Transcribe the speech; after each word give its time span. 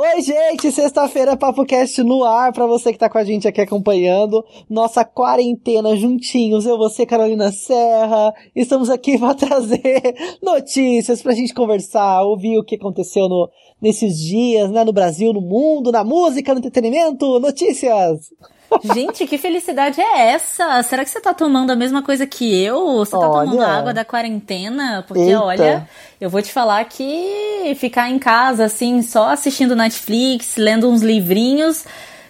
Oi, 0.00 0.22
gente! 0.22 0.70
Sexta-feira, 0.70 1.36
Papo 1.36 1.66
Cast 1.66 2.04
no 2.04 2.22
ar, 2.22 2.52
pra 2.52 2.66
você 2.66 2.92
que 2.92 2.98
tá 3.00 3.10
com 3.10 3.18
a 3.18 3.24
gente 3.24 3.48
aqui 3.48 3.60
acompanhando. 3.60 4.44
Nossa 4.70 5.04
quarentena 5.04 5.96
juntinhos, 5.96 6.66
eu, 6.66 6.78
você, 6.78 7.04
Carolina 7.04 7.50
Serra. 7.50 8.32
Estamos 8.54 8.90
aqui 8.90 9.18
pra 9.18 9.34
trazer 9.34 10.14
notícias 10.40 11.20
pra 11.20 11.34
gente 11.34 11.52
conversar, 11.52 12.22
ouvir 12.22 12.58
o 12.58 12.64
que 12.64 12.76
aconteceu 12.76 13.28
no, 13.28 13.50
nesses 13.82 14.20
dias, 14.20 14.70
né? 14.70 14.84
No 14.84 14.92
Brasil, 14.92 15.32
no 15.32 15.40
mundo, 15.40 15.90
na 15.90 16.04
música, 16.04 16.54
no 16.54 16.60
entretenimento. 16.60 17.40
Notícias! 17.40 18.30
Gente, 18.94 19.26
que 19.26 19.38
felicidade 19.38 20.00
é 20.00 20.30
essa? 20.32 20.82
Será 20.82 21.04
que 21.04 21.10
você 21.10 21.20
tá 21.20 21.32
tomando 21.32 21.70
a 21.70 21.76
mesma 21.76 22.02
coisa 22.02 22.26
que 22.26 22.62
eu? 22.62 22.96
Você 22.98 23.12
tá 23.12 23.18
Olha. 23.18 23.50
tomando 23.50 23.62
água 23.62 23.94
da 23.94 24.04
quarentena? 24.04 25.04
Porque, 25.06 25.22
Eita. 25.22 25.42
olha, 25.42 25.88
eu 26.20 26.28
vou 26.28 26.42
te 26.42 26.52
falar 26.52 26.84
que 26.84 27.74
ficar 27.76 28.10
em 28.10 28.18
casa, 28.18 28.64
assim, 28.66 29.02
só 29.02 29.30
assistindo 29.30 29.74
Netflix, 29.76 30.56
lendo 30.56 30.88
uns 30.88 31.02
livrinhos, 31.02 31.84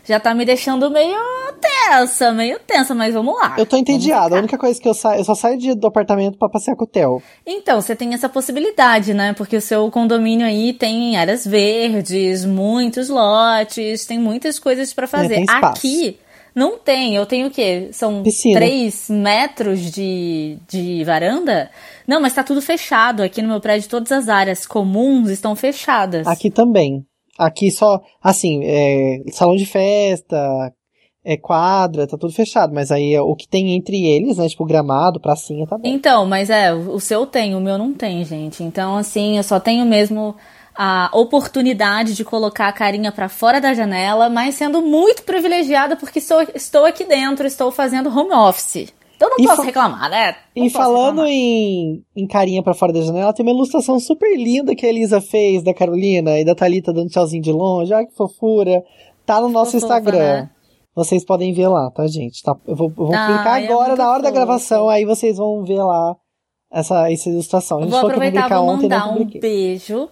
já 0.05 0.19
tá 0.21 0.33
me 0.35 0.45
deixando 0.45 0.91
meio 0.91 1.19
tensa, 1.61 2.33
meio 2.33 2.59
tensa, 2.61 2.95
mas 2.95 3.12
vamos 3.12 3.34
lá. 3.34 3.55
Eu 3.59 3.67
tô 3.67 3.77
Vamos 3.77 3.91
entediado. 3.91 4.34
A 4.34 4.39
única 4.39 4.57
coisa 4.57 4.81
que 4.81 4.89
eu 4.89 4.95
saio, 4.95 5.20
eu 5.20 5.25
só 5.25 5.34
saio 5.34 5.59
de- 5.59 5.75
do 5.75 5.87
apartamento 5.87 6.39
pra 6.39 6.48
passear 6.48 6.77
com 6.77 6.84
o 6.84 6.87
Theo. 6.87 7.20
Então, 7.45 7.81
você 7.81 7.95
tem 7.97 8.15
essa 8.15 8.29
possibilidade, 8.29 9.12
né? 9.12 9.33
Porque 9.34 9.57
o 9.57 9.61
seu 9.61 9.91
condomínio 9.91 10.47
aí 10.47 10.73
tem 10.73 11.17
áreas 11.17 11.45
verdes, 11.45 12.45
muitos 12.45 13.09
lotes, 13.09 14.07
tem 14.07 14.19
muitas 14.19 14.59
coisas 14.59 14.93
pra 14.95 15.07
fazer. 15.07 15.34
É, 15.34 15.37
tem 15.37 15.45
espaço. 15.45 15.67
Aqui 15.79 16.19
não 16.59 16.77
tem. 16.77 17.15
Eu 17.15 17.25
tenho 17.25 17.47
o 17.47 17.51
quê? 17.51 17.89
São 17.93 18.23
Piscina. 18.23 18.59
três 18.59 19.09
metros 19.09 19.91
de, 19.93 20.59
de 20.69 21.05
varanda? 21.05 21.71
Não, 22.07 22.21
mas 22.21 22.34
tá 22.34 22.43
tudo 22.43 22.61
fechado. 22.61 23.23
Aqui 23.23 23.41
no 23.41 23.48
meu 23.48 23.61
prédio, 23.61 23.89
todas 23.89 24.11
as 24.11 24.29
áreas 24.29 24.67
comuns 24.67 25.31
estão 25.31 25.55
fechadas. 25.55 26.27
Aqui 26.27 26.51
também. 26.51 27.05
Aqui 27.39 27.71
só, 27.71 28.01
assim, 28.21 28.65
é, 28.65 29.23
salão 29.31 29.55
de 29.55 29.65
festa, 29.65 30.37
é 31.25 31.37
quadra, 31.37 32.06
tá 32.06 32.17
tudo 32.17 32.33
fechado. 32.33 32.73
Mas 32.75 32.91
aí 32.91 33.19
o 33.19 33.34
que 33.34 33.47
tem 33.48 33.75
entre 33.75 34.06
eles, 34.06 34.37
né? 34.39 34.48
Tipo, 34.48 34.65
gramado, 34.65 35.20
pracinha, 35.20 35.67
tá 35.67 35.77
bem. 35.79 35.92
Então, 35.95 36.25
mas 36.27 36.51
é, 36.51 36.73
o 36.73 36.98
seu 37.01 37.27
tem, 37.27 37.55
o 37.55 37.61
meu 37.61 37.77
não 37.79 37.92
tem, 37.92 38.25
gente. 38.25 38.62
Então, 38.62 38.97
assim, 38.97 39.37
eu 39.37 39.42
só 39.42 39.59
tenho 39.61 39.84
mesmo 39.84 40.34
a 40.81 41.11
oportunidade 41.12 42.15
de 42.15 42.25
colocar 42.25 42.69
a 42.69 42.73
carinha 42.73 43.11
pra 43.11 43.29
fora 43.29 43.61
da 43.61 43.75
janela, 43.75 44.29
mas 44.29 44.55
sendo 44.55 44.81
muito 44.81 45.23
privilegiada 45.25 45.97
porque 45.97 46.20
estou, 46.20 46.41
estou 46.55 46.84
aqui 46.84 47.05
dentro, 47.05 47.47
estou 47.47 47.70
fazendo 47.73 48.09
home 48.17 48.33
office. 48.33 48.92
Então 49.17 49.29
não 49.31 49.37
E 49.41 49.45
posso 49.48 49.62
reclamar, 49.62 50.09
né? 50.09 50.37
Não 50.57 50.64
E 50.67 50.70
falando 50.70 51.23
reclamar. 51.23 51.33
em, 51.33 52.05
em 52.14 52.27
carinha 52.29 52.62
pra 52.62 52.75
fora 52.75 52.92
da 52.92 53.01
janela, 53.01 53.33
tem 53.33 53.45
uma 53.45 53.51
ilustração 53.53 53.98
super 53.98 54.33
linda 54.37 54.77
que 54.77 54.87
a 54.87 54.89
Elisa 54.89 55.20
fez 55.20 55.64
da 55.64 55.75
Carolina 55.75 56.39
e 56.39 56.45
da 56.45 56.55
Thalita 56.55 56.92
dando 56.92 57.09
tchauzinho 57.11 57.42
de 57.42 57.51
longe. 57.51 57.92
Ai, 57.92 58.07
que 58.07 58.14
fofura. 58.14 58.81
Tá 59.27 59.41
no 59.41 59.48
nosso 59.48 59.73
Fofa, 59.73 59.85
Instagram. 59.85 60.19
né? 60.42 60.51
Vocês 60.99 61.25
podem 61.25 61.53
ver 61.53 61.69
lá, 61.69 61.93
tá, 61.93 62.09
gente? 62.09 62.43
Tá, 62.43 62.57
eu 62.67 62.75
vou, 62.75 62.89
eu 62.89 63.07
vou 63.07 63.15
Ai, 63.15 63.27
publicar 63.29 63.61
é 63.63 63.65
agora, 63.67 63.89
muito 63.91 63.99
na 63.99 64.11
hora 64.11 64.23
da 64.25 64.31
gravação, 64.33 64.89
aí 64.89 65.05
vocês 65.05 65.37
vão 65.37 65.65
ver 65.65 65.81
lá 65.81 66.17
essa, 66.73 67.09
essa 67.09 67.29
ilustração. 67.29 67.79
A 67.79 67.83
gente 67.83 67.91
Vou 67.93 68.01
aproveitar, 68.01 68.49
vou 68.49 68.67
ontem, 68.69 68.83
mandar 68.89 69.13
um 69.13 69.25
beijo. 69.25 70.09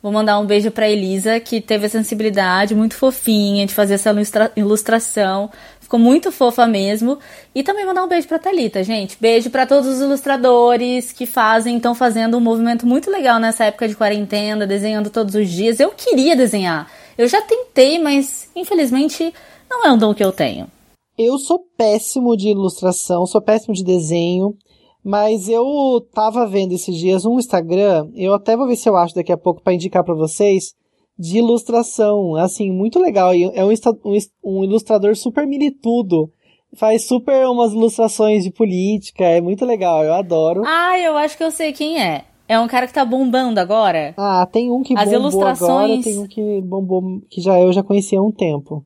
Vou 0.00 0.12
mandar 0.12 0.38
um 0.38 0.46
beijo 0.46 0.70
pra 0.70 0.88
Elisa, 0.88 1.40
que 1.40 1.60
teve 1.60 1.86
a 1.86 1.88
sensibilidade 1.88 2.72
muito 2.72 2.94
fofinha 2.94 3.66
de 3.66 3.74
fazer 3.74 3.94
essa 3.94 4.10
ilustra- 4.10 4.52
ilustração. 4.54 5.50
Ficou 5.80 5.98
muito 5.98 6.30
fofa 6.30 6.68
mesmo. 6.68 7.18
E 7.52 7.64
também 7.64 7.84
mandar 7.84 8.04
um 8.04 8.08
beijo 8.08 8.28
pra 8.28 8.38
Thalita, 8.38 8.84
gente. 8.84 9.16
Beijo 9.20 9.50
pra 9.50 9.66
todos 9.66 9.88
os 9.88 10.00
ilustradores 10.00 11.10
que 11.10 11.26
fazem, 11.26 11.78
estão 11.78 11.96
fazendo 11.96 12.36
um 12.36 12.40
movimento 12.40 12.86
muito 12.86 13.10
legal 13.10 13.40
nessa 13.40 13.64
época 13.64 13.88
de 13.88 13.96
quarentena, 13.96 14.68
desenhando 14.68 15.10
todos 15.10 15.34
os 15.34 15.50
dias. 15.50 15.80
Eu 15.80 15.90
queria 15.90 16.36
desenhar. 16.36 16.88
Eu 17.18 17.26
já 17.26 17.42
tentei, 17.42 17.98
mas 17.98 18.48
infelizmente 18.54 19.34
não 19.70 19.84
é 19.86 19.92
um 19.92 19.98
dom 19.98 20.14
que 20.14 20.24
eu 20.24 20.32
tenho. 20.32 20.66
Eu 21.16 21.38
sou 21.38 21.60
péssimo 21.76 22.36
de 22.36 22.48
ilustração, 22.48 23.26
sou 23.26 23.40
péssimo 23.40 23.74
de 23.74 23.82
desenho, 23.84 24.54
mas 25.04 25.48
eu 25.48 25.64
tava 26.14 26.46
vendo 26.46 26.72
esses 26.72 26.94
dias 26.96 27.24
um 27.24 27.38
Instagram, 27.38 28.08
eu 28.14 28.34
até 28.34 28.56
vou 28.56 28.66
ver 28.68 28.76
se 28.76 28.88
eu 28.88 28.96
acho 28.96 29.14
daqui 29.14 29.32
a 29.32 29.36
pouco 29.36 29.62
pra 29.62 29.74
indicar 29.74 30.04
pra 30.04 30.14
vocês, 30.14 30.74
de 31.18 31.38
ilustração, 31.38 32.36
assim, 32.36 32.70
muito 32.70 33.00
legal. 33.00 33.32
É 33.32 33.64
um, 33.64 33.70
um 34.04 34.18
um 34.44 34.64
ilustrador 34.64 35.16
super 35.16 35.44
militudo, 35.46 36.30
faz 36.76 37.06
super 37.08 37.46
umas 37.48 37.72
ilustrações 37.72 38.44
de 38.44 38.52
política, 38.52 39.24
é 39.24 39.40
muito 39.40 39.64
legal, 39.64 40.04
eu 40.04 40.14
adoro. 40.14 40.62
Ah, 40.64 40.96
eu 41.00 41.16
acho 41.16 41.36
que 41.36 41.42
eu 41.42 41.50
sei 41.50 41.72
quem 41.72 42.00
é. 42.00 42.24
É 42.46 42.58
um 42.58 42.68
cara 42.68 42.86
que 42.86 42.94
tá 42.94 43.04
bombando 43.04 43.58
agora. 43.60 44.14
Ah, 44.16 44.46
tem 44.50 44.70
um 44.70 44.82
que 44.82 44.94
As 44.96 45.04
bombou 45.04 45.20
ilustrações- 45.20 45.70
agora, 45.90 46.02
tem 46.02 46.18
um 46.18 46.26
que 46.26 46.62
bombou, 46.62 47.20
que 47.28 47.40
já 47.42 47.58
eu 47.60 47.72
já 47.72 47.82
conhecia 47.82 48.18
há 48.20 48.22
um 48.22 48.30
tempo. 48.32 48.84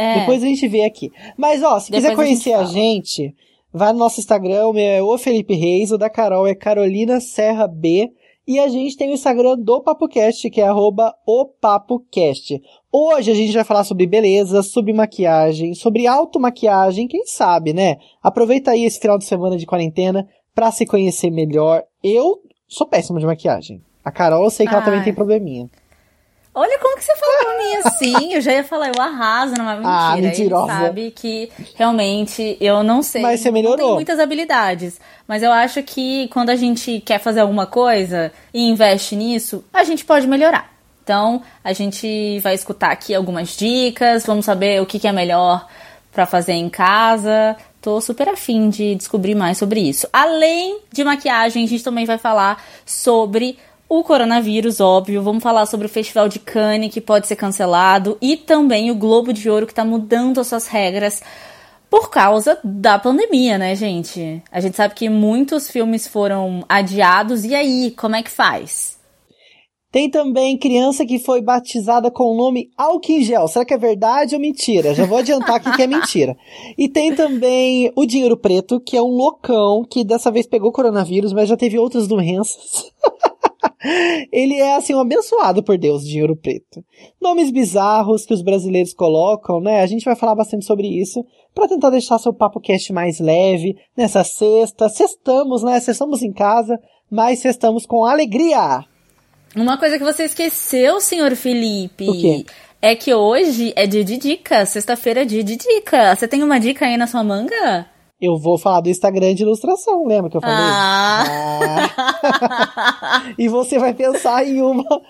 É. 0.00 0.20
Depois 0.20 0.42
a 0.42 0.46
gente 0.46 0.66
vê 0.66 0.84
aqui. 0.84 1.10
Mas, 1.36 1.62
ó, 1.62 1.78
se 1.78 1.92
quiser 1.92 2.10
Depois 2.10 2.26
a 2.26 2.32
gente 2.32 2.44
conhecer 2.44 2.52
a 2.54 2.64
gente, 2.64 3.34
vai 3.72 3.92
no 3.92 3.98
nosso 3.98 4.18
Instagram, 4.18 4.68
o 4.68 4.72
meu 4.72 4.82
é 4.82 5.02
o 5.02 5.18
Felipe 5.18 5.54
Reis, 5.54 5.92
o 5.92 5.98
da 5.98 6.08
Carol 6.08 6.46
é 6.46 6.54
Carolina 6.54 7.20
Serra 7.20 7.68
B. 7.68 8.10
E 8.48 8.58
a 8.58 8.66
gente 8.68 8.96
tem 8.96 9.10
o 9.10 9.14
Instagram 9.14 9.56
do 9.58 9.80
PapoCast, 9.82 10.48
que 10.50 10.60
é 10.60 10.66
arroba 10.66 11.14
o 11.26 11.44
PapoCast. 11.44 12.60
Hoje 12.90 13.30
a 13.30 13.34
gente 13.34 13.52
vai 13.52 13.62
falar 13.62 13.84
sobre 13.84 14.06
beleza, 14.06 14.62
sobre 14.62 14.92
maquiagem, 14.92 15.74
sobre 15.74 16.06
automaquiagem, 16.06 17.06
quem 17.06 17.24
sabe, 17.26 17.72
né? 17.72 17.98
Aproveita 18.22 18.72
aí 18.72 18.84
esse 18.84 18.98
final 18.98 19.18
de 19.18 19.24
semana 19.24 19.56
de 19.56 19.66
quarentena 19.66 20.26
pra 20.54 20.72
se 20.72 20.84
conhecer 20.84 21.30
melhor. 21.30 21.84
Eu 22.02 22.40
sou 22.66 22.86
péssimo 22.86 23.20
de 23.20 23.26
maquiagem. 23.26 23.82
A 24.04 24.10
Carol, 24.10 24.44
eu 24.44 24.50
sei 24.50 24.66
que 24.66 24.72
ela 24.72 24.82
também 24.82 25.00
Ai. 25.00 25.04
tem 25.04 25.14
probleminha. 25.14 25.70
Olha 26.52 26.78
como 26.80 26.96
que 26.96 27.04
você 27.04 27.14
falou 27.16 27.36
pra 27.44 27.58
mim 27.58 27.74
assim. 27.84 28.34
Eu 28.34 28.40
já 28.40 28.52
ia 28.52 28.64
falar, 28.64 28.88
eu 28.88 29.00
arraso, 29.00 29.54
não 29.56 29.70
é 29.70 29.74
mentira. 29.74 29.88
Ah, 29.92 30.18
Ele 30.18 30.26
mentirosa. 30.26 30.66
sabe 30.72 31.10
que 31.12 31.48
realmente 31.76 32.56
eu 32.60 32.82
não 32.82 33.02
sei. 33.02 33.22
Mas 33.22 33.40
você 33.40 33.50
melhorou. 33.52 33.76
tenho 33.78 33.94
muitas 33.94 34.18
habilidades. 34.18 35.00
Mas 35.28 35.42
eu 35.44 35.52
acho 35.52 35.80
que 35.82 36.26
quando 36.28 36.50
a 36.50 36.56
gente 36.56 37.00
quer 37.06 37.20
fazer 37.20 37.40
alguma 37.40 37.66
coisa 37.66 38.32
e 38.52 38.68
investe 38.68 39.14
nisso, 39.14 39.64
a 39.72 39.84
gente 39.84 40.04
pode 40.04 40.26
melhorar. 40.26 40.68
Então, 41.04 41.42
a 41.64 41.72
gente 41.72 42.38
vai 42.40 42.54
escutar 42.54 42.90
aqui 42.90 43.14
algumas 43.14 43.56
dicas, 43.56 44.26
vamos 44.26 44.44
saber 44.44 44.80
o 44.82 44.86
que, 44.86 44.98
que 44.98 45.08
é 45.08 45.12
melhor 45.12 45.66
pra 46.12 46.26
fazer 46.26 46.52
em 46.52 46.68
casa. 46.68 47.56
Tô 47.80 48.00
super 48.00 48.28
afim 48.28 48.68
de 48.68 48.94
descobrir 48.96 49.34
mais 49.34 49.56
sobre 49.56 49.80
isso. 49.80 50.06
Além 50.12 50.80
de 50.92 51.02
maquiagem, 51.02 51.64
a 51.64 51.68
gente 51.68 51.82
também 51.82 52.04
vai 52.04 52.18
falar 52.18 52.62
sobre 52.84 53.56
o 53.90 54.04
coronavírus, 54.04 54.78
óbvio. 54.78 55.20
Vamos 55.20 55.42
falar 55.42 55.66
sobre 55.66 55.86
o 55.86 55.90
Festival 55.90 56.28
de 56.28 56.38
Cannes, 56.38 56.94
que 56.94 57.00
pode 57.00 57.26
ser 57.26 57.34
cancelado, 57.34 58.16
e 58.22 58.36
também 58.36 58.88
o 58.88 58.94
Globo 58.94 59.32
de 59.32 59.50
Ouro, 59.50 59.66
que 59.66 59.74
tá 59.74 59.84
mudando 59.84 60.38
as 60.38 60.46
suas 60.46 60.68
regras 60.68 61.20
por 61.90 62.08
causa 62.08 62.56
da 62.62 63.00
pandemia, 63.00 63.58
né, 63.58 63.74
gente? 63.74 64.40
A 64.52 64.60
gente 64.60 64.76
sabe 64.76 64.94
que 64.94 65.08
muitos 65.08 65.68
filmes 65.68 66.06
foram 66.06 66.64
adiados, 66.68 67.44
e 67.44 67.52
aí, 67.52 67.90
como 67.90 68.14
é 68.14 68.22
que 68.22 68.30
faz? 68.30 68.96
Tem 69.90 70.08
também 70.08 70.56
criança 70.56 71.04
que 71.04 71.18
foi 71.18 71.42
batizada 71.42 72.12
com 72.12 72.32
o 72.32 72.36
nome 72.36 72.70
álcool 72.78 73.22
gel. 73.22 73.48
Será 73.48 73.64
que 73.64 73.74
é 73.74 73.78
verdade 73.78 74.36
ou 74.36 74.40
mentira? 74.40 74.94
Já 74.94 75.04
vou 75.04 75.18
adiantar 75.18 75.56
aqui 75.56 75.72
que 75.72 75.82
é 75.82 75.88
mentira. 75.88 76.36
E 76.78 76.88
tem 76.88 77.12
também 77.12 77.90
o 77.96 78.06
Dinheiro 78.06 78.36
Preto, 78.36 78.80
que 78.80 78.96
é 78.96 79.02
um 79.02 79.08
loucão 79.08 79.84
que 79.84 80.04
dessa 80.04 80.30
vez 80.30 80.46
pegou 80.46 80.70
coronavírus, 80.70 81.32
mas 81.32 81.48
já 81.48 81.56
teve 81.56 81.76
outras 81.76 82.06
doenças. 82.06 82.84
Ele 84.32 84.54
é, 84.54 84.76
assim, 84.76 84.94
um 84.94 85.00
abençoado 85.00 85.62
por 85.62 85.78
Deus, 85.78 86.04
Dinheiro 86.04 86.36
Preto. 86.36 86.84
Nomes 87.20 87.50
bizarros 87.50 88.24
que 88.24 88.34
os 88.34 88.42
brasileiros 88.42 88.94
colocam, 88.94 89.60
né? 89.60 89.80
A 89.80 89.86
gente 89.86 90.04
vai 90.04 90.16
falar 90.16 90.34
bastante 90.34 90.64
sobre 90.64 90.86
isso 90.86 91.24
para 91.54 91.68
tentar 91.68 91.90
deixar 91.90 92.18
seu 92.18 92.32
papo 92.32 92.60
cast 92.60 92.92
mais 92.92 93.20
leve 93.20 93.76
nessa 93.96 94.24
sexta. 94.24 94.88
Sextamos, 94.88 95.62
né? 95.62 95.80
Sextamos 95.80 96.22
em 96.22 96.32
casa, 96.32 96.78
mas 97.10 97.40
sextamos 97.40 97.86
com 97.86 98.04
alegria. 98.04 98.84
Uma 99.56 99.76
coisa 99.78 99.98
que 99.98 100.04
você 100.04 100.24
esqueceu, 100.24 101.00
senhor 101.00 101.34
Felipe. 101.34 102.08
O 102.08 102.12
quê? 102.12 102.44
É 102.80 102.94
que 102.94 103.12
hoje 103.12 103.72
é 103.76 103.86
dia 103.86 104.04
de 104.04 104.16
dica. 104.16 104.64
Sexta-feira 104.64 105.22
é 105.22 105.24
dia 105.24 105.44
de 105.44 105.56
dica. 105.56 106.14
Você 106.14 106.26
tem 106.26 106.42
uma 106.42 106.58
dica 106.58 106.86
aí 106.86 106.96
na 106.96 107.06
sua 107.06 107.22
manga? 107.22 107.86
Eu 108.20 108.36
vou 108.36 108.58
falar 108.58 108.82
do 108.82 108.90
Instagram 108.90 109.34
de 109.34 109.42
ilustração, 109.44 110.06
lembra 110.06 110.30
que 110.30 110.36
eu 110.36 110.42
falei? 110.42 110.56
Ah! 110.58 111.24
Ah. 112.22 113.22
e 113.38 113.48
você 113.48 113.78
vai 113.78 113.94
pensar 113.94 114.46
em 114.46 114.60
uma. 114.60 114.84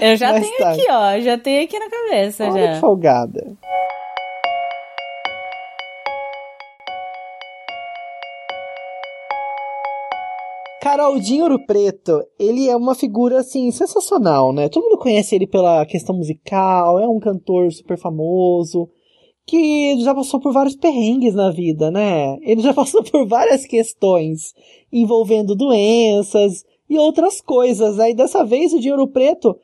Eu 0.00 0.16
já 0.16 0.32
Mais 0.32 0.44
tenho 0.44 0.58
tarde. 0.58 0.80
aqui, 0.80 0.90
ó. 0.90 1.20
Já 1.20 1.38
tenho 1.38 1.62
aqui 1.64 1.78
na 1.78 1.88
cabeça, 1.88 2.44
Olha 2.44 2.52
que 2.68 2.74
já. 2.74 2.80
folgada. 2.80 3.56
Carol 10.82 11.16
Ouro 11.42 11.64
Preto, 11.66 12.24
ele 12.38 12.68
é 12.68 12.74
uma 12.74 12.94
figura, 12.94 13.40
assim, 13.40 13.70
sensacional, 13.70 14.52
né? 14.52 14.68
Todo 14.68 14.84
mundo 14.84 14.98
conhece 14.98 15.34
ele 15.34 15.46
pela 15.46 15.84
questão 15.84 16.16
musical, 16.16 16.98
é 16.98 17.06
um 17.06 17.20
cantor 17.20 17.70
super 17.72 17.98
famoso, 17.98 18.88
que 19.48 19.98
já 20.00 20.14
passou 20.14 20.38
por 20.38 20.52
vários 20.52 20.76
perrengues 20.76 21.34
na 21.34 21.50
vida, 21.50 21.90
né? 21.90 22.36
Ele 22.42 22.60
já 22.60 22.72
passou 22.74 23.02
por 23.02 23.26
várias 23.26 23.64
questões 23.64 24.54
envolvendo 24.92 25.56
doenças 25.56 26.64
e 26.88 26.98
outras 26.98 27.40
coisas. 27.40 27.98
Aí 27.98 28.14
dessa 28.14 28.44
vez 28.44 28.74
o 28.74 28.78
Dinheiro 28.78 29.06
Preto 29.08 29.58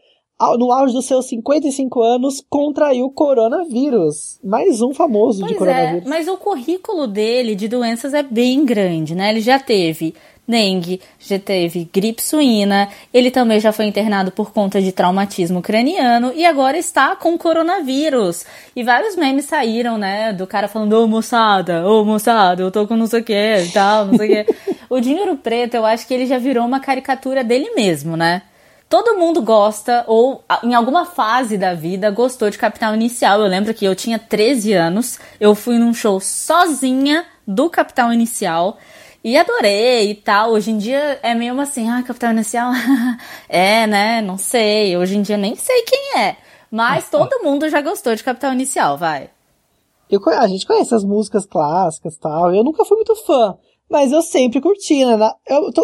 no 0.59 0.73
auge 0.73 0.95
dos 0.95 1.07
seus 1.07 1.27
55 1.27 2.03
anos, 2.03 2.45
contraiu 2.49 3.09
coronavírus. 3.11 4.41
Mais 4.43 4.81
um 4.81 4.93
famoso 4.93 5.41
pois 5.41 5.53
de 5.53 5.59
coronavírus. 5.59 6.07
É, 6.07 6.09
mas 6.09 6.29
o 6.29 6.37
currículo 6.37 7.07
dele 7.07 7.55
de 7.55 7.69
doenças 7.69 8.15
é 8.15 8.23
bem 8.23 8.65
grande, 8.65 9.15
né? 9.15 9.31
Ele 9.31 9.41
já 9.41 9.59
teve 9.59 10.15
dengue, 10.47 11.01
já 11.19 11.39
teve 11.39 11.89
gripe 11.93 12.23
suína, 12.23 12.89
ele 13.13 13.31
também 13.31 13.59
já 13.59 13.73
foi 13.73 13.87
internado 13.87 14.31
por 14.31 14.53
conta 14.53 14.81
de 14.81 14.93
traumatismo 14.93 15.63
craniano 15.63 16.33
e 16.35 16.45
agora 16.45 16.77
está 16.77 17.17
com 17.17 17.37
coronavírus. 17.39 18.45
E 18.77 18.83
vários 18.83 19.17
memes 19.17 19.47
saíram, 19.47 19.97
né, 19.97 20.33
do 20.33 20.47
cara 20.47 20.69
falando, 20.69 20.93
ô 20.93 21.07
moçada, 21.07 21.89
ô 21.89 22.05
moçada, 22.05 22.63
eu 22.63 22.71
tô 22.71 22.87
com 22.87 22.97
não 22.97 23.07
sei 23.07 23.21
o 23.21 23.25
que 23.25 23.33
e 23.33 23.71
tal, 23.73 24.07
não 24.07 24.17
sei 24.17 24.43
o 24.43 24.45
que. 24.45 24.55
o 24.89 25.01
Dinheiro 25.01 25.37
Preto, 25.37 25.75
eu 25.75 25.85
acho 25.85 26.07
que 26.07 26.15
ele 26.15 26.27
já 26.27 26.39
virou 26.39 26.65
uma 26.65 26.81
caricatura 26.81 27.43
dele 27.43 27.71
mesmo, 27.75 28.17
né? 28.17 28.43
Todo 28.89 29.19
mundo 29.19 29.43
gosta, 29.43 30.05
ou 30.07 30.45
em 30.63 30.75
alguma 30.75 31.05
fase 31.05 31.59
da 31.59 31.75
vida, 31.75 32.11
gostou 32.11 32.49
de 32.51 32.59
Capital 32.59 32.95
Inicial. 32.95 33.41
Eu 33.41 33.49
lembro 33.49 33.75
que 33.75 33.85
eu 33.85 33.95
tinha 33.95 34.19
13 34.19 34.73
anos, 34.73 35.19
eu 35.41 35.55
fui 35.55 35.79
num 35.79 35.93
show 35.93 36.21
sozinha 36.21 37.25
do 37.47 37.69
Capital 37.69 38.13
Inicial. 38.13 38.79
E 39.25 39.39
adorei 39.39 40.11
e 40.11 40.15
tal. 40.15 40.51
Hoje 40.51 40.71
em 40.71 40.77
dia 40.77 41.19
é 41.23 41.35
meio 41.35 41.59
assim, 41.59 41.89
ah, 41.89 42.03
Capital 42.03 42.33
Inicial. 42.33 42.71
é, 43.49 43.87
né? 43.87 44.21
Não 44.21 44.37
sei. 44.37 44.95
Hoje 44.99 45.17
em 45.17 45.23
dia 45.23 45.39
nem 45.39 45.57
sei 45.57 45.81
quem 45.83 46.19
é. 46.21 46.37
Mas 46.71 47.09
todo 47.09 47.43
mundo 47.43 47.67
já 47.71 47.81
gostou 47.81 48.15
de 48.15 48.23
Capital 48.23 48.53
Inicial, 48.53 48.99
vai. 48.99 49.31
Eu, 50.11 50.21
a 50.29 50.47
gente 50.47 50.67
conhece 50.67 50.95
as 50.95 51.05
músicas 51.05 51.47
clássicas 51.47 52.19
tal. 52.19 52.55
Eu 52.55 52.63
nunca 52.63 52.85
fui 52.85 52.97
muito 52.97 53.17
fã. 53.25 53.57
Mas 53.91 54.13
eu 54.13 54.21
sempre 54.21 54.61
curti, 54.61 55.05
né? 55.05 55.31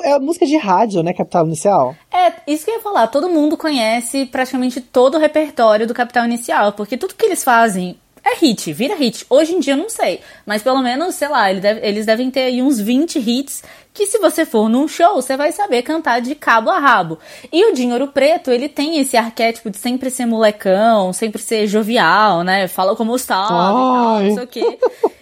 É 0.02 0.18
música 0.18 0.44
de 0.44 0.58
rádio, 0.58 1.02
né? 1.02 1.14
Capital 1.14 1.46
Inicial. 1.46 1.96
É, 2.12 2.34
isso 2.46 2.66
que 2.66 2.70
eu 2.70 2.74
ia 2.74 2.82
falar. 2.82 3.06
Todo 3.06 3.28
mundo 3.30 3.56
conhece 3.56 4.26
praticamente 4.26 4.82
todo 4.82 5.14
o 5.14 5.20
repertório 5.20 5.86
do 5.86 5.94
Capital 5.94 6.26
Inicial. 6.26 6.72
Porque 6.72 6.98
tudo 6.98 7.14
que 7.14 7.24
eles 7.24 7.42
fazem 7.42 7.98
hit, 8.40 8.72
vira 8.72 8.94
hit. 8.94 9.26
Hoje 9.28 9.54
em 9.54 9.60
dia 9.60 9.74
eu 9.74 9.78
não 9.78 9.88
sei. 9.88 10.20
Mas 10.46 10.62
pelo 10.62 10.82
menos, 10.82 11.14
sei 11.14 11.28
lá, 11.28 11.50
eles, 11.50 11.62
deve, 11.62 11.86
eles 11.86 12.06
devem 12.06 12.30
ter 12.30 12.42
aí 12.42 12.62
uns 12.62 12.80
20 12.80 13.18
hits 13.18 13.62
que 13.92 14.06
se 14.06 14.18
você 14.18 14.46
for 14.46 14.68
num 14.68 14.86
show, 14.86 15.16
você 15.16 15.36
vai 15.36 15.52
saber 15.52 15.82
cantar 15.82 16.20
de 16.20 16.34
cabo 16.34 16.70
a 16.70 16.78
rabo. 16.78 17.18
E 17.52 17.64
o 17.70 17.74
Dinheiro 17.74 18.08
Preto, 18.08 18.50
ele 18.50 18.68
tem 18.68 18.98
esse 18.98 19.16
arquétipo 19.16 19.68
de 19.70 19.78
sempre 19.78 20.10
ser 20.10 20.26
molecão, 20.26 21.12
sempre 21.12 21.42
ser 21.42 21.66
jovial, 21.66 22.42
né? 22.42 22.68
Fala 22.68 22.96
como 22.96 23.14
está, 23.16 23.48
não 24.22 24.34
sei 24.34 24.44
o 24.44 24.46
quê. 24.46 24.78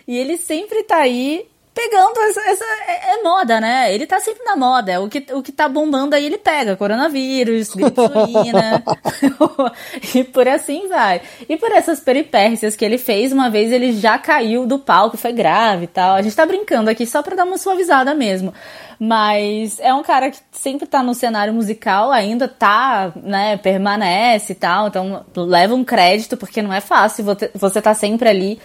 E 0.07 0.17
ele 0.17 0.37
sempre 0.37 0.83
tá 0.85 0.99
aí 0.99 1.47
pegando 1.79 2.19
essa, 2.23 2.41
essa 2.41 2.65
é, 2.89 3.15
é, 3.15 3.23
moda, 3.23 3.61
né? 3.61 3.95
Ele 3.95 4.05
tá 4.05 4.19
sempre 4.19 4.43
na 4.45 4.57
moda. 4.57 5.01
O 5.01 5.09
que, 5.09 5.25
o 5.33 5.41
que 5.41 5.53
tá 5.53 5.69
bombando 5.69 6.17
aí 6.17 6.27
ele 6.27 6.37
pega. 6.37 6.77
Coronavírus, 6.77 7.73
gripe 7.73 7.95
suína. 7.95 8.83
e 10.13 10.25
por 10.25 10.49
assim 10.49 10.89
vai. 10.89 11.23
E 11.49 11.57
por 11.57 11.71
essas 11.71 12.01
peripécias 12.01 12.75
que 12.75 12.85
ele 12.85 12.99
fez, 12.99 13.33
uma 13.33 13.49
vez 13.49 13.71
ele 13.71 13.93
já 13.93 14.19
caiu 14.19 14.67
do 14.67 14.81
palco, 14.81 15.17
foi 15.17 15.33
grave 15.33 15.85
e 15.85 15.87
tal. 15.87 16.17
A 16.17 16.23
gente 16.23 16.35
tá 16.35 16.45
brincando 16.45 16.91
aqui 16.91 17.07
só 17.07 17.23
pra 17.23 17.37
dar 17.37 17.45
uma 17.45 17.59
suavizada 17.59 18.13
mesmo. 18.13 18.53
Mas 18.99 19.79
é 19.79 19.95
um 19.95 20.03
cara 20.03 20.33
que 20.33 20.39
sempre 20.51 20.85
tá 20.85 21.01
no 21.01 21.15
cenário 21.15 21.55
musical, 21.55 22.11
ainda 22.11 22.49
tá, 22.49 23.13
né, 23.15 23.57
permanece 23.57 24.53
e 24.53 24.57
tal. 24.57 24.89
Então 24.89 25.25
leva 25.37 25.77
um 25.77 25.85
crédito, 25.85 26.37
porque 26.37 26.61
não 26.61 26.73
é 26.73 26.81
fácil 26.81 27.25
você 27.55 27.81
tá 27.81 27.95
sempre 27.95 28.29
ali 28.29 28.59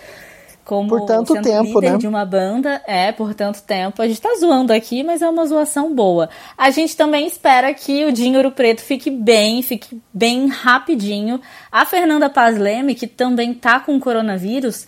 como 0.65 0.89
por 0.89 1.05
tanto 1.05 1.33
tempo, 1.41 1.79
líder 1.79 1.93
né? 1.93 1.97
de 1.97 2.07
uma 2.07 2.25
banda, 2.25 2.81
é, 2.87 3.11
por 3.11 3.33
tanto 3.33 3.61
tempo. 3.61 4.01
A 4.01 4.07
gente 4.07 4.21
tá 4.21 4.33
zoando 4.39 4.71
aqui, 4.71 5.03
mas 5.03 5.21
é 5.21 5.29
uma 5.29 5.45
zoação 5.45 5.93
boa. 5.93 6.29
A 6.57 6.69
gente 6.69 6.95
também 6.95 7.27
espera 7.27 7.73
que 7.73 8.05
o 8.05 8.11
Dinheiro 8.11 8.51
Preto 8.51 8.81
fique 8.81 9.09
bem, 9.09 9.61
fique 9.61 10.01
bem 10.13 10.47
rapidinho. 10.47 11.39
A 11.71 11.85
Fernanda 11.85 12.29
Paz 12.29 12.57
Leme, 12.57 12.95
que 12.95 13.07
também 13.07 13.53
tá 13.53 13.79
com 13.79 13.99
coronavírus, 13.99 14.87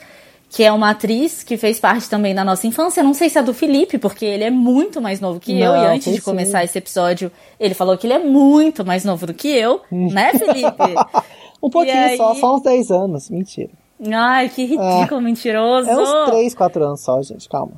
que 0.50 0.63
é 0.63 0.72
uma 0.72 0.92
atriz 0.92 1.44
que 1.44 1.57
fez 1.57 1.80
parte 1.80 2.10
também 2.10 2.33
da 2.33 2.45
nossa 2.45 2.66
infância. 2.66 3.04
Não 3.04 3.13
sei 3.13 3.30
se 3.30 3.38
é 3.38 3.44
do 3.44 3.54
Felipe, 3.54 3.98
porque 3.98 4.25
ele 4.25 4.45
é 4.45 4.51
muito 4.51 5.01
mais 5.01 5.19
novo 5.19 5.39
que 5.39 5.54
Não, 5.54 5.75
eu. 5.75 5.83
E 5.83 5.95
antes 5.95 6.13
de 6.13 6.22
começar 6.22 6.60
sim. 6.60 6.66
esse 6.66 6.77
episódio, 6.77 7.30
ele 7.60 7.74
falou 7.74 7.98
que 7.98 8.07
ele 8.07 8.13
é 8.13 8.19
muito 8.19 8.86
mais 8.86 9.04
novo 9.04 9.27
do 9.27 9.33
que 9.33 9.50
eu, 9.50 9.81
né, 9.92 10.31
Felipe? 10.31 10.95
um 11.62 11.69
pouquinho 11.69 11.98
aí... 11.98 12.16
só, 12.16 12.33
só 12.36 12.56
uns 12.56 12.62
10 12.62 12.92
anos. 12.92 13.30
Mentira. 13.30 13.72
Ai, 14.12 14.50
que 14.50 14.63
ridículo, 14.65 15.19
é, 15.19 15.24
mentiroso. 15.24 15.89
É 15.89 15.97
uns 15.97 16.30
3, 16.30 16.53
4 16.53 16.83
anos 16.83 17.01
só, 17.01 17.21
gente, 17.21 17.47
calma. 17.47 17.74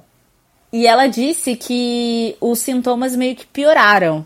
E 0.71 0.85
ela 0.85 1.07
disse 1.07 1.55
que 1.55 2.35
os 2.41 2.59
sintomas 2.59 3.15
meio 3.15 3.35
que 3.35 3.45
pioraram. 3.45 4.25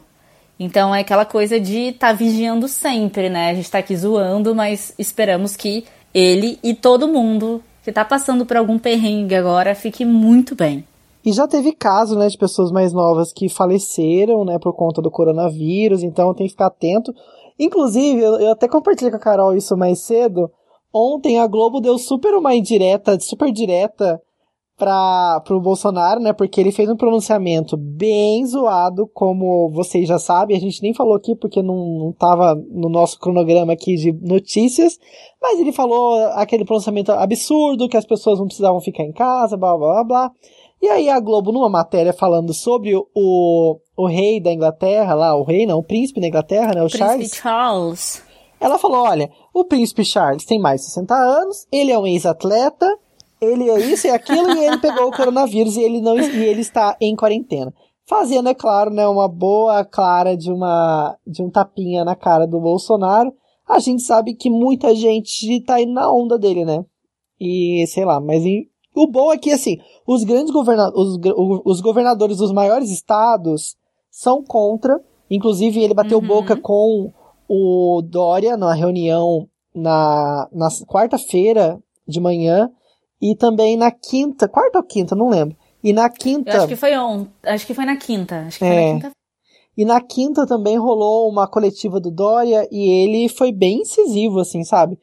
Então 0.60 0.94
é 0.94 1.02
aquela 1.02 1.26
coisa 1.26 1.60
de 1.60 1.90
estar 1.90 2.10
tá 2.10 2.14
vigiando 2.14 2.68
sempre, 2.68 3.30
né? 3.30 3.50
A 3.50 3.54
gente 3.54 3.70
tá 3.70 3.80
aqui 3.80 3.96
zoando, 3.96 4.54
mas 4.56 4.94
esperamos 4.98 5.56
que 5.56 5.86
ele 6.14 6.60
e 6.64 6.74
todo 6.74 7.08
mundo 7.08 7.64
que 7.84 7.92
tá 7.92 8.06
passando 8.06 8.46
por 8.46 8.58
algum 8.58 8.78
perrengue 8.78 9.36
agora 9.36 9.74
fique 9.74 10.06
muito 10.06 10.56
bem. 10.56 10.86
E 11.26 11.32
já 11.32 11.48
teve 11.48 11.72
caso, 11.72 12.18
né, 12.18 12.28
de 12.28 12.38
pessoas 12.38 12.72
mais 12.72 12.94
novas 12.94 13.32
que 13.32 13.48
faleceram, 13.48 14.44
né, 14.44 14.58
por 14.60 14.74
conta 14.74 15.02
do 15.02 15.12
coronavírus, 15.12 16.02
então 16.02 16.34
tem 16.34 16.48
que 16.48 16.54
ficar 16.54 16.68
atento. 16.68 17.14
Inclusive, 17.60 18.20
eu, 18.20 18.40
eu 18.40 18.52
até 18.52 18.68
compartilhei 18.68 19.12
com 19.12 19.18
a 19.18 19.20
Carol 19.20 19.56
isso 19.56 19.78
mais 19.78 20.00
cedo, 20.00 20.50
Ontem 20.94 21.40
a 21.40 21.48
Globo 21.48 21.80
deu 21.80 21.98
super 21.98 22.34
uma 22.36 22.56
indireta, 22.56 23.20
super 23.20 23.52
direta 23.52 24.22
para 24.82 25.40
pro 25.42 25.62
Bolsonaro, 25.62 26.20
né? 26.20 26.34
Porque 26.34 26.60
ele 26.60 26.72
fez 26.72 26.90
um 26.90 26.96
pronunciamento 26.96 27.78
bem 27.78 28.44
zoado, 28.48 29.08
como 29.14 29.70
vocês 29.70 30.08
já 30.08 30.18
sabem. 30.18 30.58
A 30.58 30.60
gente 30.60 30.82
nem 30.82 30.92
falou 30.92 31.14
aqui 31.14 31.36
porque 31.36 31.62
não, 31.62 31.76
não 32.00 32.12
tava 32.12 32.56
no 32.56 32.90
nosso 32.90 33.20
cronograma 33.20 33.74
aqui 33.74 33.96
de 33.96 34.12
notícias. 34.12 34.98
Mas 35.40 35.60
ele 35.60 35.72
falou 35.72 36.26
aquele 36.34 36.66
pronunciamento 36.66 37.12
absurdo, 37.12 37.88
que 37.88 37.96
as 37.96 38.08
pessoas 38.08 38.40
não 38.40 38.48
precisavam 38.48 38.82
ficar 38.82 39.04
em 39.04 39.14
casa, 39.14 39.56
blá 39.56 39.78
blá 39.78 39.88
blá 39.88 40.04
blá. 40.04 40.32
E 40.82 40.88
aí 40.90 41.10
a 41.10 41.20
Globo, 41.20 41.52
numa 41.52 41.70
matéria 41.70 42.12
falando 42.12 42.52
sobre 42.52 42.96
o, 42.96 43.80
o 43.96 44.08
rei 44.08 44.42
da 44.42 44.52
Inglaterra, 44.52 45.14
lá, 45.14 45.36
o 45.36 45.44
rei 45.44 45.68
não, 45.68 45.78
o 45.78 45.84
príncipe 45.84 46.20
da 46.20 46.28
Inglaterra, 46.28 46.74
né? 46.74 46.82
O 46.82 46.90
príncipe 46.90 46.98
Charles. 46.98 47.36
Charles. 47.36 48.31
Ela 48.62 48.78
falou: 48.78 49.04
olha, 49.04 49.30
o 49.52 49.66
príncipe 49.66 50.06
Charles 50.06 50.46
tem 50.46 50.60
mais 50.60 50.82
de 50.82 50.88
60 50.88 51.16
anos, 51.16 51.68
ele 51.72 51.92
é 51.92 51.98
um 51.98 52.06
ex-atleta, 52.06 52.88
ele 53.42 53.68
é 53.68 53.80
isso 53.80 54.06
e 54.06 54.12
aquilo, 54.12 54.52
e 54.52 54.64
ele 54.64 54.78
pegou 54.78 55.08
o 55.08 55.12
coronavírus 55.12 55.76
e 55.76 55.82
ele, 55.82 56.00
não, 56.00 56.16
e 56.16 56.46
ele 56.46 56.62
está 56.62 56.96
em 57.02 57.16
quarentena. 57.16 57.74
Fazendo, 58.06 58.50
é 58.50 58.54
claro, 58.54 58.92
né, 58.92 59.08
uma 59.08 59.28
boa 59.28 59.84
clara 59.84 60.38
de, 60.38 60.52
uma, 60.52 61.18
de 61.26 61.42
um 61.42 61.50
tapinha 61.50 62.06
na 62.06 62.16
cara 62.16 62.46
do 62.46 62.60
Bolsonaro. 62.60 63.34
A 63.68 63.80
gente 63.80 64.04
sabe 64.04 64.36
que 64.36 64.50
muita 64.50 64.94
gente 64.94 65.62
tá 65.62 65.82
indo 65.82 65.94
na 65.94 66.12
onda 66.12 66.38
dele, 66.38 66.66
né? 66.66 66.84
E 67.40 67.86
sei 67.88 68.06
lá, 68.06 68.20
mas 68.20 68.46
em, 68.46 68.68
o 68.96 69.08
bom 69.08 69.32
é 69.32 69.38
que, 69.38 69.52
assim, 69.52 69.78
os 70.06 70.24
grandes 70.24 70.52
governadores, 70.52 71.18
os, 71.36 71.62
os 71.66 71.82
governadores 71.82 72.38
dos 72.38 72.52
maiores 72.52 72.92
estados 72.92 73.76
são 74.12 74.44
contra. 74.44 75.02
Inclusive, 75.30 75.82
ele 75.82 75.94
bateu 75.94 76.20
uhum. 76.20 76.28
boca 76.28 76.58
com 76.58 77.12
o 77.54 78.02
Dória 78.02 78.56
na 78.56 78.74
reunião 78.74 79.46
na, 79.76 80.48
na 80.54 80.70
quarta-feira 80.88 81.78
de 82.08 82.18
manhã 82.18 82.72
e 83.22 83.36
também 83.36 83.76
na 83.76 83.92
quinta, 83.92 84.48
quarta 84.48 84.78
ou 84.78 84.84
quinta, 84.86 85.16
não 85.16 85.28
lembro. 85.28 85.58
E 85.84 85.92
na 85.92 86.10
quinta. 86.10 86.50
Eu 86.50 86.58
acho 86.60 86.68
que 86.70 86.76
foi 86.78 86.94
acho 87.44 87.68
que 87.68 87.74
foi 87.74 87.84
na 87.84 87.98
quinta, 87.98 88.46
acho 88.48 88.58
que 88.58 88.66
foi 88.66 88.74
é, 88.74 88.94
na 88.94 89.02
quinta. 89.02 89.12
E 89.78 89.84
na 89.84 90.00
quinta 90.00 90.48
também 90.48 90.78
rolou 90.78 91.30
uma 91.30 91.46
coletiva 91.46 92.00
do 92.00 92.10
Dória 92.10 92.66
e 92.72 92.90
ele 92.90 93.28
foi 93.28 93.52
bem 93.52 93.82
incisivo, 93.82 94.40
assim, 94.40 94.64
sabe? 94.64 94.98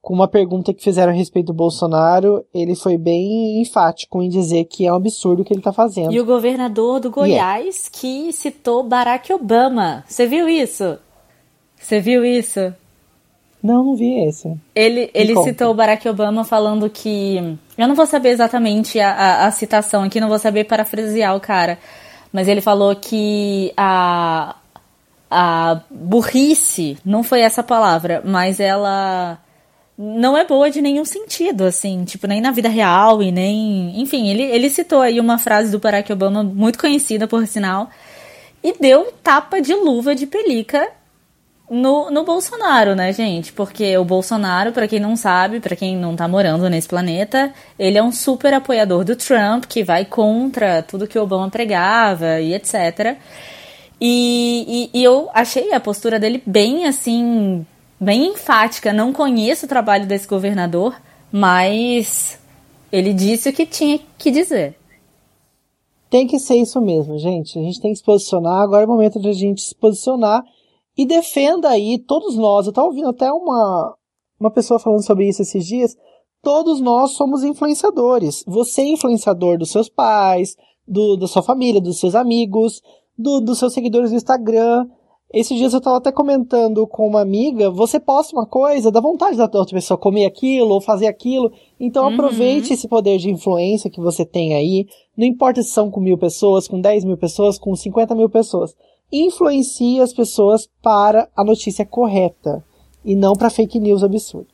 Com 0.00 0.14
uma 0.14 0.28
pergunta 0.28 0.72
que 0.72 0.84
fizeram 0.84 1.12
a 1.12 1.16
respeito 1.16 1.48
do 1.48 1.54
Bolsonaro, 1.54 2.44
ele 2.54 2.76
foi 2.76 2.96
bem 2.96 3.60
enfático 3.60 4.22
em 4.22 4.28
dizer 4.28 4.66
que 4.66 4.86
é 4.86 4.92
um 4.92 4.96
absurdo 4.96 5.42
o 5.42 5.44
que 5.44 5.52
ele 5.52 5.62
tá 5.62 5.72
fazendo. 5.72 6.12
E 6.12 6.20
o 6.20 6.24
governador 6.24 7.00
do 7.00 7.10
Goiás 7.10 7.90
yeah. 7.90 7.90
que 7.92 8.32
citou 8.32 8.84
Barack 8.84 9.32
Obama. 9.32 10.04
Você 10.06 10.26
viu 10.28 10.48
isso? 10.48 10.96
Você 11.88 12.00
viu 12.00 12.22
isso? 12.22 12.60
Não, 13.62 13.82
não 13.82 13.96
vi 13.96 14.28
esse. 14.28 14.54
Ele, 14.74 15.10
ele 15.14 15.34
citou 15.42 15.70
o 15.70 15.74
Barack 15.74 16.06
Obama 16.06 16.44
falando 16.44 16.90
que. 16.90 17.56
Eu 17.78 17.88
não 17.88 17.94
vou 17.94 18.04
saber 18.04 18.28
exatamente 18.28 19.00
a, 19.00 19.10
a, 19.10 19.46
a, 19.46 19.50
citação 19.50 20.02
aqui, 20.02 20.20
não 20.20 20.28
vou 20.28 20.38
saber 20.38 20.64
parafrasear 20.64 21.34
o 21.34 21.40
cara. 21.40 21.78
Mas 22.30 22.46
ele 22.46 22.60
falou 22.60 22.94
que 22.94 23.72
a, 23.74 24.54
a 25.30 25.80
burrice, 25.90 26.98
não 27.02 27.22
foi 27.22 27.40
essa 27.40 27.62
palavra, 27.62 28.20
mas 28.22 28.60
ela 28.60 29.38
não 29.96 30.36
é 30.36 30.44
boa 30.44 30.70
de 30.70 30.82
nenhum 30.82 31.06
sentido, 31.06 31.64
assim, 31.64 32.04
tipo, 32.04 32.26
nem 32.26 32.42
na 32.42 32.50
vida 32.50 32.68
real 32.68 33.22
e 33.22 33.32
nem. 33.32 33.98
Enfim, 33.98 34.28
ele, 34.28 34.42
ele 34.42 34.68
citou 34.68 35.00
aí 35.00 35.18
uma 35.18 35.38
frase 35.38 35.72
do 35.72 35.78
Barack 35.78 36.12
Obama 36.12 36.42
muito 36.42 36.78
conhecida, 36.78 37.26
por 37.26 37.46
sinal, 37.46 37.88
e 38.62 38.78
deu 38.78 39.00
um 39.00 39.12
tapa 39.24 39.58
de 39.58 39.72
luva 39.72 40.14
de 40.14 40.26
pelica 40.26 40.97
no, 41.70 42.10
no 42.10 42.24
Bolsonaro, 42.24 42.94
né, 42.94 43.12
gente? 43.12 43.52
Porque 43.52 43.96
o 43.96 44.04
Bolsonaro, 44.04 44.72
para 44.72 44.88
quem 44.88 44.98
não 44.98 45.16
sabe, 45.16 45.60
para 45.60 45.76
quem 45.76 45.96
não 45.96 46.16
tá 46.16 46.26
morando 46.26 46.68
nesse 46.70 46.88
planeta, 46.88 47.52
ele 47.78 47.98
é 47.98 48.02
um 48.02 48.12
super 48.12 48.54
apoiador 48.54 49.04
do 49.04 49.14
Trump, 49.14 49.64
que 49.66 49.84
vai 49.84 50.04
contra 50.04 50.82
tudo 50.82 51.06
que 51.06 51.18
o 51.18 51.22
Obama 51.22 51.50
pregava 51.50 52.40
e 52.40 52.54
etc. 52.54 53.18
E, 54.00 54.90
e, 54.94 55.00
e 55.00 55.04
eu 55.04 55.28
achei 55.34 55.72
a 55.72 55.80
postura 55.80 56.18
dele 56.18 56.42
bem 56.46 56.86
assim 56.86 57.66
bem 58.00 58.28
enfática. 58.28 58.92
Não 58.92 59.12
conheço 59.12 59.66
o 59.66 59.68
trabalho 59.68 60.06
desse 60.06 60.26
governador, 60.26 60.94
mas 61.30 62.38
ele 62.90 63.12
disse 63.12 63.48
o 63.48 63.52
que 63.52 63.66
tinha 63.66 63.98
que 64.16 64.30
dizer. 64.30 64.76
Tem 66.08 66.26
que 66.26 66.38
ser 66.38 66.56
isso 66.56 66.80
mesmo, 66.80 67.18
gente. 67.18 67.58
A 67.58 67.62
gente 67.62 67.80
tem 67.80 67.92
que 67.92 67.98
se 67.98 68.04
posicionar. 68.04 68.62
Agora 68.62 68.84
é 68.84 68.86
o 68.86 68.88
momento 68.88 69.20
de 69.20 69.28
a 69.28 69.32
gente 69.32 69.60
se 69.60 69.74
posicionar 69.74 70.42
e 70.98 71.06
defenda 71.06 71.68
aí 71.68 71.96
todos 71.96 72.36
nós. 72.36 72.66
Eu 72.66 72.70
estava 72.70 72.88
ouvindo 72.88 73.08
até 73.08 73.32
uma, 73.32 73.94
uma 74.40 74.50
pessoa 74.50 74.80
falando 74.80 75.06
sobre 75.06 75.28
isso 75.28 75.40
esses 75.40 75.64
dias. 75.64 75.96
Todos 76.42 76.80
nós 76.80 77.12
somos 77.12 77.44
influenciadores. 77.44 78.42
Você 78.48 78.82
é 78.82 78.88
influenciador 78.88 79.56
dos 79.56 79.70
seus 79.70 79.88
pais, 79.88 80.56
do, 80.86 81.16
da 81.16 81.28
sua 81.28 81.42
família, 81.42 81.80
dos 81.80 82.00
seus 82.00 82.16
amigos, 82.16 82.82
do, 83.16 83.40
dos 83.40 83.60
seus 83.60 83.72
seguidores 83.72 84.10
no 84.10 84.16
Instagram. 84.16 84.88
Esses 85.32 85.56
dias 85.56 85.72
eu 85.72 85.78
estava 85.78 85.98
até 85.98 86.10
comentando 86.10 86.84
com 86.86 87.06
uma 87.06 87.20
amiga, 87.20 87.70
você 87.70 88.00
posta 88.00 88.34
uma 88.34 88.46
coisa, 88.46 88.90
dá 88.90 88.98
vontade 88.98 89.36
da 89.36 89.44
outra 89.44 89.74
pessoa 89.76 89.98
comer 89.98 90.24
aquilo 90.24 90.72
ou 90.72 90.80
fazer 90.80 91.06
aquilo. 91.06 91.52
Então 91.78 92.06
uhum. 92.06 92.14
aproveite 92.14 92.72
esse 92.72 92.88
poder 92.88 93.18
de 93.18 93.30
influência 93.30 93.90
que 93.90 94.00
você 94.00 94.24
tem 94.24 94.54
aí. 94.54 94.86
Não 95.16 95.26
importa 95.26 95.62
se 95.62 95.68
são 95.68 95.90
com 95.90 96.00
mil 96.00 96.18
pessoas, 96.18 96.66
com 96.66 96.80
10 96.80 97.04
mil 97.04 97.18
pessoas, 97.18 97.58
com 97.58 97.76
50 97.76 98.14
mil 98.16 98.28
pessoas. 98.30 98.74
Influencie 99.10 100.00
as 100.00 100.12
pessoas 100.12 100.68
para 100.82 101.28
a 101.36 101.42
notícia 101.42 101.86
correta 101.86 102.64
e 103.04 103.14
não 103.14 103.32
para 103.32 103.48
fake 103.50 103.80
news 103.80 104.04
absurdo. 104.04 104.48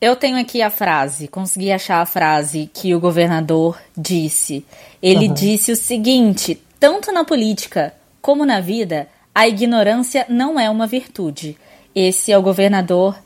Eu 0.00 0.16
tenho 0.16 0.38
aqui 0.38 0.60
a 0.60 0.70
frase, 0.70 1.28
consegui 1.28 1.70
achar 1.70 2.00
a 2.00 2.06
frase 2.06 2.70
que 2.72 2.94
o 2.94 3.00
governador 3.00 3.78
disse. 3.96 4.64
Ele 5.02 5.28
uhum. 5.28 5.34
disse 5.34 5.72
o 5.72 5.76
seguinte: 5.76 6.60
tanto 6.78 7.12
na 7.12 7.24
política 7.24 7.94
como 8.20 8.44
na 8.44 8.60
vida, 8.60 9.08
a 9.34 9.46
ignorância 9.48 10.26
não 10.28 10.58
é 10.58 10.68
uma 10.68 10.86
virtude. 10.86 11.56
Esse 11.94 12.32
é 12.32 12.38
o 12.38 12.42
governador 12.42 13.18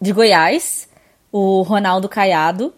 de 0.00 0.12
Goiás, 0.12 0.88
o 1.32 1.62
Ronaldo 1.62 2.08
Caiado, 2.08 2.72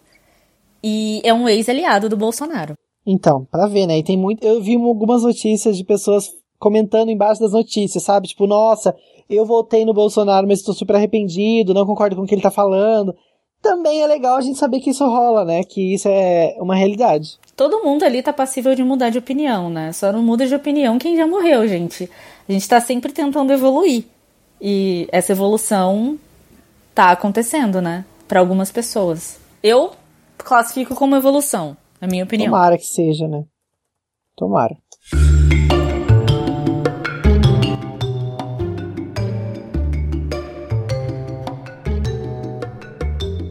e 0.83 1.21
é 1.23 1.33
um 1.33 1.47
ex-aliado 1.47 2.07
do 2.07 2.15
Bolsonaro. 2.15 2.75
Então, 3.05 3.45
para 3.51 3.67
ver, 3.67 3.87
né? 3.87 3.97
E 3.97 4.03
tem 4.03 4.17
muito. 4.17 4.45
Eu 4.45 4.61
vi 4.61 4.75
algumas 4.75 5.23
notícias 5.23 5.77
de 5.77 5.83
pessoas 5.83 6.29
comentando 6.59 7.09
embaixo 7.09 7.41
das 7.41 7.51
notícias, 7.51 8.03
sabe? 8.03 8.27
Tipo, 8.27 8.47
nossa, 8.47 8.95
eu 9.29 9.45
votei 9.45 9.85
no 9.85 9.93
Bolsonaro, 9.93 10.47
mas 10.47 10.59
estou 10.59 10.73
super 10.73 10.95
arrependido, 10.95 11.73
não 11.73 11.85
concordo 11.85 12.15
com 12.15 12.23
o 12.23 12.25
que 12.27 12.35
ele 12.35 12.41
tá 12.41 12.51
falando. 12.51 13.15
Também 13.61 14.01
é 14.01 14.07
legal 14.07 14.37
a 14.37 14.41
gente 14.41 14.57
saber 14.57 14.79
que 14.79 14.91
isso 14.91 15.05
rola, 15.05 15.43
né? 15.43 15.63
Que 15.63 15.93
isso 15.93 16.07
é 16.07 16.55
uma 16.59 16.75
realidade. 16.75 17.37
Todo 17.55 17.83
mundo 17.83 18.03
ali 18.03 18.21
tá 18.21 18.31
passível 18.31 18.75
de 18.75 18.83
mudar 18.83 19.09
de 19.09 19.17
opinião, 19.17 19.69
né? 19.69 19.91
Só 19.91 20.11
não 20.11 20.21
muda 20.21 20.45
de 20.45 20.53
opinião 20.53 20.99
quem 20.99 21.17
já 21.17 21.25
morreu, 21.25 21.67
gente. 21.67 22.09
A 22.47 22.51
gente 22.51 22.67
tá 22.67 22.79
sempre 22.79 23.11
tentando 23.11 23.51
evoluir. 23.51 24.05
E 24.61 25.07
essa 25.11 25.31
evolução 25.31 26.17
tá 26.93 27.11
acontecendo, 27.11 27.81
né? 27.81 28.05
Para 28.27 28.39
algumas 28.39 28.71
pessoas. 28.71 29.39
Eu 29.61 29.91
classifico 30.37 30.95
como 30.95 31.15
evolução, 31.15 31.75
na 31.99 32.07
minha 32.07 32.23
opinião. 32.23 32.51
Tomara 32.51 32.77
que 32.77 32.85
seja, 32.85 33.27
né? 33.27 33.43
Tomara. 34.35 34.77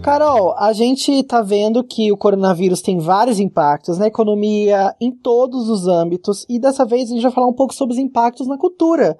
Carol, 0.06 0.54
a 0.56 0.72
gente 0.72 1.20
tá 1.24 1.42
vendo 1.42 1.82
que 1.82 2.12
o 2.12 2.16
coronavírus 2.16 2.80
tem 2.80 2.96
vários 2.96 3.40
impactos 3.40 3.98
na 3.98 4.06
economia, 4.06 4.94
em 5.00 5.10
todos 5.10 5.68
os 5.68 5.88
âmbitos, 5.88 6.46
e 6.48 6.60
dessa 6.60 6.86
vez 6.86 7.10
a 7.10 7.14
gente 7.14 7.24
vai 7.24 7.32
falar 7.32 7.48
um 7.48 7.52
pouco 7.52 7.74
sobre 7.74 7.94
os 7.94 7.98
impactos 7.98 8.46
na 8.46 8.56
cultura. 8.56 9.18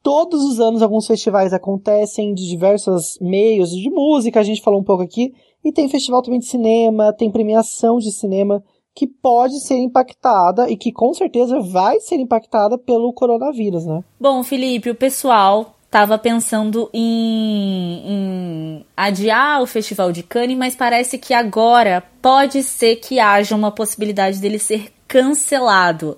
Todos 0.00 0.44
os 0.44 0.60
anos 0.60 0.80
alguns 0.80 1.08
festivais 1.08 1.52
acontecem 1.52 2.32
de 2.34 2.48
diversos 2.48 3.18
meios 3.20 3.70
de 3.70 3.90
música, 3.90 4.38
a 4.38 4.44
gente 4.44 4.62
falou 4.62 4.78
um 4.78 4.84
pouco 4.84 5.02
aqui, 5.02 5.32
e 5.64 5.72
tem 5.72 5.88
festival 5.88 6.22
também 6.22 6.38
de 6.38 6.46
cinema, 6.46 7.12
tem 7.12 7.28
premiação 7.28 7.98
de 7.98 8.12
cinema 8.12 8.62
que 8.94 9.08
pode 9.08 9.58
ser 9.58 9.78
impactada 9.78 10.70
e 10.70 10.76
que 10.76 10.92
com 10.92 11.12
certeza 11.12 11.58
vai 11.58 11.98
ser 11.98 12.20
impactada 12.20 12.78
pelo 12.78 13.12
coronavírus, 13.12 13.84
né? 13.84 14.04
Bom, 14.20 14.44
Felipe, 14.44 14.88
o 14.88 14.94
pessoal 14.94 15.74
estava 15.92 16.16
pensando 16.16 16.88
em, 16.90 18.02
em, 18.06 18.86
adiar 18.96 19.60
o 19.60 19.66
Festival 19.66 20.10
de 20.10 20.22
Cannes, 20.22 20.56
mas 20.56 20.74
parece 20.74 21.18
que 21.18 21.34
agora 21.34 22.02
pode 22.22 22.62
ser 22.62 22.96
que 22.96 23.20
haja 23.20 23.54
uma 23.54 23.70
possibilidade 23.70 24.38
dele 24.38 24.58
ser 24.58 24.90
cancelado. 25.06 26.16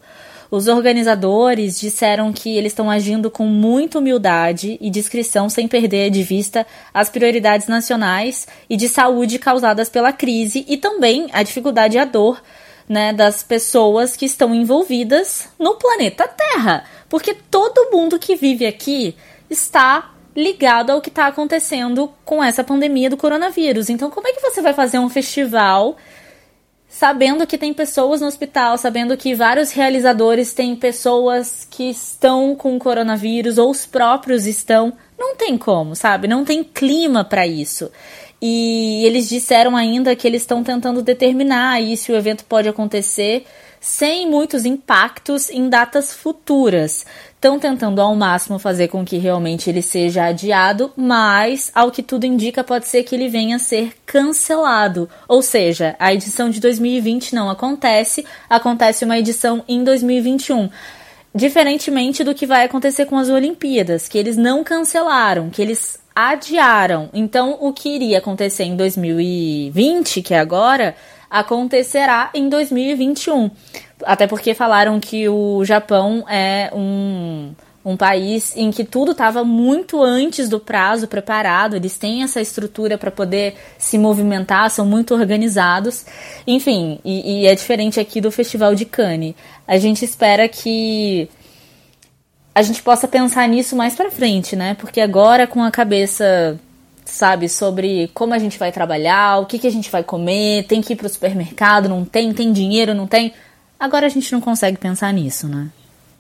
Os 0.49 0.69
organizadores 0.69 1.81
disseram 1.81 2.33
que 2.33 2.57
eles 2.57 2.71
estão 2.71 2.89
agindo 2.89 3.29
com 3.33 3.47
muita 3.47 3.99
humildade 3.99 4.79
e 4.81 4.89
discrição, 4.89 5.49
sem 5.49 5.67
perder 5.67 6.09
de 6.09 6.23
vista 6.23 6.65
as 6.93 7.11
prioridades 7.11 7.67
nacionais 7.67 8.47
e 8.71 8.77
de 8.77 8.89
saúde 8.89 9.41
causadas 9.41 9.89
pela 9.89 10.13
crise 10.13 10.65
e 10.69 10.77
também 10.77 11.27
a 11.33 11.43
dificuldade 11.43 11.97
e 11.97 11.99
a 11.99 12.05
dor 12.05 12.41
né, 12.89 13.13
das 13.13 13.43
pessoas 13.43 14.17
que 14.17 14.27
estão 14.27 14.55
envolvidas 14.55 15.49
no 15.59 15.75
planeta 15.75 16.29
Terra. 16.29 16.85
Porque 17.09 17.35
todo 17.35 17.91
mundo 17.91 18.21
que 18.21 18.37
vive 18.37 18.67
aqui 18.67 19.17
está 19.55 20.11
ligado 20.37 20.91
ao 20.91 21.01
que 21.01 21.09
está 21.09 21.27
acontecendo 21.27 22.13
com 22.25 22.43
essa 22.43 22.63
pandemia 22.63 23.09
do 23.09 23.17
coronavírus. 23.17 23.89
Então, 23.89 24.11
como 24.11 24.29
é 24.29 24.33
que 24.33 24.41
você 24.41 24.61
vai 24.61 24.75
fazer 24.75 24.99
um 24.99 25.09
festival 25.09 25.97
sabendo 26.89 27.47
que 27.47 27.59
tem 27.59 27.73
pessoas 27.73 28.21
no 28.21 28.27
hospital, 28.27 28.79
sabendo 28.79 29.17
que 29.17 29.35
vários 29.35 29.73
realizadores 29.73 30.53
têm 30.53 30.77
pessoas 30.77 31.67
que 31.69 31.91
estão 31.91 32.55
com 32.55 32.79
coronavírus 32.79 33.59
ou 33.59 33.71
os 33.71 33.87
próprios 33.87 34.47
estão? 34.47 34.93
Não 35.19 35.37
tem 35.37 35.57
como, 35.57 35.95
sabe? 35.95 36.29
Não 36.29 36.45
tem 36.45 36.63
clima 36.63 37.25
para 37.25 37.47
isso. 37.47 37.91
E 38.47 39.07
eles 39.07 39.27
disseram 39.27 39.75
ainda 39.75 40.15
que 40.15 40.29
eles 40.29 40.43
estão 40.43 40.63
tentando 40.63 41.01
determinar 41.01 41.71
aí 41.71 41.97
se 41.97 42.13
o 42.13 42.15
evento 42.15 42.45
pode 42.45 42.69
acontecer 42.69 43.47
sem 43.81 44.29
muitos 44.29 44.67
impactos 44.67 45.49
em 45.49 45.67
datas 45.67 46.13
futuras 46.13 47.07
estão 47.35 47.59
tentando 47.59 48.03
ao 48.03 48.15
máximo 48.15 48.59
fazer 48.59 48.89
com 48.89 49.03
que 49.03 49.17
realmente 49.17 49.71
ele 49.71 49.81
seja 49.81 50.25
adiado, 50.25 50.93
mas 50.95 51.71
ao 51.75 51.91
que 51.91 52.03
tudo 52.03 52.27
indica 52.27 52.63
pode 52.63 52.87
ser 52.87 53.03
que 53.03 53.15
ele 53.15 53.31
venha 53.31 53.57
a 53.57 53.59
ser 53.59 53.95
cancelado. 54.05 55.09
Ou 55.27 55.41
seja, 55.41 55.97
a 55.99 56.13
edição 56.13 56.51
de 56.51 56.61
2020 56.61 57.35
não 57.35 57.49
acontece, 57.49 58.27
acontece 58.49 59.07
uma 59.07 59.19
edição 59.19 59.65
em 59.67 59.83
2021. 59.83 60.69
Diferentemente 61.35 62.23
do 62.23 62.35
que 62.35 62.47
vai 62.47 62.67
acontecer 62.67 63.07
com 63.07 63.17
as 63.17 63.31
Olimpíadas, 63.31 64.07
que 64.07 64.19
eles 64.19 64.37
não 64.37 64.63
cancelaram, 64.63 65.49
que 65.49 65.63
eles 65.63 65.99
adiaram. 66.15 67.11
Então, 67.13 67.59
o 67.61 67.73
que 67.73 67.89
iria 67.89 68.19
acontecer 68.19 68.65
em 68.65 68.77
2020, 68.77 70.23
que 70.23 70.33
é 70.33 70.39
agora, 70.39 70.95
acontecerá 71.29 72.31
em 72.33 72.49
2021. 72.49 73.51
Até 74.05 74.27
porque 74.27 74.55
falaram 74.55 75.01
que 75.01 75.29
o 75.29 75.65
Japão 75.65 76.25
é 76.29 76.71
um, 76.73 77.53
um 77.85 77.97
país 77.97 78.57
em 78.57 78.71
que 78.71 78.85
tudo 78.85 79.13
estava 79.13 79.43
muito 79.45 80.03
antes 80.03 80.49
do 80.49 80.61
prazo 80.61 81.09
preparado, 81.09 81.75
eles 81.75 81.99
têm 81.99 82.23
essa 82.23 82.41
estrutura 82.41 82.97
para 82.97 83.11
poder 83.11 83.57
se 83.77 83.99
movimentar, 83.99 84.71
são 84.71 84.87
muito 84.87 85.15
organizados. 85.15 86.07
Enfim, 86.47 87.01
e, 87.05 87.43
e 87.43 87.47
é 87.47 87.55
diferente 87.55 87.99
aqui 87.99 88.21
do 88.21 88.31
Festival 88.31 88.75
de 88.75 88.85
Cannes. 88.85 89.35
A 89.67 89.77
gente 89.79 90.05
espera 90.05 90.49
que 90.49 91.29
a 92.55 92.63
gente 92.63 92.83
possa 92.83 93.09
pensar 93.09 93.49
nisso 93.49 93.75
mais 93.75 93.95
para 93.95 94.11
frente, 94.11 94.55
né? 94.55 94.75
Porque 94.75 95.01
agora 95.01 95.47
com 95.47 95.63
a 95.63 95.71
cabeça 95.71 96.59
sabe, 97.05 97.49
sobre 97.49 98.09
como 98.15 98.35
a 98.35 98.39
gente 98.39 98.59
vai 98.59 98.73
trabalhar, 98.73 99.41
o 99.41 99.47
que, 99.47 99.59
que 99.59 99.67
a 99.67 99.71
gente 99.71 99.91
vai 99.91 100.03
comer, 100.03 100.67
tem 100.67 100.81
que 100.81 100.95
ir 100.95 100.97
para 100.97 101.07
o 101.07 101.11
supermercado, 101.11 101.89
não 101.89 102.05
tem, 102.05 102.33
tem 102.33 102.53
dinheiro, 102.53 102.95
não 102.95 103.07
tem. 103.07 103.33
Agora 103.79 104.07
a 104.07 104.09
gente 104.09 104.33
não 104.33 104.41
consegue 104.41 104.79
pensar 104.79 105.13
nisso, 105.13 105.47
né? 105.47 105.71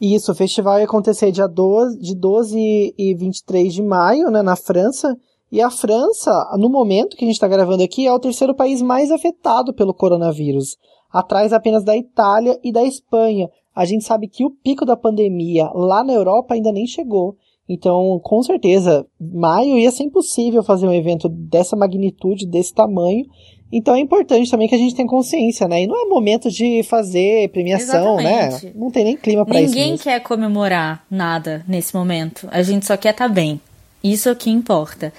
Isso, 0.00 0.32
o 0.32 0.34
festival 0.34 0.78
ia 0.78 0.84
acontecer 0.84 1.30
dia 1.32 1.46
12, 1.46 1.98
de 1.98 2.14
12 2.14 2.94
e 2.98 3.14
23 3.14 3.72
de 3.72 3.82
maio, 3.82 4.30
né, 4.30 4.42
na 4.42 4.56
França. 4.56 5.16
E 5.50 5.60
a 5.62 5.70
França, 5.70 6.30
no 6.58 6.68
momento 6.68 7.16
que 7.16 7.24
a 7.24 7.28
gente 7.28 7.36
está 7.36 7.48
gravando 7.48 7.82
aqui, 7.82 8.06
é 8.06 8.12
o 8.12 8.18
terceiro 8.18 8.54
país 8.54 8.82
mais 8.82 9.10
afetado 9.10 9.72
pelo 9.72 9.94
coronavírus, 9.94 10.76
atrás 11.12 11.52
apenas 11.52 11.84
da 11.84 11.96
Itália 11.96 12.58
e 12.62 12.72
da 12.72 12.82
Espanha. 12.82 13.48
A 13.74 13.84
gente 13.84 14.04
sabe 14.04 14.28
que 14.28 14.44
o 14.44 14.50
pico 14.50 14.84
da 14.84 14.96
pandemia 14.96 15.68
lá 15.74 16.04
na 16.04 16.12
Europa 16.12 16.54
ainda 16.54 16.70
nem 16.70 16.86
chegou. 16.86 17.36
Então, 17.68 18.20
com 18.22 18.42
certeza, 18.42 19.06
maio 19.18 19.78
ia 19.78 19.90
ser 19.90 20.04
impossível 20.04 20.62
fazer 20.62 20.86
um 20.86 20.92
evento 20.92 21.28
dessa 21.28 21.74
magnitude, 21.74 22.46
desse 22.46 22.74
tamanho. 22.74 23.24
Então 23.72 23.94
é 23.94 23.98
importante 23.98 24.50
também 24.50 24.68
que 24.68 24.74
a 24.74 24.78
gente 24.78 24.94
tenha 24.94 25.08
consciência, 25.08 25.66
né? 25.66 25.82
E 25.82 25.86
não 25.86 26.00
é 26.00 26.04
momento 26.04 26.48
de 26.50 26.82
fazer 26.84 27.48
premiação, 27.48 28.16
né? 28.16 28.46
Exatamente. 28.46 28.66
né? 28.66 28.72
Não 28.76 28.90
tem 28.90 29.04
nem 29.04 29.16
clima 29.16 29.44
para 29.44 29.60
isso. 29.60 29.74
Ninguém 29.74 29.96
quer 29.96 30.20
comemorar 30.20 31.04
nada 31.10 31.64
nesse 31.66 31.94
momento. 31.94 32.46
A 32.52 32.62
gente 32.62 32.86
só 32.86 32.96
quer 32.96 33.10
estar 33.10 33.28
tá 33.28 33.34
bem. 33.34 33.60
Isso 34.02 34.28
é 34.28 34.32
o 34.32 34.36
que 34.36 34.50
importa. 34.50 35.12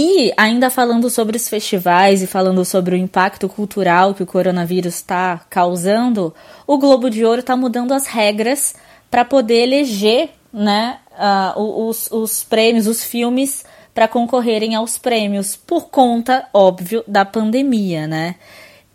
E 0.00 0.32
ainda 0.36 0.70
falando 0.70 1.10
sobre 1.10 1.36
os 1.36 1.48
festivais 1.48 2.22
e 2.22 2.26
falando 2.28 2.64
sobre 2.64 2.94
o 2.94 2.96
impacto 2.96 3.48
cultural 3.48 4.14
que 4.14 4.22
o 4.22 4.26
coronavírus 4.26 4.94
está 4.94 5.40
causando, 5.50 6.32
o 6.68 6.78
Globo 6.78 7.10
de 7.10 7.24
Ouro 7.24 7.40
está 7.40 7.56
mudando 7.56 7.92
as 7.92 8.06
regras 8.06 8.76
para 9.10 9.24
poder 9.24 9.64
eleger 9.64 10.30
né, 10.52 11.00
uh, 11.18 11.88
os, 11.88 12.08
os 12.12 12.44
prêmios, 12.44 12.86
os 12.86 13.02
filmes 13.02 13.64
para 13.92 14.06
concorrerem 14.06 14.76
aos 14.76 14.96
prêmios, 14.98 15.56
por 15.56 15.88
conta, 15.88 16.46
óbvio, 16.54 17.02
da 17.04 17.24
pandemia, 17.24 18.06
né? 18.06 18.36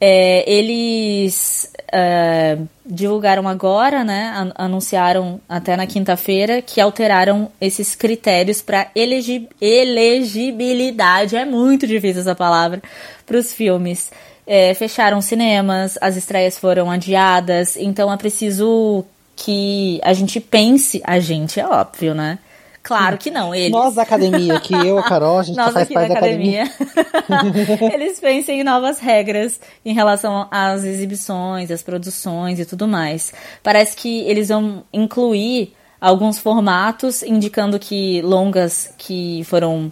É, 0.05 0.43
eles 0.51 1.71
uh, 1.93 2.67
divulgaram 2.85 3.47
agora, 3.47 4.03
né? 4.03 4.51
Anunciaram 4.53 5.39
até 5.47 5.77
na 5.77 5.87
quinta-feira 5.87 6.61
que 6.61 6.81
alteraram 6.81 7.49
esses 7.61 7.95
critérios 7.95 8.61
para 8.61 8.91
elegi 8.93 9.47
elegibilidade. 9.61 11.37
É 11.37 11.45
muito 11.45 11.87
difícil 11.87 12.19
essa 12.19 12.35
palavra 12.35 12.81
para 13.25 13.37
os 13.37 13.53
filmes. 13.53 14.11
É, 14.45 14.73
fecharam 14.73 15.21
cinemas, 15.21 15.97
as 16.01 16.17
estreias 16.17 16.57
foram 16.57 16.91
adiadas, 16.91 17.77
então 17.77 18.11
é 18.11 18.17
preciso 18.17 19.05
que 19.37 20.01
a 20.03 20.11
gente 20.11 20.41
pense, 20.41 21.01
a 21.05 21.17
gente 21.17 21.61
é 21.61 21.65
óbvio, 21.65 22.13
né? 22.13 22.39
Claro 22.83 23.17
que 23.17 23.31
não, 23.31 23.55
eles. 23.55 23.71
Nós 23.71 23.95
da 23.95 24.01
academia, 24.01 24.59
que 24.59 24.73
eu, 24.73 24.97
a 24.97 25.03
Carol, 25.03 25.39
a 25.39 25.43
gente 25.43 25.55
Nós 25.55 25.71
faz 25.71 25.87
parte 25.87 26.09
da 26.09 26.17
academia. 26.17 26.63
academia. 26.63 27.89
eles 27.95 28.19
pensem 28.19 28.59
em 28.59 28.63
novas 28.63 28.99
regras 28.99 29.59
em 29.85 29.93
relação 29.93 30.47
às 30.51 30.83
exibições, 30.83 31.71
às 31.71 31.81
produções 31.81 32.59
e 32.59 32.65
tudo 32.65 32.85
mais. 32.85 33.33
Parece 33.63 33.95
que 33.95 34.21
eles 34.23 34.49
vão 34.49 34.83
incluir 34.91 35.73
alguns 35.99 36.37
formatos, 36.37 37.23
indicando 37.23 37.79
que 37.79 38.21
longas 38.21 38.93
que 38.97 39.41
foram 39.45 39.89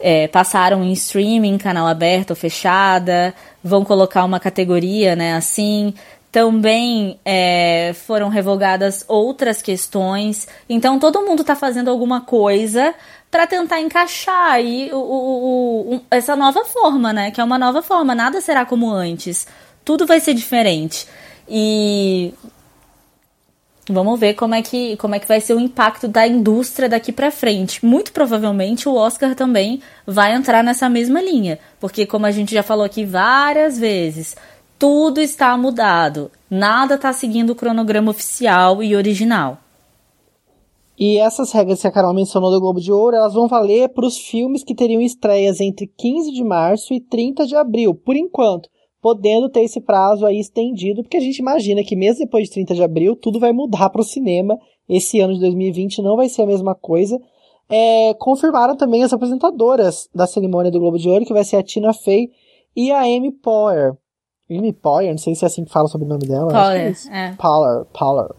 é, 0.00 0.26
passaram 0.26 0.82
em 0.82 0.92
streaming, 0.92 1.56
canal 1.58 1.86
aberto 1.86 2.30
ou 2.30 2.36
fechada, 2.36 3.32
vão 3.62 3.84
colocar 3.84 4.24
uma 4.24 4.40
categoria, 4.40 5.14
né, 5.14 5.34
assim. 5.34 5.94
Também 6.30 7.18
é, 7.24 7.92
foram 8.06 8.28
revogadas 8.28 9.04
outras 9.08 9.62
questões. 9.62 10.46
Então 10.68 10.98
todo 10.98 11.22
mundo 11.22 11.40
está 11.40 11.56
fazendo 11.56 11.90
alguma 11.90 12.20
coisa 12.20 12.94
para 13.30 13.46
tentar 13.46 13.80
encaixar 13.80 14.52
aí 14.52 14.90
o, 14.92 14.96
o, 14.96 15.94
o, 15.94 16.00
essa 16.10 16.36
nova 16.36 16.64
forma, 16.64 17.12
né? 17.12 17.30
Que 17.30 17.40
é 17.40 17.44
uma 17.44 17.58
nova 17.58 17.82
forma. 17.82 18.14
Nada 18.14 18.40
será 18.40 18.66
como 18.66 18.90
antes. 18.90 19.46
Tudo 19.84 20.06
vai 20.06 20.20
ser 20.20 20.34
diferente. 20.34 21.06
E 21.48 22.34
Vamos 23.90 24.20
ver 24.20 24.34
como 24.34 24.54
é 24.54 24.60
que 24.60 24.96
como 24.98 25.14
é 25.14 25.18
que 25.18 25.26
vai 25.26 25.40
ser 25.40 25.54
o 25.54 25.60
impacto 25.60 26.06
da 26.06 26.26
indústria 26.26 26.88
daqui 26.88 27.10
para 27.10 27.30
frente. 27.30 27.84
Muito 27.84 28.12
provavelmente 28.12 28.86
o 28.86 28.94
Oscar 28.94 29.34
também 29.34 29.80
vai 30.06 30.34
entrar 30.34 30.62
nessa 30.62 30.90
mesma 30.90 31.22
linha, 31.22 31.58
porque 31.80 32.04
como 32.04 32.26
a 32.26 32.30
gente 32.30 32.52
já 32.54 32.62
falou 32.62 32.84
aqui 32.84 33.06
várias 33.06 33.78
vezes, 33.78 34.36
tudo 34.78 35.20
está 35.20 35.56
mudado. 35.56 36.30
Nada 36.48 36.94
está 36.94 37.12
seguindo 37.12 37.50
o 37.50 37.54
cronograma 37.54 38.10
oficial 38.10 38.82
e 38.82 38.94
original. 38.94 39.58
E 40.96 41.18
essas 41.18 41.52
regras 41.52 41.80
que 41.80 41.86
a 41.86 41.92
Carol 41.92 42.14
mencionou 42.14 42.50
do 42.50 42.60
Globo 42.60 42.80
de 42.80 42.92
Ouro, 42.92 43.16
elas 43.16 43.34
vão 43.34 43.48
valer 43.48 43.88
para 43.88 44.06
os 44.06 44.18
filmes 44.18 44.64
que 44.64 44.74
teriam 44.74 45.00
estreias 45.00 45.60
entre 45.60 45.86
15 45.86 46.32
de 46.32 46.42
março 46.42 46.92
e 46.94 47.00
30 47.00 47.46
de 47.46 47.54
abril, 47.54 47.94
por 47.94 48.16
enquanto, 48.16 48.68
podendo 49.00 49.48
ter 49.48 49.62
esse 49.62 49.80
prazo 49.80 50.26
aí 50.26 50.40
estendido, 50.40 51.02
porque 51.02 51.16
a 51.16 51.20
gente 51.20 51.38
imagina 51.38 51.84
que 51.84 51.94
mesmo 51.94 52.24
depois 52.24 52.44
de 52.44 52.54
30 52.54 52.74
de 52.74 52.82
abril, 52.82 53.14
tudo 53.14 53.38
vai 53.38 53.52
mudar 53.52 53.90
para 53.90 54.00
o 54.00 54.04
cinema. 54.04 54.58
Esse 54.88 55.20
ano 55.20 55.34
de 55.34 55.40
2020 55.40 56.02
não 56.02 56.16
vai 56.16 56.28
ser 56.28 56.42
a 56.42 56.46
mesma 56.46 56.74
coisa. 56.74 57.20
É, 57.68 58.14
confirmaram 58.14 58.76
também 58.76 59.04
as 59.04 59.12
apresentadoras 59.12 60.08
da 60.14 60.26
cerimônia 60.26 60.70
do 60.70 60.80
Globo 60.80 60.98
de 60.98 61.08
Ouro, 61.08 61.24
que 61.24 61.32
vai 61.32 61.44
ser 61.44 61.56
a 61.56 61.62
Tina 61.62 61.92
Fey 61.92 62.30
e 62.74 62.90
a 62.90 63.02
Amy 63.02 63.30
Poehler. 63.30 63.96
Amy 64.50 64.72
Poehler, 64.72 65.12
não 65.12 65.18
sei 65.18 65.34
se 65.34 65.44
é 65.44 65.46
assim 65.46 65.64
que 65.64 65.70
fala 65.70 65.88
sobre 65.88 66.06
o 66.06 66.08
nome 66.08 66.26
dela. 66.26 66.48
Poehler, 66.48 66.96
é, 67.10 67.26
é. 67.26 67.34
Poehler, 67.36 67.84
Poehler. 67.92 68.30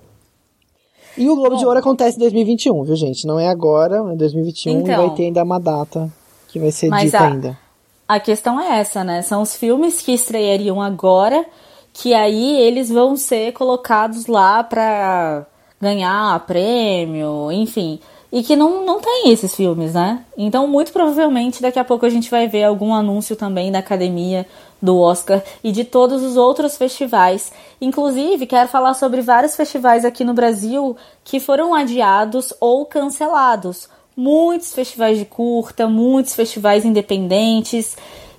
E 1.17 1.29
o 1.29 1.35
Globo 1.35 1.51
Bom, 1.51 1.57
de 1.57 1.65
Ouro 1.65 1.79
acontece 1.79 2.17
em 2.17 2.19
2021, 2.19 2.83
viu, 2.83 2.95
gente? 2.95 3.27
Não 3.27 3.39
é 3.39 3.47
agora, 3.47 3.97
é 4.11 4.15
2021 4.15 4.79
então, 4.79 4.93
e 4.93 5.07
vai 5.07 5.15
ter 5.15 5.23
ainda 5.25 5.43
uma 5.43 5.59
data 5.59 6.09
que 6.47 6.59
vai 6.59 6.71
ser 6.71 6.89
dita 6.91 7.19
a, 7.19 7.27
ainda. 7.27 7.59
A 8.07 8.19
questão 8.19 8.59
é 8.59 8.79
essa, 8.79 9.03
né? 9.03 9.21
São 9.21 9.41
os 9.41 9.55
filmes 9.55 10.01
que 10.01 10.13
estreariam 10.13 10.81
agora, 10.81 11.45
que 11.93 12.13
aí 12.13 12.59
eles 12.59 12.89
vão 12.89 13.15
ser 13.15 13.51
colocados 13.53 14.27
lá 14.27 14.63
pra 14.63 15.45
ganhar 15.79 16.39
prêmio, 16.45 17.51
enfim. 17.51 17.99
E 18.31 18.43
que 18.43 18.55
não, 18.55 18.85
não 18.85 18.99
tem 18.99 19.31
esses 19.31 19.55
filmes, 19.55 19.93
né? 19.93 20.23
Então, 20.37 20.67
muito 20.67 20.93
provavelmente, 20.93 21.61
daqui 21.61 21.79
a 21.79 21.83
pouco 21.83 22.05
a 22.05 22.09
gente 22.09 22.29
vai 22.29 22.47
ver 22.47 22.63
algum 22.63 22.93
anúncio 22.93 23.35
também 23.35 23.71
da 23.71 23.79
academia 23.79 24.45
do 24.79 24.99
Oscar 24.99 25.41
e 25.63 25.71
de 25.71 25.83
todos 25.83 26.21
os 26.21 26.37
outros 26.37 26.77
festivais. 26.77 27.51
Inclusive, 27.81 28.45
quero 28.45 28.69
falar 28.69 28.93
sobre 28.93 29.21
vários 29.21 29.55
festivais 29.55 30.05
aqui 30.05 30.23
no 30.23 30.33
Brasil 30.33 30.95
que 31.23 31.39
foram 31.39 31.73
adiados 31.73 32.53
ou 32.59 32.85
cancelados. 32.85 33.89
Muitos 34.15 34.73
festivais 34.73 35.17
de 35.17 35.25
curta, 35.25 35.87
muitos 35.87 36.35
festivais 36.35 36.85
independentes 36.85 37.97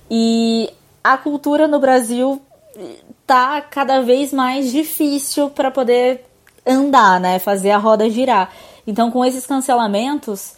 e 0.09 0.69
a 1.03 1.17
cultura 1.17 1.67
no 1.67 1.79
Brasil 1.79 2.41
tá 3.27 3.59
cada 3.61 4.01
vez 4.01 4.31
mais 4.31 4.71
difícil 4.71 5.49
para 5.49 5.69
poder 5.69 6.23
andar, 6.65 7.19
né, 7.19 7.39
fazer 7.39 7.71
a 7.71 7.77
roda 7.77 8.09
girar. 8.09 8.51
Então, 8.91 9.09
com 9.09 9.23
esses 9.23 9.45
cancelamentos, 9.45 10.53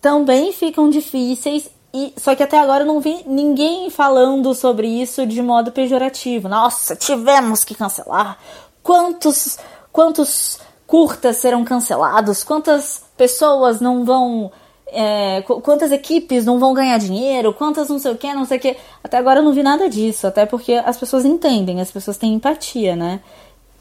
também 0.00 0.52
ficam 0.52 0.90
difíceis 0.90 1.70
e, 1.94 2.12
só 2.18 2.34
que 2.34 2.42
até 2.42 2.58
agora 2.58 2.82
eu 2.82 2.86
não 2.86 3.00
vi 3.00 3.22
ninguém 3.26 3.88
falando 3.88 4.54
sobre 4.54 4.86
isso 4.86 5.24
de 5.24 5.40
modo 5.40 5.72
pejorativo. 5.72 6.48
Nossa, 6.48 6.94
tivemos 6.94 7.64
que 7.64 7.74
cancelar. 7.74 8.38
Quantos, 8.82 9.58
quantos 9.90 10.58
curtas 10.86 11.36
serão 11.36 11.64
cancelados? 11.64 12.44
Quantas 12.44 13.02
pessoas 13.16 13.80
não 13.80 14.04
vão. 14.04 14.50
É, 14.88 15.42
quantas 15.42 15.90
equipes 15.90 16.44
não 16.44 16.58
vão 16.58 16.74
ganhar 16.74 16.98
dinheiro? 16.98 17.54
Quantas 17.54 17.88
não 17.88 17.98
sei 17.98 18.12
o 18.12 18.16
que, 18.16 18.32
não 18.34 18.44
sei 18.44 18.58
o 18.58 18.60
que. 18.60 18.76
Até 19.02 19.16
agora 19.16 19.40
eu 19.40 19.44
não 19.44 19.52
vi 19.52 19.62
nada 19.62 19.88
disso. 19.88 20.26
Até 20.26 20.44
porque 20.44 20.74
as 20.74 20.98
pessoas 20.98 21.24
entendem, 21.24 21.80
as 21.80 21.90
pessoas 21.90 22.16
têm 22.16 22.34
empatia, 22.34 22.94
né? 22.94 23.20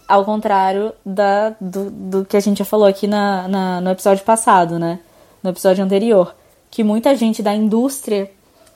Ao 0.07 0.23
contrário 0.23 0.93
da, 1.05 1.55
do, 1.59 1.89
do 1.89 2.25
que 2.25 2.37
a 2.37 2.39
gente 2.39 2.59
já 2.59 2.65
falou 2.65 2.87
aqui 2.87 3.07
na, 3.07 3.47
na, 3.47 3.81
no 3.81 3.89
episódio 3.89 4.23
passado, 4.23 4.77
né? 4.77 4.99
No 5.41 5.49
episódio 5.49 5.83
anterior 5.83 6.35
que 6.75 6.83
muita 6.83 7.15
gente 7.15 7.41
da 7.41 7.55
indústria 7.55 8.29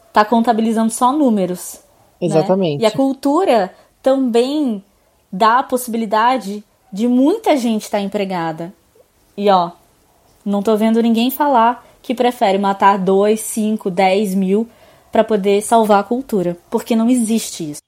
está 0.08 0.24
contabilizando 0.24 0.89
só 0.89 1.12
números. 1.12 1.82
Né? 2.22 2.28
Exatamente. 2.28 2.82
Né? 2.82 2.84
E 2.84 2.86
a 2.86 2.92
cultura 2.92 3.74
também 4.02 4.82
dá 5.30 5.60
a 5.60 5.63
possibilidade 5.63 6.63
de 6.94 7.10
muita 7.10 7.58
gente 7.58 7.84
estar 7.84 7.98
tá 7.98 8.04
empregada. 8.04 8.74
E 9.36 9.50
ó, 9.50 9.72
não 10.46 10.63
tô 10.63 10.78
vendo 10.78 11.02
ninguém 11.02 11.30
falar 11.30 11.86
que 12.02 12.15
prefere 12.15 12.58
matar 12.58 12.98
2, 12.98 13.38
5, 13.38 13.92
10 13.92 14.34
mil 14.34 14.65
para 15.12 15.24
poder 15.24 15.62
salvar 15.62 16.00
a 16.00 16.04
cultura, 16.04 16.58
porque 16.70 16.96
não 16.96 17.10
existe 17.10 17.72
isso. 17.72 17.82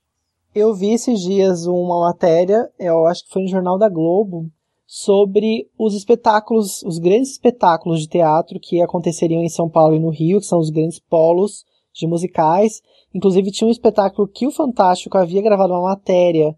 Eu 0.54 0.74
vi 0.74 0.92
esses 0.92 1.22
dias 1.22 1.66
uma 1.66 2.02
matéria, 2.02 2.70
eu 2.78 3.06
acho 3.06 3.24
que 3.24 3.32
foi 3.32 3.44
no 3.44 3.48
Jornal 3.48 3.78
da 3.78 3.88
Globo, 3.88 4.52
sobre 4.86 5.70
os 5.80 5.96
espetáculos, 5.96 6.84
os 6.84 7.00
grandes 7.00 7.32
espetáculos 7.32 8.02
de 8.02 8.10
teatro 8.10 8.60
que 8.60 8.82
aconteceriam 8.82 9.42
em 9.42 9.48
São 9.48 9.70
Paulo 9.70 9.96
e 9.96 10.00
no 10.00 10.10
Rio, 10.10 10.42
que 10.42 10.46
são 10.46 10.60
os 10.60 10.70
grandes 10.70 11.00
polos 11.00 11.64
de 11.94 12.06
musicais. 12.06 12.82
Inclusive 13.16 13.50
tinha 13.50 13.66
um 13.66 13.72
espetáculo 13.72 14.28
que 14.28 14.46
o 14.46 14.52
Fantástico 14.52 15.18
havia 15.18 15.42
gravado 15.42 15.72
uma 15.72 15.84
matéria 15.84 16.54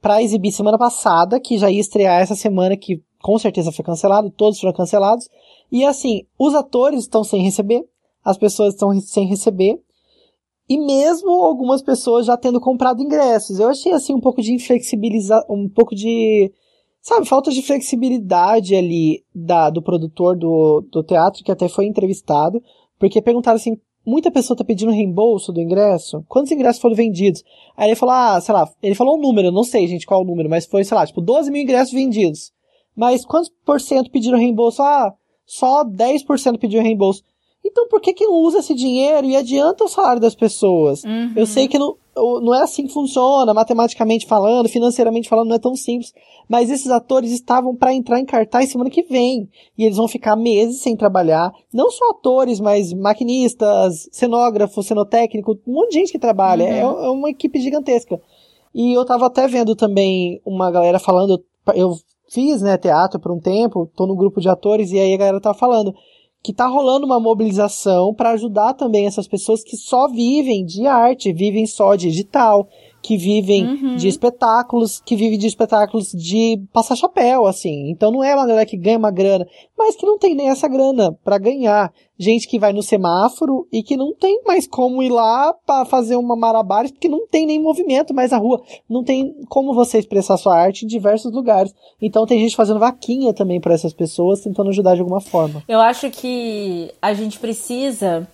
para 0.00 0.22
exibir 0.22 0.50
semana 0.50 0.78
passada, 0.78 1.38
que 1.38 1.58
já 1.58 1.70
ia 1.70 1.80
estrear 1.80 2.22
essa 2.22 2.34
semana, 2.34 2.78
que 2.78 3.02
com 3.20 3.38
certeza 3.38 3.70
foi 3.70 3.84
cancelado, 3.84 4.30
todos 4.30 4.58
foram 4.58 4.72
cancelados. 4.72 5.28
E 5.70 5.84
assim, 5.84 6.22
os 6.38 6.54
atores 6.54 7.00
estão 7.00 7.22
sem 7.22 7.42
receber, 7.42 7.84
as 8.24 8.38
pessoas 8.38 8.72
estão 8.72 8.98
sem 9.00 9.26
receber, 9.26 9.78
e 10.68 10.78
mesmo 10.78 11.30
algumas 11.30 11.82
pessoas 11.82 12.26
já 12.26 12.36
tendo 12.36 12.60
comprado 12.60 13.02
ingressos. 13.02 13.58
Eu 13.58 13.68
achei 13.68 13.92
assim 13.92 14.14
um 14.14 14.20
pouco 14.20 14.40
de 14.40 14.52
inflexibilizar, 14.52 15.44
um 15.50 15.68
pouco 15.68 15.94
de 15.94 16.52
sabe, 17.04 17.26
falta 17.26 17.50
de 17.50 17.60
flexibilidade 17.60 18.74
ali 18.74 19.22
da, 19.34 19.68
do 19.68 19.82
produtor 19.82 20.36
do, 20.36 20.80
do 20.90 21.02
teatro, 21.02 21.44
que 21.44 21.52
até 21.52 21.68
foi 21.68 21.84
entrevistado, 21.84 22.62
porque 22.98 23.20
perguntaram 23.20 23.56
assim, 23.56 23.76
muita 24.06 24.30
pessoa 24.30 24.56
tá 24.56 24.64
pedindo 24.64 24.90
reembolso 24.90 25.52
do 25.52 25.60
ingresso? 25.60 26.24
Quantos 26.26 26.50
ingressos 26.50 26.80
foram 26.80 26.96
vendidos? 26.96 27.44
Aí 27.76 27.88
ele 27.88 27.96
falou, 27.96 28.14
ah, 28.14 28.40
sei 28.40 28.54
lá, 28.54 28.66
ele 28.82 28.94
falou 28.94 29.18
um 29.18 29.20
número, 29.20 29.52
não 29.52 29.64
sei, 29.64 29.86
gente, 29.86 30.06
qual 30.06 30.22
o 30.22 30.24
número, 30.24 30.48
mas 30.48 30.64
foi, 30.64 30.82
sei 30.82 30.96
lá, 30.96 31.06
tipo, 31.06 31.20
12 31.20 31.50
mil 31.50 31.62
ingressos 31.62 31.92
vendidos. 31.92 32.52
Mas 32.96 33.24
quantos 33.24 33.50
por 33.66 33.80
cento 33.80 34.10
pediram 34.10 34.38
reembolso? 34.38 34.82
Ah, 34.82 35.12
só 35.44 35.84
10% 35.84 36.58
pediram 36.58 36.82
reembolso. 36.82 37.22
Então 37.64 37.88
por 37.88 38.00
que 38.00 38.12
que 38.12 38.26
não 38.26 38.34
usa 38.34 38.58
esse 38.58 38.74
dinheiro 38.74 39.26
e 39.26 39.36
adianta 39.36 39.84
o 39.84 39.88
salário 39.88 40.20
das 40.20 40.34
pessoas? 40.34 41.02
Uhum. 41.02 41.32
Eu 41.34 41.46
sei 41.46 41.66
que 41.66 41.78
não, 41.78 41.96
não 42.14 42.54
é 42.54 42.62
assim 42.62 42.86
que 42.86 42.92
funciona, 42.92 43.54
matematicamente 43.54 44.26
falando, 44.26 44.68
financeiramente 44.68 45.28
falando, 45.28 45.48
não 45.48 45.56
é 45.56 45.58
tão 45.58 45.74
simples. 45.74 46.12
Mas 46.48 46.70
esses 46.70 46.90
atores 46.90 47.32
estavam 47.32 47.74
para 47.74 47.94
entrar 47.94 48.20
em 48.20 48.26
cartaz 48.26 48.70
semana 48.70 48.90
que 48.90 49.02
vem. 49.02 49.48
E 49.78 49.84
eles 49.84 49.96
vão 49.96 50.06
ficar 50.06 50.36
meses 50.36 50.82
sem 50.82 50.94
trabalhar. 50.94 51.52
Não 51.72 51.90
só 51.90 52.10
atores, 52.10 52.60
mas 52.60 52.92
maquinistas, 52.92 54.08
cenógrafo, 54.12 54.82
cenotécnico, 54.82 55.58
um 55.66 55.72
monte 55.72 55.92
de 55.92 55.98
gente 56.00 56.12
que 56.12 56.18
trabalha. 56.18 56.64
Uhum. 56.64 56.70
É, 57.02 57.06
é 57.06 57.10
uma 57.10 57.30
equipe 57.30 57.58
gigantesca. 57.60 58.20
E 58.74 58.92
eu 58.92 59.04
tava 59.04 59.26
até 59.26 59.48
vendo 59.48 59.74
também 59.74 60.40
uma 60.44 60.70
galera 60.70 60.98
falando, 60.98 61.42
eu 61.74 61.96
fiz, 62.28 62.60
né, 62.60 62.76
teatro 62.76 63.20
por 63.20 63.32
um 63.32 63.38
tempo, 63.38 63.88
tô 63.94 64.06
no 64.06 64.16
grupo 64.16 64.40
de 64.40 64.48
atores, 64.48 64.90
e 64.90 64.98
aí 64.98 65.14
a 65.14 65.16
galera 65.16 65.40
tava 65.40 65.56
falando 65.56 65.94
que 66.44 66.52
tá 66.52 66.66
rolando 66.66 67.06
uma 67.06 67.18
mobilização 67.18 68.12
para 68.12 68.32
ajudar 68.32 68.74
também 68.74 69.06
essas 69.06 69.26
pessoas 69.26 69.64
que 69.64 69.78
só 69.78 70.06
vivem 70.06 70.62
de 70.62 70.86
arte, 70.86 71.32
vivem 71.32 71.64
só 71.64 71.94
digital, 71.94 72.68
que 73.04 73.18
vivem 73.18 73.66
uhum. 73.66 73.96
de 73.96 74.08
espetáculos, 74.08 74.98
que 75.04 75.14
vivem 75.14 75.38
de 75.38 75.46
espetáculos 75.46 76.10
de 76.10 76.58
passar 76.72 76.96
chapéu, 76.96 77.44
assim. 77.44 77.90
Então 77.90 78.10
não 78.10 78.24
é 78.24 78.34
uma 78.34 78.46
galera 78.46 78.64
que 78.64 78.78
ganha 78.78 78.96
uma 78.96 79.10
grana, 79.10 79.46
mas 79.76 79.94
que 79.94 80.06
não 80.06 80.18
tem 80.18 80.34
nem 80.34 80.48
essa 80.48 80.66
grana 80.66 81.12
para 81.22 81.36
ganhar. 81.36 81.92
Gente 82.18 82.48
que 82.48 82.58
vai 82.58 82.72
no 82.72 82.82
semáforo 82.82 83.68
e 83.70 83.82
que 83.82 83.94
não 83.94 84.14
tem 84.14 84.40
mais 84.46 84.66
como 84.66 85.02
ir 85.02 85.10
lá 85.10 85.52
para 85.66 85.84
fazer 85.84 86.16
uma 86.16 86.34
marabares, 86.34 86.92
porque 86.92 87.08
não 87.08 87.26
tem 87.26 87.44
nem 87.44 87.60
movimento 87.60 88.14
mais 88.14 88.32
a 88.32 88.38
rua. 88.38 88.62
Não 88.88 89.04
tem 89.04 89.34
como 89.50 89.74
você 89.74 89.98
expressar 89.98 90.38
sua 90.38 90.56
arte 90.56 90.86
em 90.86 90.88
diversos 90.88 91.30
lugares. 91.30 91.74
Então 92.00 92.24
tem 92.24 92.38
gente 92.38 92.56
fazendo 92.56 92.80
vaquinha 92.80 93.34
também 93.34 93.60
para 93.60 93.74
essas 93.74 93.92
pessoas, 93.92 94.40
tentando 94.40 94.70
ajudar 94.70 94.94
de 94.94 95.00
alguma 95.00 95.20
forma. 95.20 95.62
Eu 95.68 95.80
acho 95.80 96.08
que 96.10 96.90
a 97.02 97.12
gente 97.12 97.38
precisa 97.38 98.26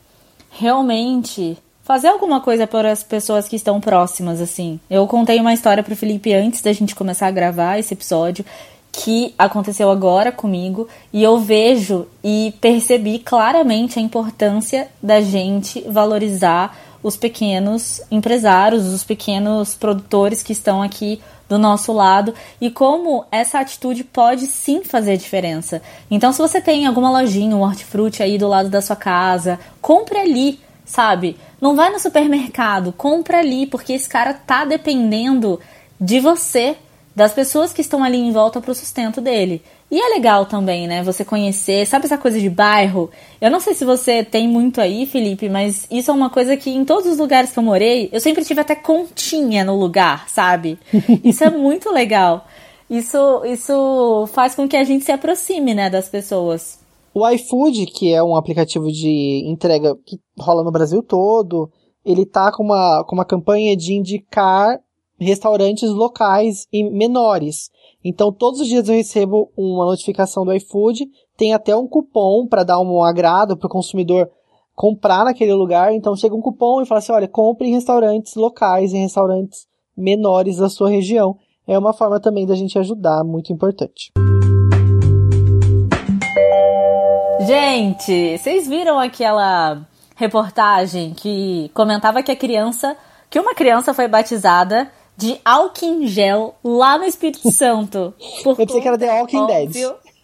realmente 0.50 1.58
fazer 1.90 2.06
alguma 2.06 2.40
coisa 2.40 2.68
para 2.68 2.92
as 2.92 3.02
pessoas 3.02 3.48
que 3.48 3.56
estão 3.56 3.80
próximas, 3.80 4.40
assim. 4.40 4.78
Eu 4.88 5.08
contei 5.08 5.40
uma 5.40 5.52
história 5.52 5.82
pro 5.82 5.96
Felipe 5.96 6.32
antes 6.32 6.62
da 6.62 6.72
gente 6.72 6.94
começar 6.94 7.26
a 7.26 7.32
gravar 7.32 7.80
esse 7.80 7.94
episódio 7.94 8.44
que 8.92 9.34
aconteceu 9.36 9.90
agora 9.90 10.30
comigo 10.30 10.86
e 11.12 11.20
eu 11.20 11.40
vejo 11.40 12.06
e 12.22 12.54
percebi 12.60 13.18
claramente 13.18 13.98
a 13.98 14.02
importância 14.02 14.86
da 15.02 15.20
gente 15.20 15.80
valorizar 15.80 16.78
os 17.02 17.16
pequenos 17.16 18.00
empresários, 18.08 18.86
os 18.86 19.02
pequenos 19.02 19.74
produtores 19.74 20.44
que 20.44 20.52
estão 20.52 20.80
aqui 20.80 21.20
do 21.48 21.58
nosso 21.58 21.92
lado 21.92 22.32
e 22.60 22.70
como 22.70 23.24
essa 23.32 23.58
atitude 23.58 24.04
pode 24.04 24.46
sim 24.46 24.84
fazer 24.84 25.16
diferença. 25.16 25.82
Então, 26.08 26.32
se 26.32 26.38
você 26.38 26.60
tem 26.60 26.86
alguma 26.86 27.10
lojinha, 27.10 27.56
um 27.56 27.62
hortifruti 27.62 28.22
aí 28.22 28.38
do 28.38 28.46
lado 28.46 28.68
da 28.68 28.80
sua 28.80 28.94
casa, 28.94 29.58
compre 29.82 30.16
ali, 30.16 30.60
sabe? 30.90 31.36
Não 31.60 31.76
vai 31.76 31.90
no 31.90 32.00
supermercado, 32.00 32.92
compra 32.92 33.38
ali, 33.38 33.66
porque 33.66 33.92
esse 33.92 34.08
cara 34.08 34.34
tá 34.34 34.64
dependendo 34.64 35.60
de 36.00 36.18
você, 36.18 36.76
das 37.14 37.32
pessoas 37.32 37.72
que 37.72 37.80
estão 37.80 38.02
ali 38.02 38.18
em 38.18 38.32
volta 38.32 38.60
pro 38.60 38.74
sustento 38.74 39.20
dele. 39.20 39.62
E 39.90 40.00
é 40.00 40.08
legal 40.14 40.46
também, 40.46 40.86
né? 40.86 41.02
Você 41.02 41.24
conhecer, 41.24 41.86
sabe 41.86 42.06
essa 42.06 42.18
coisa 42.18 42.40
de 42.40 42.48
bairro? 42.48 43.10
Eu 43.40 43.50
não 43.50 43.60
sei 43.60 43.74
se 43.74 43.84
você 43.84 44.24
tem 44.24 44.48
muito 44.48 44.80
aí, 44.80 45.06
Felipe, 45.06 45.48
mas 45.48 45.86
isso 45.90 46.10
é 46.10 46.14
uma 46.14 46.30
coisa 46.30 46.56
que 46.56 46.70
em 46.70 46.84
todos 46.84 47.06
os 47.06 47.18
lugares 47.18 47.52
que 47.52 47.58
eu 47.58 47.62
morei, 47.62 48.08
eu 48.12 48.20
sempre 48.20 48.44
tive 48.44 48.60
até 48.60 48.74
continha 48.74 49.64
no 49.64 49.76
lugar, 49.76 50.28
sabe? 50.28 50.78
Isso 51.24 51.42
é 51.44 51.50
muito 51.50 51.90
legal. 51.90 52.46
Isso, 52.88 53.44
isso 53.44 54.28
faz 54.32 54.56
com 54.56 54.68
que 54.68 54.76
a 54.76 54.82
gente 54.82 55.04
se 55.04 55.12
aproxime, 55.12 55.74
né, 55.74 55.88
das 55.88 56.08
pessoas. 56.08 56.79
O 57.12 57.28
iFood, 57.28 57.86
que 57.86 58.12
é 58.12 58.22
um 58.22 58.36
aplicativo 58.36 58.90
de 58.90 59.42
entrega 59.46 59.96
que 60.06 60.20
rola 60.38 60.62
no 60.62 60.70
Brasil 60.70 61.02
todo, 61.02 61.70
ele 62.04 62.24
tá 62.24 62.52
com 62.52 62.62
uma, 62.62 63.04
com 63.04 63.16
uma 63.16 63.24
campanha 63.24 63.76
de 63.76 63.94
indicar 63.94 64.80
restaurantes 65.18 65.90
locais 65.90 66.66
e 66.72 66.88
menores. 66.88 67.68
Então, 68.02 68.32
todos 68.32 68.60
os 68.60 68.68
dias 68.68 68.88
eu 68.88 68.94
recebo 68.94 69.52
uma 69.56 69.84
notificação 69.84 70.44
do 70.44 70.54
iFood, 70.54 71.08
tem 71.36 71.52
até 71.52 71.76
um 71.76 71.86
cupom 71.86 72.46
para 72.46 72.64
dar 72.64 72.80
um 72.80 73.02
agrado 73.02 73.56
para 73.56 73.66
o 73.66 73.70
consumidor 73.70 74.30
comprar 74.74 75.24
naquele 75.24 75.52
lugar. 75.52 75.92
Então, 75.92 76.16
chega 76.16 76.34
um 76.34 76.40
cupom 76.40 76.80
e 76.80 76.86
fala 76.86 77.00
assim: 77.00 77.12
olha, 77.12 77.28
compre 77.28 77.68
em 77.68 77.72
restaurantes 77.72 78.34
locais, 78.34 78.94
em 78.94 79.02
restaurantes 79.02 79.66
menores 79.96 80.56
da 80.56 80.70
sua 80.70 80.88
região. 80.88 81.36
É 81.66 81.78
uma 81.78 81.92
forma 81.92 82.18
também 82.18 82.46
da 82.46 82.54
gente 82.54 82.78
ajudar, 82.78 83.22
muito 83.22 83.52
importante. 83.52 84.10
Gente, 87.46 88.38
vocês 88.38 88.68
viram 88.68 88.98
aquela 88.98 89.80
reportagem 90.14 91.14
que 91.14 91.70
comentava 91.72 92.22
que 92.22 92.30
a 92.30 92.36
criança, 92.36 92.96
que 93.30 93.40
uma 93.40 93.54
criança 93.54 93.94
foi 93.94 94.06
batizada 94.06 94.90
de 95.16 95.40
álcool 95.44 95.86
em 95.86 96.06
gel 96.06 96.54
lá 96.62 96.98
no 96.98 97.04
Espírito 97.04 97.48
Santo. 97.52 98.14
Eu 98.44 98.54
pensei 98.54 98.80
que 98.80 98.88
era 98.88 98.98
The 98.98 99.12
Walking 99.12 99.46
Dead. 99.46 99.72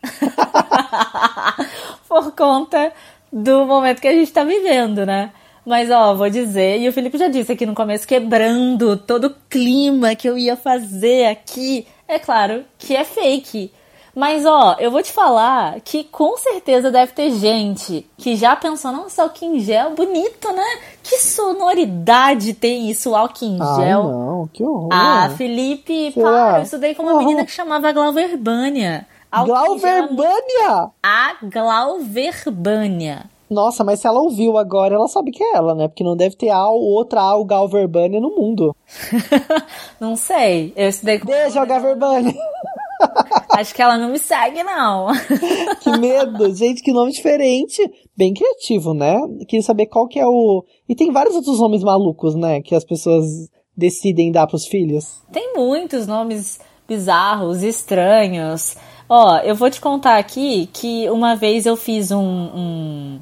por 2.09 2.33
conta 2.33 2.93
do 3.33 3.65
momento 3.65 4.01
que 4.01 4.09
a 4.09 4.13
gente 4.13 4.33
tá 4.33 4.45
vivendo, 4.45 5.05
né? 5.05 5.33
Mas, 5.65 5.91
ó, 5.91 6.15
vou 6.15 6.31
dizer, 6.31 6.81
e 6.81 6.89
o 6.89 6.93
Felipe 6.93 7.19
já 7.19 7.29
disse 7.29 7.53
aqui 7.53 7.67
no 7.67 7.75
começo, 7.75 8.07
quebrando 8.07 8.97
todo 8.97 9.27
o 9.27 9.35
clima 9.51 10.15
que 10.15 10.29
eu 10.29 10.39
ia 10.39 10.57
fazer 10.57 11.27
aqui. 11.27 11.87
É 12.07 12.19
claro 12.19 12.65
que 12.79 12.95
é 12.95 13.05
fake. 13.05 13.73
Mas, 14.17 14.47
ó, 14.47 14.77
eu 14.79 14.91
vou 14.91 15.03
te 15.03 15.13
falar 15.13 15.79
que 15.83 16.03
com 16.05 16.39
certeza 16.39 16.91
deve 16.91 17.13
ter 17.13 17.31
gente 17.33 18.09
que 18.17 18.35
já 18.35 18.57
pensou, 18.57 18.91
nossa, 18.91 19.25
álcool 19.25 19.45
em 19.45 19.61
gel, 19.61 19.91
bonito, 19.95 20.51
né? 20.55 20.65
Que 21.03 21.19
sonoridade 21.19 22.55
tem 22.55 22.89
isso, 22.89 23.15
álcool 23.15 23.45
em 23.45 23.59
gel. 23.59 24.01
Ah, 24.01 24.13
não, 24.13 24.49
que 24.51 24.65
horror. 24.65 24.89
Ah, 24.91 25.29
Felipe, 25.37 26.13
Será? 26.13 26.31
para, 26.31 26.59
eu 26.61 26.63
estudei 26.63 26.95
com 26.95 27.03
uma 27.03 27.19
menina 27.19 27.45
que 27.45 27.51
chamava 27.51 27.93
Glauverbânia. 27.93 29.07
Glauverbânia? 29.31 30.91
A 31.03 31.37
Glauverbânia. 31.43 33.27
Nossa, 33.51 33.85
mas 33.85 34.01
se 34.01 34.07
ela 34.07 34.19
ouviu 34.19 34.57
agora, 34.57 34.95
ela 34.95 35.09
sabe 35.09 35.31
que 35.31 35.45
é 35.45 35.57
ela, 35.57 35.75
né? 35.75 35.89
Porque 35.89 36.03
não 36.03 36.17
deve 36.17 36.37
ter 36.37 36.49
a 36.49 36.67
outra 36.71 37.21
Al 37.21 37.45
Galverbânia 37.45 38.19
no 38.19 38.31
mundo. 38.31 38.75
não 40.01 40.17
sei. 40.17 40.73
Eu 40.75 40.89
estudei 40.89 41.19
com. 41.19 41.27
Beijo, 41.27 41.67
Galverbânia. 41.67 42.35
Acho 43.57 43.75
que 43.75 43.81
ela 43.81 43.97
não 43.97 44.11
me 44.11 44.19
segue, 44.19 44.63
não. 44.63 45.09
que 45.81 45.91
medo. 45.99 46.55
Gente, 46.55 46.83
que 46.83 46.93
nome 46.93 47.11
diferente. 47.11 47.81
Bem 48.15 48.35
criativo, 48.35 48.93
né? 48.93 49.19
Queria 49.49 49.63
saber 49.63 49.87
qual 49.87 50.07
que 50.07 50.19
é 50.19 50.27
o... 50.27 50.63
E 50.87 50.95
tem 50.95 51.11
vários 51.11 51.35
outros 51.35 51.59
nomes 51.59 51.83
malucos, 51.83 52.35
né? 52.35 52.61
Que 52.61 52.75
as 52.75 52.85
pessoas 52.85 53.25
decidem 53.75 54.31
dar 54.31 54.47
pros 54.47 54.67
filhos. 54.67 55.23
Tem 55.33 55.55
muitos 55.55 56.07
nomes 56.07 56.61
bizarros, 56.87 57.63
estranhos. 57.63 58.77
Ó, 59.09 59.39
eu 59.39 59.55
vou 59.55 59.71
te 59.71 59.81
contar 59.81 60.19
aqui 60.19 60.69
que 60.71 61.09
uma 61.09 61.35
vez 61.35 61.65
eu 61.65 61.77
fiz 61.77 62.11
um, 62.11 62.19
um, 62.19 63.21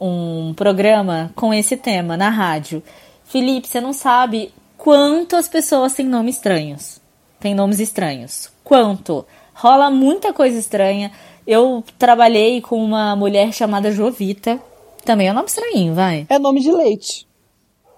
um 0.00 0.54
programa 0.54 1.30
com 1.36 1.54
esse 1.54 1.76
tema 1.76 2.16
na 2.16 2.30
rádio. 2.30 2.82
Felipe, 3.22 3.68
você 3.68 3.80
não 3.80 3.92
sabe 3.92 4.52
quantas 4.76 5.46
pessoas 5.46 5.94
têm 5.94 6.06
nomes 6.06 6.34
estranhos. 6.34 7.00
Tem 7.38 7.54
nomes 7.54 7.78
estranhos 7.78 8.50
quanto. 8.72 9.24
Rola 9.54 9.90
muita 9.90 10.32
coisa 10.32 10.58
estranha. 10.58 11.10
Eu 11.46 11.82
trabalhei 11.98 12.60
com 12.60 12.82
uma 12.82 13.16
mulher 13.16 13.52
chamada 13.52 13.90
Jovita. 13.90 14.60
Também 15.04 15.28
é 15.28 15.32
um 15.32 15.34
nome 15.34 15.48
estranho, 15.48 15.94
vai. 15.94 16.26
É 16.28 16.38
nome 16.38 16.60
de 16.60 16.70
leite. 16.70 17.26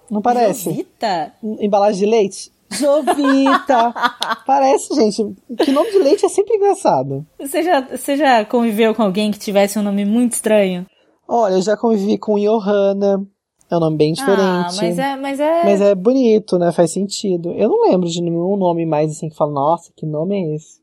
Não 0.09 0.21
parece? 0.21 0.69
Jovita? 0.69 1.33
Embalagem 1.59 1.99
de 1.99 2.05
leite? 2.05 2.51
Jovita! 2.71 3.93
Parece, 4.45 4.93
gente. 4.95 5.35
Que 5.57 5.71
nome 5.71 5.91
de 5.91 5.99
leite 5.99 6.25
é 6.25 6.29
sempre 6.29 6.55
engraçado. 6.55 7.25
Você 7.39 7.63
já, 7.63 7.81
você 7.81 8.17
já 8.17 8.43
conviveu 8.45 8.93
com 8.93 9.03
alguém 9.03 9.31
que 9.31 9.39
tivesse 9.39 9.77
um 9.79 9.83
nome 9.83 10.03
muito 10.03 10.33
estranho? 10.33 10.85
Olha, 11.27 11.53
eu 11.53 11.61
já 11.61 11.77
convivi 11.77 12.17
com 12.17 12.37
Johanna. 12.39 13.25
É 13.69 13.77
um 13.77 13.79
nome 13.79 13.97
bem 13.97 14.13
diferente. 14.13 14.41
Ah, 14.41 14.69
mas 14.75 14.99
é, 14.99 15.15
mas 15.15 15.39
é. 15.39 15.63
Mas 15.63 15.81
é 15.81 15.95
bonito, 15.95 16.57
né? 16.59 16.71
Faz 16.71 16.91
sentido. 16.91 17.51
Eu 17.53 17.69
não 17.69 17.89
lembro 17.89 18.07
de 18.07 18.21
nenhum 18.21 18.55
nome 18.57 18.85
mais 18.85 19.11
assim 19.11 19.29
que 19.29 19.35
fala, 19.35 19.51
nossa, 19.51 19.91
que 19.95 20.05
nome 20.05 20.35
é 20.35 20.55
esse? 20.55 20.79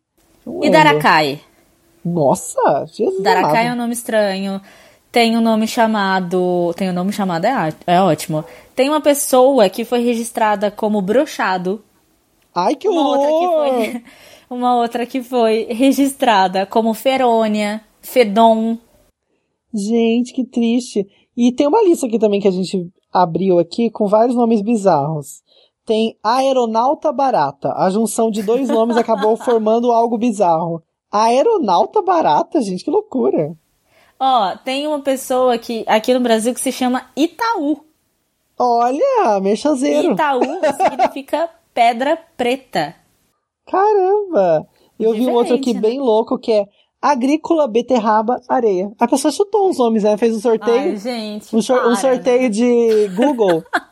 E 0.63 0.71
Daracai? 0.71 1.41
Nossa, 2.05 2.87
Jesus. 2.87 3.23
Daracai 3.23 3.69
é 3.69 3.73
um 3.73 3.77
nome 3.77 3.93
estranho. 3.93 4.61
Tem 5.11 5.37
um 5.37 5.41
nome 5.41 5.67
chamado. 5.67 6.73
Tem 6.77 6.91
um 6.91 6.93
nome 6.93 7.13
chamado, 7.13 7.45
é, 7.45 7.75
é 7.87 8.01
ótimo. 8.01 8.45
Tem 8.75 8.89
uma 8.89 9.01
pessoa 9.01 9.69
que 9.69 9.85
foi 9.85 10.01
registrada 10.01 10.71
como 10.71 11.03
brochado. 11.03 11.85
Ai, 12.55 12.75
que 12.75 12.89
uma 12.89 13.01
horror! 13.01 13.19
Outra 13.19 13.39
que 13.39 13.93
foi, 13.93 14.05
uma 14.51 14.77
outra 14.77 15.07
que 15.07 15.23
foi 15.23 15.67
registrada 15.71 16.67
como 16.67 16.95
Ferônia, 16.95 17.83
Fedon. 18.01 18.79
Gente, 19.73 20.33
que 20.33 20.45
triste. 20.45 21.07
E 21.37 21.53
tem 21.53 21.67
uma 21.67 21.83
lista 21.83 22.07
aqui 22.07 22.19
também 22.19 22.41
que 22.41 22.49
a 22.49 22.53
gente 22.53 22.91
abriu 23.13 23.59
aqui 23.59 23.91
com 23.91 24.07
vários 24.07 24.35
nomes 24.35 24.61
bizarros. 24.61 25.43
Tem 25.85 26.17
Aeronauta 26.23 27.13
Barata. 27.13 27.73
A 27.77 27.91
junção 27.91 28.31
de 28.31 28.43
dois 28.43 28.69
nomes 28.69 28.97
acabou 28.97 29.37
formando 29.39 29.91
algo 29.91 30.17
bizarro. 30.17 30.83
Aeronauta 31.11 32.01
Barata, 32.01 32.61
gente, 32.61 32.85
que 32.85 32.91
loucura. 32.91 33.55
Ó, 34.19 34.57
tem 34.59 34.87
uma 34.87 35.01
pessoa 35.01 35.59
que, 35.59 35.85
aqui 35.87 36.15
no 36.15 36.21
Brasil 36.21 36.55
que 36.55 36.61
se 36.61 36.71
chama 36.71 37.11
Itaú. 37.17 37.85
Olha, 38.59 39.41
merchanzeiro. 39.41 40.13
Itaú 40.13 40.61
significa 40.77 41.51
pedra 41.75 42.17
preta. 42.37 42.95
Caramba! 43.67 44.67
Eu 44.99 45.13
Diferente, 45.13 45.25
vi 45.25 45.27
um 45.27 45.35
outro 45.35 45.55
aqui 45.57 45.75
né? 45.75 45.81
bem 45.81 46.01
louco 46.01 46.39
que 46.39 46.53
é 46.53 46.69
Agrícola, 47.03 47.67
beterraba, 47.67 48.41
areia. 48.49 48.93
A 48.97 49.09
pessoa 49.09 49.33
chutou 49.33 49.69
uns 49.69 49.77
nomes, 49.77 50.05
né? 50.05 50.17
Fez 50.17 50.37
um 50.37 50.41
sorteio. 50.41 50.93
Ai, 50.93 50.97
gente. 50.97 51.57
Um, 51.57 51.61
para, 51.61 51.89
um 51.89 51.97
sorteio 51.97 52.43
né? 52.43 52.49
de 52.49 53.09
Google. 53.17 53.65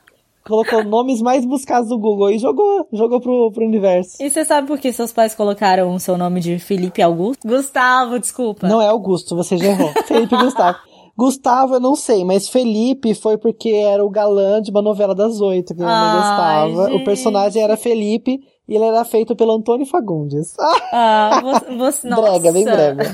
colocou 0.50 0.84
nomes 0.84 1.22
mais 1.22 1.46
buscados 1.46 1.88
do 1.88 1.98
Google 1.98 2.32
e 2.32 2.38
jogou, 2.38 2.86
jogou 2.92 3.20
pro, 3.20 3.50
pro 3.52 3.64
universo. 3.64 4.16
E 4.20 4.28
você 4.28 4.44
sabe 4.44 4.66
por 4.66 4.78
que 4.78 4.92
seus 4.92 5.12
pais 5.12 5.34
colocaram 5.34 5.94
o 5.94 6.00
seu 6.00 6.18
nome 6.18 6.40
de 6.40 6.58
Felipe 6.58 7.00
Augusto? 7.00 7.46
Gustavo, 7.46 8.18
desculpa. 8.18 8.68
Não 8.68 8.82
é 8.82 8.88
Augusto, 8.88 9.36
você 9.36 9.56
já 9.56 9.66
errou. 9.66 9.90
Felipe 10.04 10.36
Gustavo. 10.36 10.78
Gustavo, 11.16 11.74
eu 11.74 11.80
não 11.80 11.94
sei, 11.94 12.24
mas 12.24 12.48
Felipe 12.48 13.14
foi 13.14 13.36
porque 13.36 13.68
era 13.70 14.04
o 14.04 14.10
galã 14.10 14.60
de 14.60 14.70
uma 14.70 14.82
novela 14.82 15.14
das 15.14 15.40
oito 15.40 15.74
que 15.74 15.82
ele 15.82 15.88
gostava. 15.88 16.86
Gente. 16.86 16.96
O 16.96 17.04
personagem 17.04 17.62
era 17.62 17.76
Felipe 17.76 18.40
e 18.66 18.74
ele 18.74 18.84
era 18.84 19.04
feito 19.04 19.36
pelo 19.36 19.52
Antônio 19.52 19.86
Fagundes. 19.86 20.54
Ah, 20.92 21.40
você, 21.42 21.76
você. 21.76 22.08
Brega, 22.08 22.52
bem 22.52 22.64
brega. 22.64 23.04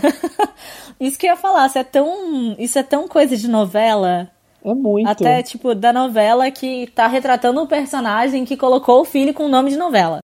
isso 0.98 1.18
que 1.18 1.26
eu 1.26 1.30
ia 1.30 1.36
falar, 1.36 1.66
isso 1.66 1.78
é 1.78 1.84
tão, 1.84 2.56
isso 2.58 2.78
é 2.78 2.82
tão 2.82 3.06
coisa 3.06 3.36
de 3.36 3.48
novela. 3.48 4.30
É 4.66 4.74
muito. 4.74 5.08
Até, 5.08 5.44
tipo, 5.44 5.76
da 5.76 5.92
novela 5.92 6.50
que 6.50 6.88
tá 6.88 7.06
retratando 7.06 7.62
um 7.62 7.68
personagem 7.68 8.44
que 8.44 8.56
colocou 8.56 9.00
o 9.00 9.04
filho 9.04 9.32
com 9.32 9.44
o 9.44 9.48
nome 9.48 9.70
de 9.70 9.76
novela. 9.76 10.18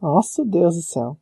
Nossa, 0.00 0.44
Deus 0.44 0.76
do 0.76 0.82
céu. 0.82 1.16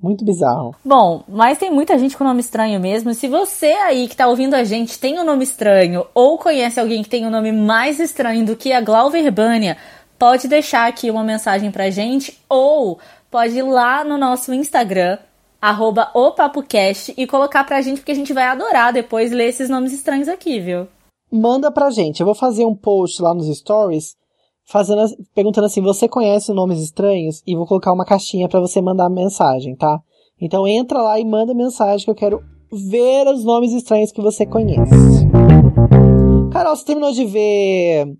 Muito 0.00 0.24
bizarro. 0.24 0.74
Bom, 0.82 1.24
mas 1.28 1.58
tem 1.58 1.70
muita 1.70 1.98
gente 1.98 2.16
com 2.16 2.24
nome 2.24 2.40
estranho 2.40 2.80
mesmo. 2.80 3.12
Se 3.12 3.28
você 3.28 3.66
aí 3.66 4.08
que 4.08 4.16
tá 4.16 4.26
ouvindo 4.28 4.54
a 4.54 4.64
gente 4.64 4.98
tem 4.98 5.18
um 5.18 5.24
nome 5.24 5.44
estranho 5.44 6.06
ou 6.14 6.38
conhece 6.38 6.80
alguém 6.80 7.02
que 7.02 7.08
tem 7.08 7.26
um 7.26 7.30
nome 7.30 7.52
mais 7.52 8.00
estranho 8.00 8.46
do 8.46 8.56
que 8.56 8.72
a 8.72 8.80
Glauber 8.80 9.30
Bânia, 9.30 9.76
pode 10.18 10.48
deixar 10.48 10.88
aqui 10.88 11.10
uma 11.10 11.24
mensagem 11.24 11.70
pra 11.70 11.90
gente 11.90 12.38
ou 12.48 12.98
pode 13.30 13.58
ir 13.58 13.62
lá 13.62 14.02
no 14.04 14.16
nosso 14.16 14.54
Instagram, 14.54 15.18
arroba 15.60 16.10
opapocast, 16.14 17.12
e 17.16 17.26
colocar 17.26 17.64
pra 17.64 17.82
gente, 17.82 17.98
porque 17.98 18.12
a 18.12 18.16
gente 18.16 18.32
vai 18.32 18.44
adorar 18.44 18.92
depois 18.92 19.32
ler 19.32 19.48
esses 19.48 19.68
nomes 19.68 19.92
estranhos 19.92 20.28
aqui, 20.28 20.60
viu? 20.60 20.88
Manda 21.30 21.70
pra 21.70 21.90
gente. 21.90 22.20
Eu 22.20 22.26
vou 22.26 22.34
fazer 22.34 22.64
um 22.64 22.74
post 22.74 23.20
lá 23.20 23.34
nos 23.34 23.46
stories 23.58 24.16
fazendo, 24.64 25.02
perguntando 25.34 25.66
assim, 25.66 25.80
você 25.80 26.08
conhece 26.08 26.52
nomes 26.52 26.80
estranhos? 26.80 27.42
E 27.46 27.56
vou 27.56 27.66
colocar 27.66 27.92
uma 27.92 28.04
caixinha 28.04 28.48
para 28.48 28.60
você 28.60 28.80
mandar 28.80 29.08
mensagem, 29.08 29.74
tá? 29.74 30.00
Então 30.40 30.66
entra 30.66 31.00
lá 31.00 31.18
e 31.18 31.24
manda 31.24 31.54
mensagem 31.54 32.04
que 32.04 32.10
eu 32.10 32.14
quero 32.14 32.42
ver 32.70 33.26
os 33.28 33.44
nomes 33.44 33.72
estranhos 33.72 34.12
que 34.12 34.20
você 34.20 34.44
conhece. 34.44 35.26
Carol, 36.52 36.76
você 36.76 36.84
terminou 36.84 37.12
de 37.12 37.24
ver. 37.24 38.16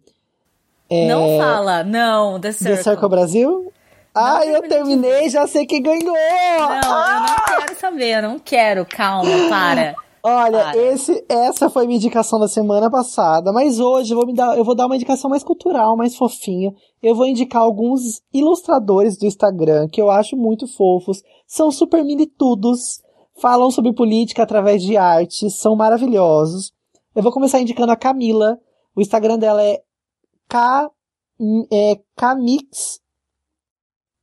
É, 0.89 1.09
não 1.09 1.39
fala, 1.39 1.83
não, 1.83 2.41
The 2.41 2.53
Circle. 2.53 2.77
The 2.77 2.83
Circle 2.83 3.09
Brasil? 3.09 3.73
Ah, 4.15 4.47
eu 4.47 4.63
terminei, 4.63 5.29
já 5.29 5.47
sei 5.47 5.67
quem 5.67 5.83
ganhou! 5.83 6.15
Não, 6.15 6.15
ah! 6.15 7.27
eu 7.27 7.57
não 7.57 7.59
quero 7.59 7.79
saber, 7.79 8.17
eu 8.17 8.23
não 8.23 8.39
quero, 8.39 8.87
calma, 8.87 9.31
para. 9.51 9.95
Olha, 10.29 10.77
esse, 10.77 11.25
essa 11.29 11.71
foi 11.71 11.87
minha 11.87 11.99
indicação 11.99 12.41
da 12.41 12.49
semana 12.49 12.91
passada, 12.91 13.53
mas 13.53 13.79
hoje 13.79 14.13
eu 14.13 14.17
vou, 14.17 14.27
me 14.27 14.35
dar, 14.35 14.59
eu 14.59 14.65
vou 14.65 14.75
dar 14.75 14.87
uma 14.87 14.97
indicação 14.97 15.31
mais 15.31 15.45
cultural, 15.45 15.97
mais 15.97 16.17
fofinha. 16.17 16.75
Eu 17.01 17.15
vou 17.15 17.27
indicar 17.27 17.63
alguns 17.63 18.21
ilustradores 18.35 19.17
do 19.17 19.25
Instagram 19.25 19.87
que 19.89 20.03
eu 20.03 20.11
acho 20.11 20.37
muito 20.37 20.67
fofos. 20.67 21.23
São 21.47 21.71
super 21.71 22.05
militudos, 22.05 23.01
falam 23.37 23.71
sobre 23.71 23.93
política 23.93 24.43
através 24.43 24.83
de 24.83 24.97
arte, 24.97 25.49
são 25.49 25.77
maravilhosos. 25.77 26.73
Eu 27.15 27.23
vou 27.23 27.31
começar 27.31 27.61
indicando 27.61 27.93
a 27.93 27.97
Camila. 27.97 28.59
O 28.97 29.01
Instagram 29.01 29.39
dela 29.39 29.63
é 29.63 29.81
K, 30.49 30.91
é 31.71 32.01
Camix 32.17 33.01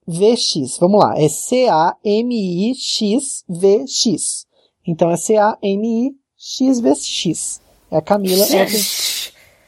VX. 0.06 0.78
Vamos 0.82 1.00
lá, 1.00 1.18
é 1.18 1.30
C-A-M-I-X-V-X. 1.30 2.04
Então 4.86 5.10
é 5.10 5.18
C-A-M-I-X-V-X. 5.18 6.22
É 7.92 7.98
a 7.98 8.02
Camila. 8.02 8.44
Ela 8.46 8.66
tem, 8.66 8.80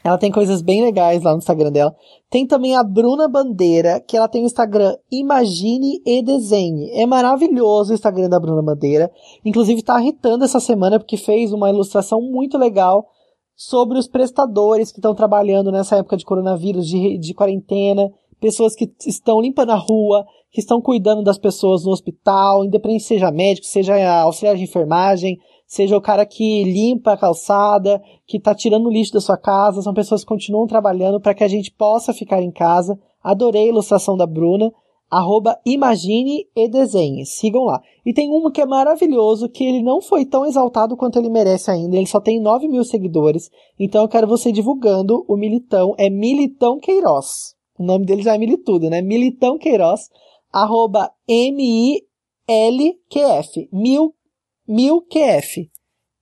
ela 0.04 0.18
tem 0.18 0.30
coisas 0.30 0.62
bem 0.62 0.82
legais 0.82 1.22
lá 1.22 1.32
no 1.32 1.38
Instagram 1.38 1.72
dela. 1.72 1.96
Tem 2.28 2.46
também 2.46 2.76
a 2.76 2.82
Bruna 2.82 3.28
Bandeira, 3.28 4.00
que 4.00 4.16
ela 4.16 4.28
tem 4.28 4.42
o 4.42 4.46
Instagram 4.46 4.96
Imagine 5.10 6.02
e 6.04 6.22
Desenhe. 6.22 6.90
É 6.90 7.06
maravilhoso 7.06 7.92
o 7.92 7.94
Instagram 7.94 8.28
da 8.28 8.40
Bruna 8.40 8.62
Bandeira. 8.62 9.10
Inclusive 9.44 9.82
tá 9.82 10.00
irritando 10.00 10.44
essa 10.44 10.60
semana 10.60 10.98
porque 10.98 11.16
fez 11.16 11.52
uma 11.52 11.70
ilustração 11.70 12.20
muito 12.20 12.58
legal 12.58 13.08
sobre 13.54 13.98
os 13.98 14.06
prestadores 14.06 14.92
que 14.92 14.98
estão 14.98 15.14
trabalhando 15.14 15.72
nessa 15.72 15.96
época 15.96 16.16
de 16.16 16.24
coronavírus, 16.24 16.86
de, 16.86 17.16
de 17.16 17.32
quarentena, 17.32 18.12
pessoas 18.40 18.74
que 18.74 18.90
estão 19.06 19.40
limpando 19.40 19.70
a 19.70 19.76
rua, 19.76 20.24
que 20.50 20.60
estão 20.60 20.80
cuidando 20.80 21.22
das 21.22 21.38
pessoas 21.38 21.84
no 21.84 21.90
hospital, 21.90 22.64
independente 22.64 23.04
seja 23.04 23.30
médico, 23.30 23.66
seja 23.66 24.20
auxiliar 24.20 24.56
de 24.56 24.64
enfermagem, 24.64 25.38
seja 25.66 25.96
o 25.96 26.00
cara 26.00 26.24
que 26.24 26.64
limpa 26.64 27.12
a 27.12 27.16
calçada, 27.16 28.02
que 28.26 28.38
está 28.38 28.54
tirando 28.54 28.86
o 28.86 28.92
lixo 28.92 29.12
da 29.12 29.20
sua 29.20 29.36
casa, 29.36 29.82
são 29.82 29.92
pessoas 29.92 30.22
que 30.22 30.28
continuam 30.28 30.66
trabalhando 30.66 31.20
para 31.20 31.34
que 31.34 31.44
a 31.44 31.48
gente 31.48 31.70
possa 31.70 32.12
ficar 32.12 32.40
em 32.42 32.50
casa. 32.50 32.98
Adorei 33.22 33.64
a 33.64 33.68
ilustração 33.68 34.16
da 34.16 34.26
Bruna. 34.26 34.72
Arroba 35.08 35.56
Imagine 35.64 36.48
e 36.54 36.68
Desenhe. 36.68 37.24
Sigam 37.24 37.62
lá. 37.62 37.80
E 38.04 38.12
tem 38.12 38.28
um 38.30 38.50
que 38.50 38.60
é 38.60 38.66
maravilhoso, 38.66 39.48
que 39.48 39.64
ele 39.64 39.82
não 39.82 40.00
foi 40.00 40.24
tão 40.24 40.44
exaltado 40.44 40.96
quanto 40.96 41.18
ele 41.18 41.30
merece 41.30 41.70
ainda. 41.70 41.96
Ele 41.96 42.06
só 42.06 42.20
tem 42.20 42.40
9 42.40 42.66
mil 42.66 42.84
seguidores. 42.84 43.48
Então 43.78 44.02
eu 44.02 44.08
quero 44.08 44.26
você 44.26 44.50
divulgando 44.50 45.24
o 45.28 45.36
Militão. 45.36 45.94
É 45.96 46.10
Militão 46.10 46.78
Queiroz. 46.78 47.54
O 47.78 47.84
nome 47.84 48.06
dele 48.06 48.22
já 48.22 48.34
é 48.34 48.38
Militudo, 48.38 48.88
né? 48.88 49.02
Militão 49.02 49.58
Queiroz 49.58 50.08
arroba 50.52 51.10
M-I-L-Q-F, 51.28 52.08
mil, 53.72 54.14
mil 54.66 55.02
QF, 55.02 55.70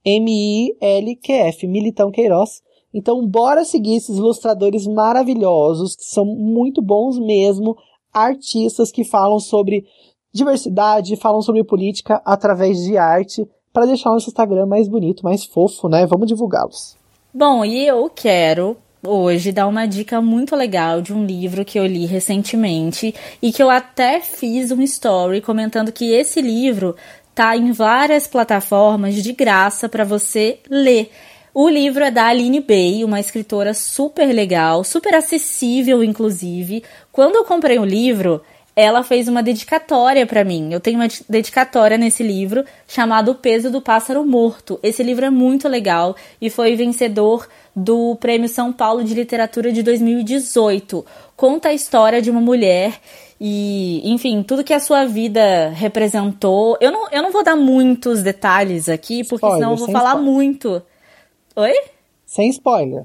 M-I-L-Q-F, 0.05 1.67
Militão 1.69 2.11
Queiroz. 2.11 2.63
Então, 2.93 3.25
bora 3.27 3.65
seguir 3.65 3.97
esses 3.97 4.17
ilustradores 4.17 4.87
maravilhosos, 4.87 5.97
que 5.97 6.05
são 6.05 6.25
muito 6.25 6.83
bons 6.83 7.19
mesmo, 7.19 7.77
artistas 8.13 8.91
que 8.91 9.05
falam 9.05 9.39
sobre 9.39 9.85
diversidade, 10.33 11.17
falam 11.17 11.41
sobre 11.41 11.63
política 11.65 12.21
através 12.25 12.79
de 12.83 12.97
arte, 12.97 13.49
para 13.73 13.87
deixar 13.87 14.11
o 14.11 14.15
nosso 14.15 14.29
Instagram 14.29 14.67
mais 14.67 14.89
bonito, 14.89 15.25
mais 15.25 15.45
fofo, 15.45 15.89
né? 15.89 16.07
Vamos 16.07 16.29
divulgá-los. 16.29 16.97
Bom, 17.33 17.65
e 17.65 17.87
eu 17.87 18.09
quero 18.09 18.77
hoje 19.07 19.53
dar 19.53 19.67
uma 19.67 19.87
dica 19.87 20.21
muito 20.21 20.57
legal 20.57 21.01
de 21.01 21.13
um 21.13 21.25
livro 21.25 21.65
que 21.65 21.79
eu 21.79 21.87
li 21.87 22.07
recentemente 22.07 23.15
e 23.41 23.53
que 23.53 23.63
eu 23.63 23.71
até 23.71 24.21
fiz 24.21 24.71
um 24.71 24.81
story 24.83 25.41
comentando 25.41 25.93
que 25.93 26.13
esse 26.13 26.41
livro 26.41 26.97
tá 27.35 27.57
em 27.57 27.73
várias 27.73 28.27
plataformas 28.27 29.23
de 29.23 29.33
graça 29.33 29.89
para 29.89 30.05
você 30.05 30.59
ler. 30.71 31.11
O 31.53 31.69
livro 31.69 32.03
é 32.03 32.11
da 32.11 32.27
Aline 32.27 32.61
Bay, 32.61 33.05
uma 33.05 33.21
escritora 33.21 33.75
super 33.75 34.27
legal, 34.33 34.83
super 34.83 35.15
acessível, 35.15 36.03
inclusive. 36.03 36.83
Quando 37.13 37.37
eu 37.37 37.45
comprei 37.45 37.79
o 37.79 37.85
livro, 37.85 38.43
ela 38.77 39.03
fez 39.05 39.29
uma 39.29 39.43
dedicatória 39.43 40.27
para 40.27 40.45
mim. 40.45 40.73
Eu 40.73 40.81
tenho 40.81 40.99
uma 40.99 41.09
dedicatória 41.29 41.97
nesse 41.97 42.23
livro 42.23 42.65
chamado 42.89 43.31
O 43.31 43.35
Peso 43.35 43.71
do 43.71 43.81
Pássaro 43.81 44.25
Morto. 44.27 44.81
Esse 44.83 45.03
livro 45.03 45.25
é 45.25 45.31
muito 45.31 45.69
legal 45.69 46.17
e 46.41 46.51
foi 46.51 46.75
vencedor 46.75 47.49
do 47.75 48.17
Prêmio 48.17 48.49
São 48.49 48.73
Paulo 48.73 49.05
de 49.05 49.15
Literatura 49.15 49.73
de 49.73 49.83
2018. 49.83 51.05
Conta 51.37 51.69
a 51.69 51.75
história 51.75 52.21
de 52.21 52.31
uma 52.31 52.41
mulher 52.41 53.01
e, 53.41 54.01
enfim, 54.13 54.43
tudo 54.43 54.65
que 54.65 54.73
a 54.73 54.81
sua 54.81 55.05
vida 55.05 55.69
representou. 55.71 56.77
Eu 56.81 56.91
não, 56.91 57.11
eu 57.11 57.23
não 57.23 57.31
vou 57.31 57.45
dar 57.45 57.57
muitos 57.57 58.23
detalhes 58.23 58.89
aqui, 58.89 59.23
porque 59.25 59.47
spoiler, 59.47 59.59
senão 59.59 59.71
eu 59.73 59.77
vou 59.77 59.91
falar 59.91 60.17
spoiler. 60.17 60.33
muito. 60.33 60.83
Oi? 61.57 61.73
Sem 62.27 62.49
spoiler. 62.51 63.05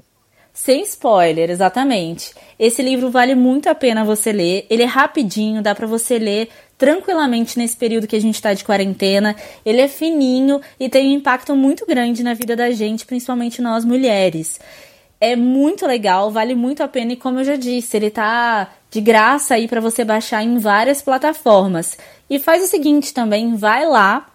Sem 0.52 0.82
spoiler, 0.82 1.50
exatamente. 1.50 2.34
Esse 2.58 2.82
livro 2.82 3.10
vale 3.10 3.34
muito 3.34 3.68
a 3.68 3.74
pena 3.74 4.04
você 4.04 4.32
ler. 4.32 4.66
Ele 4.68 4.82
é 4.82 4.86
rapidinho, 4.86 5.62
dá 5.62 5.74
para 5.74 5.86
você 5.86 6.18
ler 6.18 6.48
tranquilamente 6.76 7.58
nesse 7.58 7.76
período 7.76 8.06
que 8.06 8.16
a 8.16 8.20
gente 8.20 8.34
está 8.34 8.52
de 8.52 8.64
quarentena. 8.64 9.36
Ele 9.64 9.80
é 9.80 9.88
fininho 9.88 10.60
e 10.78 10.88
tem 10.88 11.08
um 11.08 11.16
impacto 11.16 11.54
muito 11.54 11.86
grande 11.86 12.22
na 12.22 12.34
vida 12.34 12.56
da 12.56 12.70
gente, 12.70 13.06
principalmente 13.06 13.62
nós 13.62 13.84
mulheres. 13.84 14.58
É 15.20 15.36
muito 15.36 15.86
legal, 15.86 16.30
vale 16.30 16.54
muito 16.54 16.82
a 16.82 16.88
pena 16.88 17.12
e 17.12 17.16
como 17.16 17.40
eu 17.40 17.44
já 17.44 17.56
disse, 17.56 17.96
ele 17.96 18.10
tá 18.10 18.70
de 18.90 19.00
graça 19.00 19.54
aí 19.54 19.68
para 19.68 19.80
você 19.80 20.04
baixar 20.04 20.42
em 20.42 20.58
várias 20.58 21.02
plataformas. 21.02 21.98
E 22.28 22.38
faz 22.38 22.62
o 22.62 22.66
seguinte 22.66 23.12
também, 23.12 23.54
vai 23.54 23.86
lá 23.86 24.26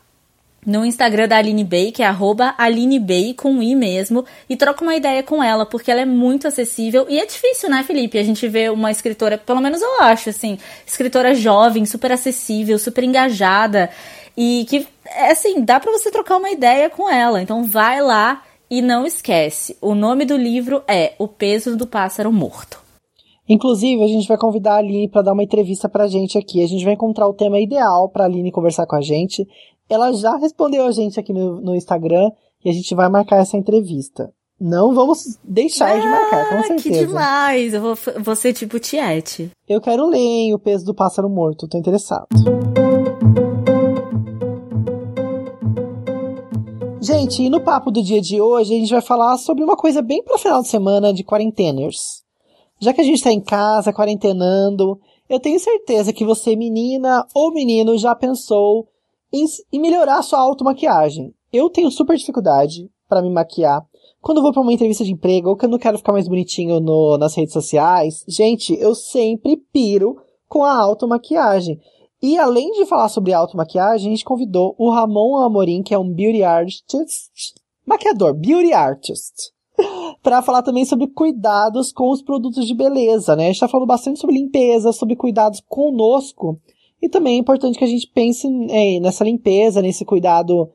no 0.65 0.85
Instagram 0.85 1.27
da 1.27 1.37
Aline 1.37 1.63
Bay, 1.63 1.91
que 1.91 2.01
é 2.01 2.05
arroba 2.07 2.55
Aline 2.57 2.99
Bay 2.99 3.33
com 3.33 3.61
I 3.61 3.75
mesmo, 3.75 4.25
e 4.49 4.55
troca 4.55 4.83
uma 4.83 4.95
ideia 4.95 5.21
com 5.21 5.43
ela, 5.43 5.65
porque 5.65 5.91
ela 5.91 6.01
é 6.01 6.05
muito 6.05 6.47
acessível 6.47 7.05
e 7.07 7.19
é 7.19 7.25
difícil, 7.25 7.69
né, 7.69 7.83
Felipe? 7.83 8.17
A 8.17 8.23
gente 8.23 8.47
vê 8.47 8.69
uma 8.69 8.89
escritora, 8.89 9.37
pelo 9.37 9.61
menos 9.61 9.81
eu 9.81 10.01
acho, 10.01 10.29
assim, 10.29 10.57
escritora 10.85 11.35
jovem, 11.35 11.85
super 11.85 12.11
acessível, 12.11 12.79
super 12.79 13.03
engajada 13.03 13.89
e 14.35 14.65
que, 14.67 14.87
é 15.05 15.31
assim, 15.31 15.61
dá 15.63 15.79
para 15.79 15.91
você 15.91 16.09
trocar 16.09 16.37
uma 16.37 16.49
ideia 16.49 16.89
com 16.89 17.09
ela. 17.09 17.41
Então 17.41 17.63
vai 17.63 18.01
lá 18.01 18.43
e 18.69 18.81
não 18.81 19.05
esquece, 19.05 19.77
o 19.79 19.93
nome 19.93 20.25
do 20.25 20.35
livro 20.35 20.81
é 20.87 21.13
O 21.19 21.27
Peso 21.27 21.77
do 21.77 21.85
Pássaro 21.85 22.33
Morto. 22.33 22.83
Inclusive, 23.47 24.03
a 24.03 24.07
gente 24.07 24.27
vai 24.27 24.37
convidar 24.37 24.73
a 24.73 24.77
Aline 24.77 25.07
para 25.07 25.21
dar 25.21 25.33
uma 25.33 25.43
entrevista 25.43 25.87
pra 25.87 26.07
gente 26.07 26.35
aqui. 26.35 26.63
A 26.63 26.67
gente 26.67 26.83
vai 26.83 26.95
encontrar 26.95 27.27
o 27.27 27.33
tema 27.33 27.59
ideal 27.59 28.09
para 28.09 28.23
a 28.23 28.25
Aline 28.25 28.51
conversar 28.51 28.87
com 28.87 28.95
a 28.95 29.01
gente 29.01 29.47
ela 29.89 30.11
já 30.13 30.35
respondeu 30.37 30.85
a 30.85 30.91
gente 30.91 31.19
aqui 31.19 31.31
no, 31.31 31.61
no 31.61 31.75
Instagram 31.75 32.31
e 32.63 32.69
a 32.69 32.73
gente 32.73 32.93
vai 32.95 33.07
marcar 33.09 33.37
essa 33.37 33.57
entrevista. 33.57 34.33
Não 34.59 34.95
vamos 34.95 35.37
deixar 35.43 35.95
ah, 35.95 35.99
de 35.99 36.07
marcar, 36.07 36.49
com 36.49 36.63
certeza. 36.63 36.99
Que 36.99 37.05
demais! 37.05 37.73
Eu 37.73 37.81
vou, 37.81 37.97
vou 38.21 38.35
ser 38.35 38.53
tipo 38.53 38.79
Tiete. 38.79 39.51
Eu 39.67 39.81
quero 39.81 40.07
ler 40.07 40.17
hein, 40.17 40.53
o 40.53 40.59
peso 40.59 40.85
do 40.85 40.93
pássaro 40.93 41.29
morto, 41.29 41.67
tô 41.67 41.77
interessado. 41.77 42.27
Gente, 47.01 47.43
e 47.43 47.49
no 47.49 47.61
papo 47.61 47.91
do 47.91 48.01
dia 48.01 48.19
de 48.19 48.41
hoje 48.41 48.73
a 48.73 48.79
gente 48.79 48.91
vai 48.91 49.01
falar 49.01 49.37
sobre 49.37 49.63
uma 49.63 49.75
coisa 49.75 50.01
bem 50.01 50.23
para 50.23 50.39
final 50.39 50.61
de 50.61 50.69
semana 50.69 51.13
de 51.13 51.23
quarenteners. 51.23 52.23
Já 52.79 52.93
que 52.93 53.01
a 53.01 53.03
gente 53.03 53.21
tá 53.21 53.31
em 53.31 53.41
casa, 53.41 53.93
quarentenando, 53.93 54.99
eu 55.29 55.39
tenho 55.39 55.59
certeza 55.59 56.11
que 56.11 56.25
você, 56.25 56.55
menina 56.55 57.25
ou 57.33 57.53
menino, 57.53 57.97
já 57.97 58.15
pensou 58.15 58.87
em, 59.31 59.45
em 59.71 59.79
melhorar 59.79 60.19
a 60.19 60.23
sua 60.23 60.39
automaquiagem. 60.39 61.33
Eu 61.51 61.69
tenho 61.69 61.91
super 61.91 62.17
dificuldade 62.17 62.89
para 63.07 63.21
me 63.21 63.29
maquiar. 63.29 63.85
Quando 64.21 64.37
eu 64.37 64.43
vou 64.43 64.51
para 64.51 64.61
uma 64.61 64.73
entrevista 64.73 65.03
de 65.03 65.11
emprego 65.11 65.49
ou 65.49 65.55
que 65.55 65.65
eu 65.65 65.69
não 65.69 65.77
quero 65.77 65.97
ficar 65.97 66.11
mais 66.11 66.27
bonitinho 66.27 66.79
no, 66.79 67.17
nas 67.17 67.35
redes 67.35 67.53
sociais, 67.53 68.23
gente, 68.27 68.73
eu 68.79 68.95
sempre 68.95 69.57
piro 69.71 70.17
com 70.47 70.63
a 70.63 70.75
automaquiagem. 70.75 71.79
E 72.21 72.37
além 72.37 72.71
de 72.71 72.85
falar 72.85 73.09
sobre 73.09 73.33
automaquiagem, 73.33 74.07
a 74.07 74.09
gente 74.09 74.25
convidou 74.25 74.73
o 74.79 74.89
Ramon 74.89 75.37
Amorim, 75.37 75.83
que 75.83 75.93
é 75.93 75.99
um 75.99 76.11
beauty 76.11 76.43
artist, 76.43 77.53
maquiador, 77.85 78.33
beauty 78.33 78.73
artist, 78.73 79.51
para 80.23 80.41
falar 80.41 80.63
também 80.63 80.85
sobre 80.85 81.07
cuidados 81.07 81.91
com 81.91 82.09
os 82.09 82.21
produtos 82.21 82.65
de 82.65 82.73
beleza, 82.73 83.35
né? 83.35 83.43
A 83.45 83.47
gente 83.47 83.59
tá 83.59 83.67
falando 83.67 83.87
bastante 83.87 84.19
sobre 84.19 84.37
limpeza, 84.37 84.91
sobre 84.91 85.15
cuidados 85.15 85.61
conosco. 85.67 86.59
E 87.05 87.09
também 87.09 87.35
é 87.35 87.39
importante 87.39 87.77
que 87.77 87.83
a 87.83 87.87
gente 87.87 88.07
pense 88.07 88.47
é, 88.71 88.99
nessa 88.99 89.23
limpeza, 89.23 89.79
nesse 89.79 90.03
cuidado 90.03 90.71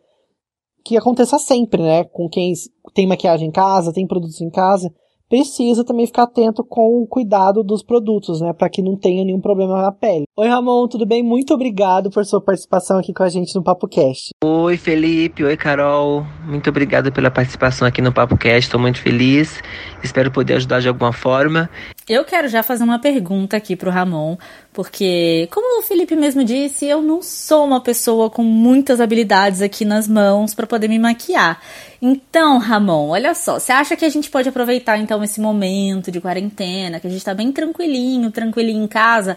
que 0.85 0.97
aconteça 0.97 1.41
sempre, 1.41 1.83
né? 1.83 2.05
Com 2.05 2.29
quem 2.29 2.53
tem 2.95 3.05
maquiagem 3.05 3.49
em 3.49 3.51
casa, 3.51 3.93
tem 3.93 4.07
produtos 4.07 4.41
em 4.41 4.49
casa 4.49 4.95
precisa 5.31 5.85
também 5.85 6.07
ficar 6.07 6.25
atento 6.25 6.65
com 6.65 7.01
o 7.01 7.07
cuidado 7.07 7.63
dos 7.63 7.85
produtos, 7.85 8.41
né, 8.41 8.53
para 8.53 8.69
que 8.69 8.83
não 8.83 8.97
tenha 8.97 9.25
nenhum 9.25 9.41
problema 9.41 9.81
na 9.81 9.93
pele. 9.93 10.25
Oi, 10.37 10.49
Ramon, 10.49 10.89
tudo 10.89 11.07
bem? 11.07 11.23
Muito 11.23 11.55
obrigado 11.55 12.11
por 12.11 12.27
sua 12.27 12.41
participação 12.41 12.99
aqui 12.99 13.15
com 13.15 13.23
a 13.23 13.29
gente 13.29 13.55
no 13.55 13.63
Papo 13.63 13.87
Cast. 13.87 14.31
Oi, 14.43 14.77
Felipe. 14.77 15.45
Oi, 15.45 15.57
Carol. 15.57 16.27
Muito 16.45 16.69
obrigado 16.69 17.13
pela 17.13 17.31
participação 17.31 17.87
aqui 17.87 18.03
no 18.03 18.13
Papo 18.13 18.37
Cast. 18.37 18.59
Estou 18.59 18.81
muito 18.81 19.01
feliz. 19.01 19.63
Espero 20.03 20.33
poder 20.33 20.55
ajudar 20.55 20.81
de 20.81 20.89
alguma 20.89 21.13
forma. 21.13 21.71
Eu 22.11 22.25
quero 22.25 22.49
já 22.49 22.61
fazer 22.61 22.83
uma 22.83 22.99
pergunta 22.99 23.57
aqui 23.57 23.77
pro 23.77 23.89
Ramon, 23.89 24.37
porque, 24.73 25.49
como 25.53 25.79
o 25.79 25.83
Felipe 25.85 26.17
mesmo 26.17 26.43
disse, 26.43 26.85
eu 26.85 27.01
não 27.01 27.23
sou 27.23 27.65
uma 27.65 27.81
pessoa 27.81 28.29
com 28.29 28.43
muitas 28.43 29.01
habilidades 29.01 29.63
aqui 29.63 29.85
nas 29.85 30.09
mãos 30.09 30.53
para 30.53 30.67
poder 30.67 30.89
me 30.89 30.99
maquiar. 30.99 31.63
Então, 32.03 32.59
Ramon, 32.59 33.11
olha 33.11 33.33
só, 33.33 33.61
você 33.61 33.71
acha 33.71 33.95
que 33.95 34.05
a 34.05 34.09
gente 34.09 34.29
pode 34.29 34.49
aproveitar 34.49 34.99
então 34.99 35.23
esse 35.23 35.41
momento 35.41 36.11
de 36.11 36.21
quarentena, 36.21 36.99
que 36.99 37.07
a 37.07 37.11
gente 37.11 37.25
tá 37.25 37.33
bem 37.33 37.53
tranquilinho, 37.53 38.33
tranquilinho 38.33 38.83
em 38.83 38.89
casa, 38.89 39.37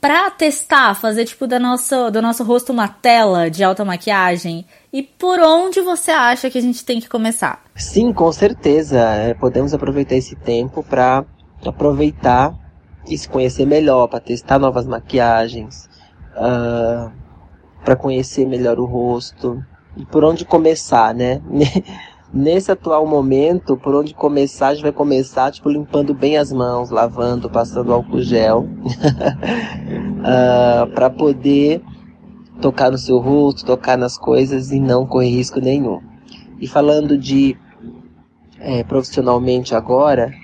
pra 0.00 0.28
testar, 0.28 0.96
fazer 0.96 1.24
tipo 1.24 1.46
do 1.46 1.60
nosso, 1.60 2.10
do 2.10 2.20
nosso 2.20 2.42
rosto 2.42 2.72
uma 2.72 2.88
tela 2.88 3.48
de 3.48 3.62
alta 3.62 3.84
maquiagem? 3.84 4.66
E 4.92 5.04
por 5.04 5.38
onde 5.38 5.80
você 5.80 6.10
acha 6.10 6.50
que 6.50 6.58
a 6.58 6.62
gente 6.62 6.84
tem 6.84 6.98
que 6.98 7.08
começar? 7.08 7.62
Sim, 7.76 8.12
com 8.12 8.32
certeza. 8.32 8.98
É, 8.98 9.34
podemos 9.34 9.72
aproveitar 9.72 10.16
esse 10.16 10.34
tempo 10.34 10.82
para 10.82 11.24
aproveitar 11.66 12.54
e 13.06 13.16
se 13.16 13.28
conhecer 13.28 13.66
melhor, 13.66 14.06
para 14.08 14.20
testar 14.20 14.58
novas 14.58 14.86
maquiagens, 14.86 15.88
uh, 16.36 17.08
ah, 17.08 17.12
para 17.84 17.96
conhecer 17.96 18.46
melhor 18.46 18.78
o 18.78 18.84
rosto. 18.84 19.64
E 19.96 20.04
por 20.04 20.24
onde 20.24 20.44
começar, 20.44 21.14
né? 21.14 21.40
Nesse 22.32 22.70
atual 22.70 23.06
momento, 23.06 23.78
por 23.78 23.94
onde 23.94 24.12
começar, 24.12 24.68
a 24.68 24.74
gente 24.74 24.82
vai 24.82 24.92
começar, 24.92 25.50
tipo, 25.50 25.70
limpando 25.70 26.12
bem 26.12 26.36
as 26.36 26.52
mãos, 26.52 26.90
lavando, 26.90 27.48
passando 27.48 27.92
álcool 27.92 28.20
gel, 28.20 28.60
uh, 28.60 28.68
ah, 30.24 30.88
para 30.94 31.08
poder 31.08 31.82
tocar 32.60 32.90
no 32.90 32.98
seu 32.98 33.18
rosto, 33.18 33.64
tocar 33.64 33.96
nas 33.96 34.18
coisas 34.18 34.70
e 34.70 34.78
não 34.78 35.06
correr 35.06 35.30
risco 35.30 35.60
nenhum. 35.60 36.02
E 36.60 36.66
falando 36.66 37.16
de 37.16 37.56
é, 38.58 38.82
profissionalmente 38.84 39.74
agora, 39.74 40.34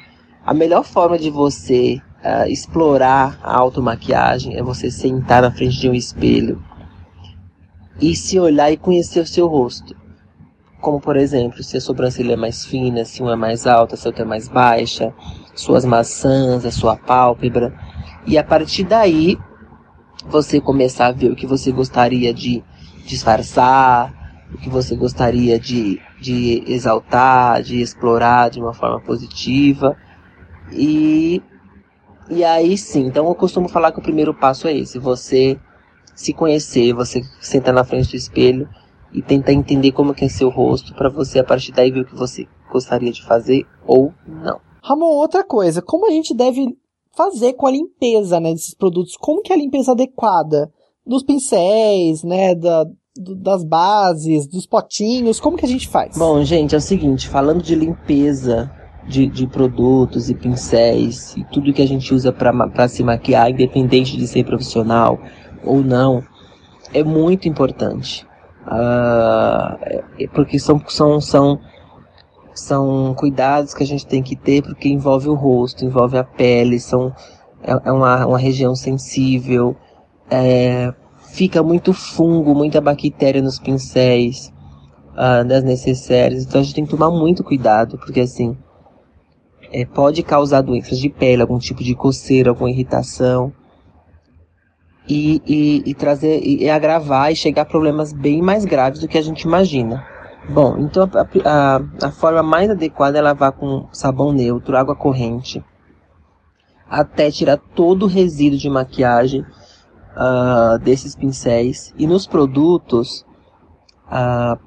a 0.44 0.52
melhor 0.52 0.84
forma 0.84 1.18
de 1.18 1.30
você 1.30 2.00
uh, 2.22 2.46
explorar 2.48 3.38
a 3.42 3.56
automaquiagem 3.56 4.56
é 4.56 4.62
você 4.62 4.90
sentar 4.90 5.42
na 5.42 5.50
frente 5.50 5.80
de 5.80 5.88
um 5.88 5.94
espelho 5.94 6.62
e 8.00 8.14
se 8.14 8.38
olhar 8.38 8.70
e 8.70 8.76
conhecer 8.76 9.20
o 9.20 9.26
seu 9.26 9.46
rosto. 9.46 9.96
Como, 10.80 11.00
por 11.00 11.16
exemplo, 11.16 11.62
se 11.62 11.78
a 11.78 11.80
sobrancelha 11.80 12.34
é 12.34 12.36
mais 12.36 12.66
fina, 12.66 13.06
se 13.06 13.22
uma 13.22 13.32
é 13.32 13.36
mais 13.36 13.66
alta, 13.66 13.96
se 13.96 14.06
outra 14.06 14.22
é 14.22 14.26
mais 14.26 14.48
baixa, 14.48 15.14
suas 15.54 15.84
maçãs, 15.84 16.66
a 16.66 16.70
sua 16.70 16.94
pálpebra. 16.94 17.72
E 18.26 18.36
a 18.36 18.44
partir 18.44 18.84
daí, 18.84 19.38
você 20.26 20.60
começar 20.60 21.06
a 21.06 21.12
ver 21.12 21.30
o 21.30 21.36
que 21.36 21.46
você 21.46 21.72
gostaria 21.72 22.34
de 22.34 22.62
disfarçar, 23.06 24.12
o 24.52 24.58
que 24.58 24.68
você 24.68 24.94
gostaria 24.94 25.58
de, 25.58 26.00
de 26.20 26.62
exaltar, 26.66 27.62
de 27.62 27.80
explorar 27.80 28.50
de 28.50 28.60
uma 28.60 28.74
forma 28.74 29.00
positiva. 29.00 29.96
E, 30.72 31.42
e 32.30 32.44
aí 32.44 32.76
sim, 32.76 33.06
então 33.06 33.26
eu 33.28 33.34
costumo 33.34 33.68
falar 33.68 33.92
que 33.92 33.98
o 33.98 34.02
primeiro 34.02 34.34
passo 34.34 34.66
é 34.66 34.76
esse, 34.76 34.98
você 34.98 35.58
se 36.14 36.32
conhecer, 36.32 36.92
você 36.92 37.22
sentar 37.40 37.74
na 37.74 37.84
frente 37.84 38.10
do 38.10 38.16
espelho 38.16 38.68
e 39.12 39.22
tentar 39.22 39.52
entender 39.52 39.92
como 39.92 40.14
que 40.14 40.24
é 40.24 40.28
seu 40.28 40.48
rosto 40.48 40.94
para 40.94 41.08
você 41.08 41.38
a 41.38 41.44
partir 41.44 41.72
daí 41.72 41.90
ver 41.90 42.00
o 42.00 42.06
que 42.06 42.14
você 42.14 42.46
gostaria 42.70 43.12
de 43.12 43.22
fazer 43.22 43.66
ou 43.86 44.12
não. 44.26 44.60
Ramon, 44.82 45.06
outra 45.06 45.44
coisa, 45.44 45.80
como 45.80 46.06
a 46.06 46.10
gente 46.10 46.34
deve 46.34 46.76
fazer 47.16 47.54
com 47.54 47.66
a 47.66 47.70
limpeza 47.70 48.40
né, 48.40 48.52
desses 48.52 48.74
produtos? 48.74 49.16
Como 49.16 49.40
que 49.40 49.52
é 49.52 49.56
a 49.56 49.58
limpeza 49.58 49.92
adequada 49.92 50.70
dos 51.06 51.22
pincéis, 51.22 52.22
né, 52.22 52.54
da, 52.54 52.84
das 53.16 53.64
bases, 53.64 54.46
dos 54.46 54.66
potinhos, 54.66 55.38
como 55.38 55.56
que 55.56 55.64
a 55.64 55.68
gente 55.68 55.88
faz? 55.88 56.16
Bom, 56.16 56.42
gente, 56.42 56.74
é 56.74 56.78
o 56.78 56.80
seguinte, 56.80 57.28
falando 57.28 57.62
de 57.62 57.74
limpeza 57.74 58.70
de, 59.06 59.26
de 59.26 59.46
produtos 59.46 60.30
e 60.30 60.34
pincéis 60.34 61.36
e 61.36 61.44
tudo 61.44 61.72
que 61.72 61.82
a 61.82 61.86
gente 61.86 62.14
usa 62.14 62.32
para 62.32 62.88
se 62.88 63.02
maquiar, 63.02 63.50
independente 63.50 64.16
de 64.16 64.26
ser 64.26 64.44
profissional 64.44 65.18
ou 65.62 65.82
não, 65.82 66.22
é 66.92 67.02
muito 67.02 67.48
importante. 67.48 68.26
Uh, 68.66 70.28
porque 70.32 70.58
são, 70.58 70.80
são, 70.88 71.20
são, 71.20 71.60
são 72.54 73.14
cuidados 73.14 73.74
que 73.74 73.82
a 73.82 73.86
gente 73.86 74.06
tem 74.06 74.22
que 74.22 74.36
ter 74.36 74.62
porque 74.62 74.88
envolve 74.88 75.28
o 75.28 75.34
rosto, 75.34 75.84
envolve 75.84 76.16
a 76.16 76.24
pele, 76.24 76.80
são, 76.80 77.14
é, 77.62 77.72
é 77.84 77.92
uma, 77.92 78.26
uma 78.26 78.38
região 78.38 78.74
sensível, 78.74 79.76
é, 80.30 80.94
fica 81.32 81.62
muito 81.62 81.92
fungo, 81.92 82.54
muita 82.54 82.80
bactéria 82.80 83.42
nos 83.42 83.58
pincéis 83.58 84.50
uh, 85.12 85.44
das 85.46 85.62
necessárias, 85.62 86.44
então 86.44 86.60
a 86.60 86.64
gente 86.64 86.74
tem 86.74 86.84
que 86.84 86.90
tomar 86.90 87.10
muito 87.10 87.44
cuidado, 87.44 87.98
porque 87.98 88.20
assim, 88.20 88.56
é, 89.74 89.84
pode 89.84 90.22
causar 90.22 90.60
doenças 90.60 91.00
de 91.00 91.08
pele, 91.08 91.42
algum 91.42 91.58
tipo 91.58 91.82
de 91.82 91.96
coceira, 91.96 92.50
alguma 92.50 92.70
irritação. 92.70 93.52
E, 95.08 95.42
e, 95.44 95.82
e 95.84 95.94
trazer, 95.94 96.40
e, 96.42 96.70
agravar 96.70 97.32
e 97.32 97.36
chegar 97.36 97.62
a 97.62 97.66
problemas 97.66 98.12
bem 98.12 98.40
mais 98.40 98.64
graves 98.64 99.00
do 99.00 99.08
que 99.08 99.18
a 99.18 99.22
gente 99.22 99.42
imagina. 99.42 100.06
Bom, 100.48 100.78
então 100.78 101.10
a, 101.12 101.26
a, 101.44 102.06
a 102.06 102.10
forma 102.12 102.42
mais 102.42 102.70
adequada 102.70 103.18
é 103.18 103.20
lavar 103.20 103.50
com 103.52 103.88
sabão 103.92 104.32
neutro, 104.32 104.76
água 104.76 104.94
corrente, 104.94 105.62
até 106.88 107.30
tirar 107.30 107.58
todo 107.74 108.04
o 108.04 108.08
resíduo 108.08 108.58
de 108.58 108.70
maquiagem 108.70 109.40
uh, 109.40 110.78
desses 110.78 111.16
pincéis. 111.16 111.92
E 111.98 112.06
nos 112.06 112.26
produtos, 112.26 113.26
uh, 114.06 114.58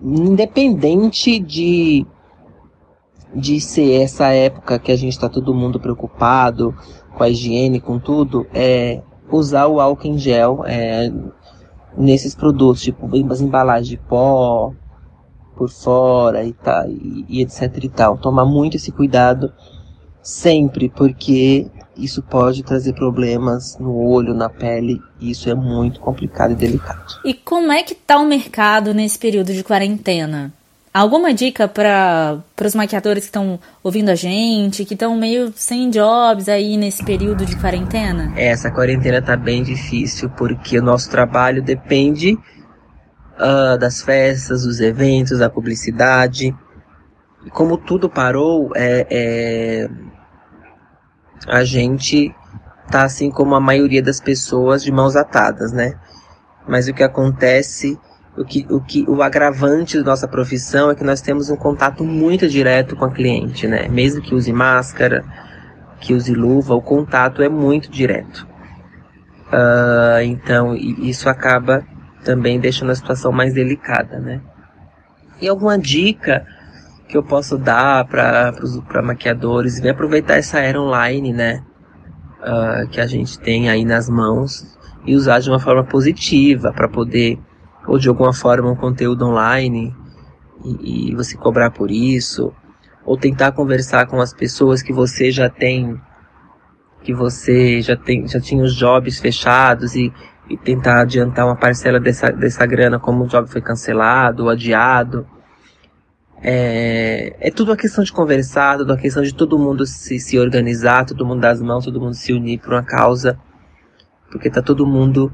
independente 0.00 1.38
de 1.40 2.06
de 3.34 3.60
ser 3.60 4.02
essa 4.02 4.28
época 4.28 4.78
que 4.78 4.92
a 4.92 4.96
gente 4.96 5.12
está 5.12 5.28
todo 5.28 5.54
mundo 5.54 5.80
preocupado 5.80 6.74
com 7.16 7.24
a 7.24 7.28
higiene, 7.28 7.80
com 7.80 7.98
tudo, 7.98 8.46
é 8.54 9.02
usar 9.30 9.66
o 9.66 9.80
álcool 9.80 10.08
em 10.08 10.18
gel 10.18 10.64
é, 10.66 11.10
nesses 11.96 12.34
produtos, 12.34 12.82
tipo 12.82 13.08
as 13.30 13.40
embalagens 13.40 13.88
de 13.88 13.96
pó 13.96 14.72
por 15.56 15.70
fora 15.70 16.44
e, 16.44 16.52
tá, 16.52 16.86
e, 16.88 17.24
e 17.28 17.42
etc 17.42 17.62
e 17.82 17.88
tal. 17.88 18.18
Tomar 18.18 18.44
muito 18.44 18.76
esse 18.76 18.90
cuidado 18.90 19.52
sempre, 20.22 20.88
porque 20.88 21.66
isso 21.96 22.22
pode 22.22 22.62
trazer 22.62 22.94
problemas 22.94 23.76
no 23.78 23.94
olho, 23.94 24.34
na 24.34 24.48
pele, 24.48 25.00
e 25.20 25.30
isso 25.30 25.50
é 25.50 25.54
muito 25.54 26.00
complicado 26.00 26.52
e 26.52 26.56
delicado. 26.56 27.20
E 27.24 27.34
como 27.34 27.70
é 27.70 27.82
que 27.82 27.94
tá 27.94 28.18
o 28.18 28.26
mercado 28.26 28.94
nesse 28.94 29.18
período 29.18 29.52
de 29.52 29.62
quarentena? 29.62 30.52
Alguma 30.94 31.32
dica 31.32 31.66
para 31.66 32.44
os 32.62 32.74
maquiadores 32.74 33.22
que 33.22 33.28
estão 33.28 33.58
ouvindo 33.82 34.10
a 34.10 34.14
gente, 34.14 34.84
que 34.84 34.92
estão 34.92 35.16
meio 35.16 35.50
sem 35.56 35.88
jobs 35.88 36.50
aí 36.50 36.76
nesse 36.76 37.02
período 37.02 37.46
de 37.46 37.56
quarentena? 37.56 38.30
Essa 38.36 38.70
quarentena 38.70 39.22
tá 39.22 39.34
bem 39.34 39.62
difícil 39.62 40.28
porque 40.30 40.78
o 40.78 40.82
nosso 40.82 41.10
trabalho 41.10 41.62
depende 41.62 42.34
uh, 42.34 43.78
das 43.78 44.02
festas, 44.02 44.64
dos 44.64 44.80
eventos, 44.80 45.38
da 45.38 45.48
publicidade. 45.48 46.54
E 47.46 47.50
como 47.50 47.78
tudo 47.78 48.10
parou, 48.10 48.70
é, 48.76 49.06
é, 49.10 49.90
a 51.48 51.64
gente 51.64 52.34
tá 52.90 53.04
assim 53.04 53.30
como 53.30 53.54
a 53.54 53.60
maioria 53.60 54.02
das 54.02 54.20
pessoas 54.20 54.82
de 54.84 54.92
mãos 54.92 55.16
atadas, 55.16 55.72
né? 55.72 55.98
Mas 56.68 56.86
o 56.86 56.92
que 56.92 57.02
acontece 57.02 57.98
o 58.36 58.44
que, 58.44 58.66
o 58.70 58.80
que 58.80 59.04
o 59.08 59.22
agravante 59.22 59.98
da 59.98 60.04
nossa 60.04 60.26
profissão 60.26 60.90
é 60.90 60.94
que 60.94 61.04
nós 61.04 61.20
temos 61.20 61.50
um 61.50 61.56
contato 61.56 62.02
muito 62.02 62.48
direto 62.48 62.96
com 62.96 63.04
a 63.04 63.10
cliente, 63.10 63.66
né? 63.66 63.88
Mesmo 63.88 64.22
que 64.22 64.34
use 64.34 64.52
máscara, 64.52 65.24
que 66.00 66.14
use 66.14 66.34
luva, 66.34 66.74
o 66.74 66.80
contato 66.80 67.42
é 67.42 67.48
muito 67.48 67.90
direto. 67.90 68.46
Uh, 69.48 70.22
então 70.22 70.74
isso 70.74 71.28
acaba 71.28 71.84
também 72.24 72.58
deixando 72.58 72.90
a 72.90 72.94
situação 72.94 73.30
mais 73.30 73.52
delicada, 73.52 74.18
né? 74.18 74.40
E 75.40 75.46
alguma 75.46 75.78
dica 75.78 76.46
que 77.06 77.16
eu 77.16 77.22
posso 77.22 77.58
dar 77.58 78.06
para 78.06 79.02
maquiadores? 79.02 79.78
Vem 79.78 79.90
aproveitar 79.90 80.38
essa 80.38 80.58
era 80.58 80.80
online, 80.80 81.34
né? 81.34 81.62
Uh, 82.40 82.88
que 82.88 82.98
a 82.98 83.06
gente 83.06 83.38
tem 83.38 83.68
aí 83.68 83.84
nas 83.84 84.08
mãos 84.08 84.78
e 85.04 85.14
usar 85.14 85.40
de 85.40 85.50
uma 85.50 85.60
forma 85.60 85.84
positiva 85.84 86.72
para 86.72 86.88
poder 86.88 87.38
ou 87.86 87.98
de 87.98 88.08
alguma 88.08 88.32
forma 88.32 88.70
um 88.70 88.76
conteúdo 88.76 89.26
online 89.26 89.94
e, 90.64 91.10
e, 91.10 91.14
você 91.14 91.36
cobrar 91.36 91.70
por 91.70 91.90
isso, 91.90 92.52
ou 93.04 93.16
tentar 93.16 93.52
conversar 93.52 94.06
com 94.06 94.20
as 94.20 94.32
pessoas 94.32 94.82
que 94.82 94.92
você 94.92 95.30
já 95.30 95.48
tem, 95.48 96.00
que 97.02 97.12
você 97.12 97.80
já 97.80 97.96
tem, 97.96 98.26
já 98.28 98.40
tinha 98.40 98.62
os 98.62 98.74
jobs 98.74 99.18
fechados 99.18 99.96
e, 99.96 100.12
e 100.48 100.56
tentar 100.56 101.00
adiantar 101.00 101.46
uma 101.46 101.56
parcela 101.56 101.98
dessa, 101.98 102.30
dessa 102.30 102.64
grana 102.64 102.98
como 102.98 103.24
o 103.24 103.26
job 103.26 103.48
foi 103.48 103.60
cancelado 103.60 104.44
ou 104.44 104.50
adiado. 104.50 105.26
É, 106.44 107.36
é 107.40 107.50
tudo 107.50 107.70
uma 107.70 107.76
questão 107.76 108.02
de 108.02 108.12
conversar, 108.12 108.78
tudo 108.78 108.90
uma 108.90 108.98
questão 108.98 109.22
de 109.22 109.34
todo 109.34 109.58
mundo 109.58 109.86
se, 109.86 110.18
se 110.18 110.38
organizar, 110.38 111.04
todo 111.04 111.26
mundo 111.26 111.40
dar 111.40 111.50
as 111.50 111.62
mãos, 111.62 111.84
todo 111.84 112.00
mundo 112.00 112.14
se 112.14 112.32
unir 112.32 112.58
por 112.60 112.72
uma 112.72 112.82
causa, 112.82 113.38
porque 114.30 114.50
tá 114.50 114.62
todo 114.62 114.86
mundo 114.86 115.32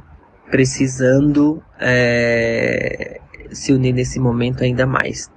precisando 0.51 1.63
é, 1.81 3.21
se 3.51 3.73
unir 3.73 3.93
nesse 3.93 4.19
momento 4.19 4.63
ainda 4.63 4.87
mais. 4.87 5.31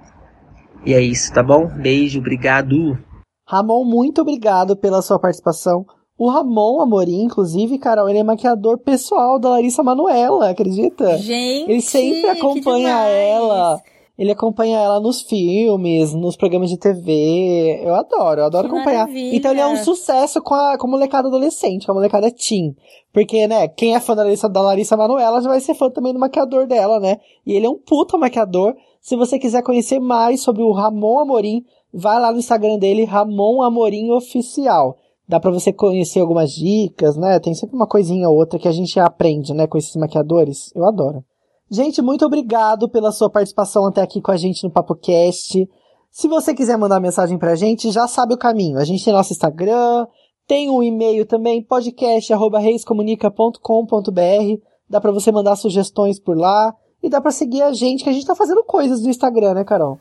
E 0.84 0.94
é 0.94 1.00
isso, 1.00 1.32
tá 1.32 1.42
bom? 1.42 1.66
Beijo, 1.68 2.18
obrigado. 2.18 2.98
Ramon, 3.46 3.84
muito 3.84 4.22
obrigado 4.22 4.76
pela 4.76 5.02
sua 5.02 5.18
participação. 5.18 5.84
O 6.18 6.28
Ramon 6.28 6.80
Amorim, 6.80 7.24
inclusive, 7.24 7.78
Carol, 7.78 8.08
ele 8.08 8.18
é 8.18 8.22
maquiador 8.22 8.78
pessoal 8.78 9.38
da 9.38 9.50
Larissa 9.50 9.82
Manuela, 9.82 10.50
acredita? 10.50 11.18
Gente, 11.18 11.70
ele 11.70 11.80
sempre 11.80 12.28
acompanha 12.28 13.06
ela. 13.06 13.80
Ele 14.18 14.30
acompanha 14.30 14.78
ela 14.78 15.00
nos 15.00 15.22
filmes, 15.22 16.12
nos 16.12 16.36
programas 16.36 16.68
de 16.68 16.76
TV. 16.76 17.80
Eu 17.82 17.94
adoro, 17.94 18.40
eu 18.40 18.44
adoro 18.44 18.68
que 18.68 18.74
acompanhar. 18.74 19.06
Maravilha. 19.06 19.36
Então 19.36 19.50
ele 19.50 19.60
é 19.60 19.66
um 19.66 19.76
sucesso 19.76 20.42
com 20.42 20.54
a, 20.54 20.76
com 20.76 20.86
a 20.86 20.90
molecada 20.90 21.28
adolescente, 21.28 21.86
com 21.86 21.92
a 21.92 21.94
molecada 21.94 22.30
teen. 22.30 22.76
Porque, 23.12 23.48
né, 23.48 23.68
quem 23.68 23.94
é 23.94 24.00
fã 24.00 24.14
da 24.14 24.22
Larissa, 24.22 24.48
da 24.48 24.60
Larissa 24.60 24.96
Manoela 24.96 25.40
já 25.40 25.48
vai 25.48 25.60
ser 25.60 25.74
fã 25.74 25.90
também 25.90 26.12
do 26.12 26.20
maquiador 26.20 26.66
dela, 26.66 27.00
né? 27.00 27.18
E 27.46 27.54
ele 27.54 27.66
é 27.66 27.70
um 27.70 27.78
puta 27.78 28.18
maquiador. 28.18 28.74
Se 29.00 29.16
você 29.16 29.38
quiser 29.38 29.62
conhecer 29.62 29.98
mais 29.98 30.42
sobre 30.42 30.62
o 30.62 30.72
Ramon 30.72 31.20
Amorim, 31.20 31.64
vai 31.92 32.20
lá 32.20 32.30
no 32.32 32.38
Instagram 32.38 32.78
dele, 32.78 33.04
Ramon 33.04 33.62
Amorim 33.62 34.10
Oficial. 34.10 34.96
Dá 35.26 35.40
pra 35.40 35.50
você 35.50 35.72
conhecer 35.72 36.20
algumas 36.20 36.52
dicas, 36.52 37.16
né? 37.16 37.40
Tem 37.40 37.54
sempre 37.54 37.74
uma 37.74 37.86
coisinha 37.86 38.28
ou 38.28 38.36
outra 38.36 38.58
que 38.58 38.68
a 38.68 38.72
gente 38.72 39.00
aprende, 39.00 39.54
né, 39.54 39.66
com 39.66 39.78
esses 39.78 39.96
maquiadores. 39.96 40.70
Eu 40.74 40.84
adoro. 40.84 41.24
Gente, 41.72 42.00
muito 42.02 42.26
obrigado 42.26 42.86
pela 42.86 43.10
sua 43.10 43.30
participação 43.30 43.86
até 43.86 44.02
aqui 44.02 44.20
com 44.20 44.30
a 44.30 44.36
gente 44.36 44.62
no 44.62 44.70
PapoCast. 44.70 45.66
Se 46.10 46.28
você 46.28 46.54
quiser 46.54 46.76
mandar 46.76 47.00
mensagem 47.00 47.38
pra 47.38 47.54
gente, 47.54 47.90
já 47.90 48.06
sabe 48.06 48.34
o 48.34 48.38
caminho. 48.38 48.76
A 48.76 48.84
gente 48.84 49.02
tem 49.02 49.10
nosso 49.10 49.32
Instagram, 49.32 50.06
tem 50.46 50.68
um 50.68 50.82
e-mail 50.82 51.24
também, 51.24 51.64
podcast@reiscomunica.com.br. 51.64 54.60
Dá 54.86 55.00
para 55.00 55.12
você 55.12 55.32
mandar 55.32 55.56
sugestões 55.56 56.20
por 56.20 56.36
lá 56.36 56.74
e 57.02 57.08
dá 57.08 57.22
para 57.22 57.30
seguir 57.30 57.62
a 57.62 57.72
gente 57.72 58.04
que 58.04 58.10
a 58.10 58.12
gente 58.12 58.26
tá 58.26 58.34
fazendo 58.34 58.62
coisas 58.64 59.00
no 59.00 59.08
Instagram, 59.08 59.54
né, 59.54 59.64
Carol? 59.64 59.98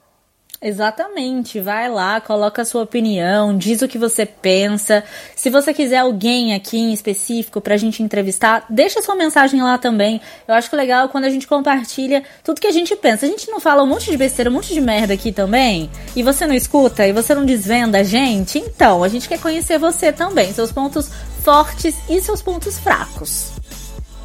Exatamente, 0.63 1.59
vai 1.59 1.89
lá, 1.89 2.21
coloca 2.21 2.61
a 2.61 2.65
sua 2.65 2.83
opinião, 2.83 3.57
diz 3.57 3.81
o 3.81 3.87
que 3.87 3.97
você 3.97 4.27
pensa. 4.27 5.03
Se 5.35 5.49
você 5.49 5.73
quiser 5.73 5.97
alguém 5.97 6.53
aqui 6.53 6.77
em 6.77 6.93
específico 6.93 7.59
pra 7.59 7.77
gente 7.77 8.03
entrevistar, 8.03 8.63
deixa 8.69 9.01
sua 9.01 9.15
mensagem 9.15 9.59
lá 9.63 9.79
também. 9.79 10.21
Eu 10.47 10.53
acho 10.53 10.69
que 10.69 10.75
legal 10.75 11.09
quando 11.09 11.23
a 11.25 11.31
gente 11.31 11.47
compartilha 11.47 12.21
tudo 12.43 12.61
que 12.61 12.67
a 12.67 12.71
gente 12.71 12.95
pensa. 12.95 13.25
A 13.25 13.29
gente 13.29 13.49
não 13.49 13.59
fala 13.59 13.81
um 13.81 13.87
monte 13.87 14.11
de 14.11 14.17
besteira, 14.17 14.51
um 14.51 14.53
monte 14.53 14.71
de 14.71 14.79
merda 14.79 15.15
aqui 15.15 15.31
também, 15.31 15.89
e 16.15 16.21
você 16.21 16.45
não 16.45 16.53
escuta, 16.53 17.07
e 17.07 17.11
você 17.11 17.33
não 17.33 17.43
desvenda 17.43 17.97
a 17.97 18.03
gente, 18.03 18.59
então 18.59 19.03
a 19.03 19.07
gente 19.07 19.27
quer 19.27 19.39
conhecer 19.39 19.79
você 19.79 20.11
também, 20.11 20.53
seus 20.53 20.71
pontos 20.71 21.09
fortes 21.41 21.95
e 22.07 22.21
seus 22.21 22.39
pontos 22.39 22.77
fracos. 22.77 23.51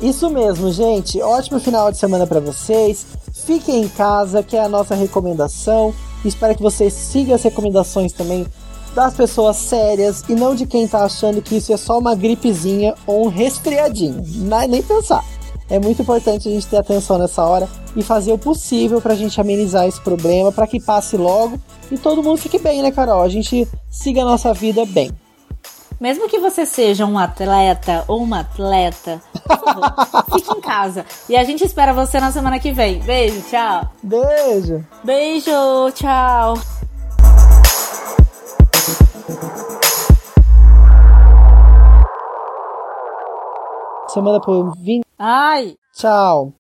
Isso 0.03 0.29
mesmo, 0.29 0.71
gente. 0.71 1.19
Ótimo 1.23 1.59
final 1.59 1.91
de 1.91 1.97
semana 1.97 2.27
para 2.27 2.41
vocês. 2.41 3.07
Fiquem 3.47 3.85
em 3.85 3.89
casa, 3.89 4.43
que 4.43 4.55
é 4.55 4.63
a 4.63 4.69
nossa 4.69 4.95
recomendação. 4.95 5.95
Espero 6.29 6.55
que 6.55 6.63
você 6.63 6.91
siga 6.91 7.35
as 7.35 7.43
recomendações 7.43 8.13
também 8.13 8.47
das 8.95 9.15
pessoas 9.15 9.57
sérias 9.57 10.25
e 10.29 10.35
não 10.35 10.55
de 10.55 10.67
quem 10.67 10.89
tá 10.89 11.05
achando 11.05 11.43
que 11.43 11.57
isso 11.57 11.73
é 11.73 11.77
só 11.77 11.99
uma 11.99 12.15
gripezinha 12.15 12.95
ou 13.07 13.27
um 13.27 13.29
resfriadinho. 13.29 14.23
Não, 14.27 14.67
nem 14.67 14.83
pensar. 14.83 15.23
É 15.69 15.79
muito 15.79 16.01
importante 16.01 16.49
a 16.49 16.51
gente 16.51 16.67
ter 16.67 16.77
atenção 16.77 17.19
nessa 17.19 17.45
hora 17.45 17.69
e 17.95 18.03
fazer 18.03 18.33
o 18.33 18.39
possível 18.39 19.01
pra 19.01 19.15
gente 19.15 19.41
amenizar 19.41 19.87
esse 19.87 20.01
problema, 20.01 20.53
para 20.53 20.67
que 20.67 20.81
passe 20.81 21.17
logo 21.17 21.59
e 21.91 21.99
todo 21.99 22.23
mundo 22.23 22.39
fique 22.39 22.59
bem, 22.59 22.83
né, 22.83 22.91
Carol? 22.91 23.23
A 23.23 23.29
gente 23.29 23.69
siga 23.91 24.23
a 24.23 24.25
nossa 24.25 24.55
vida 24.55 24.85
bem. 24.87 25.11
Mesmo 25.99 26.29
que 26.29 26.39
você 26.39 26.67
seja 26.67 27.07
um 27.07 27.19
atleta 27.19 28.05
ou 28.07 28.23
uma 28.23 28.41
atleta, 28.41 29.21
por 29.33 29.59
favor, 29.59 29.95
fique 30.39 30.53
em 30.57 30.61
casa. 30.61 31.07
E 31.29 31.37
a 31.37 31.43
gente 31.43 31.65
espera 31.65 31.95
você 31.95 32.21
na 32.21 32.31
semana 32.31 32.59
que 32.59 32.71
vem. 32.71 33.01
Beijo, 33.01 33.43
tchau. 33.49 33.91
Beijo. 34.03 34.85
Beijo, 35.03 35.91
tchau. 35.95 36.55
Semana 44.09 44.41
por 44.41 44.75
vir. 44.79 45.03
Ai. 45.19 45.77
Tchau. 45.95 46.53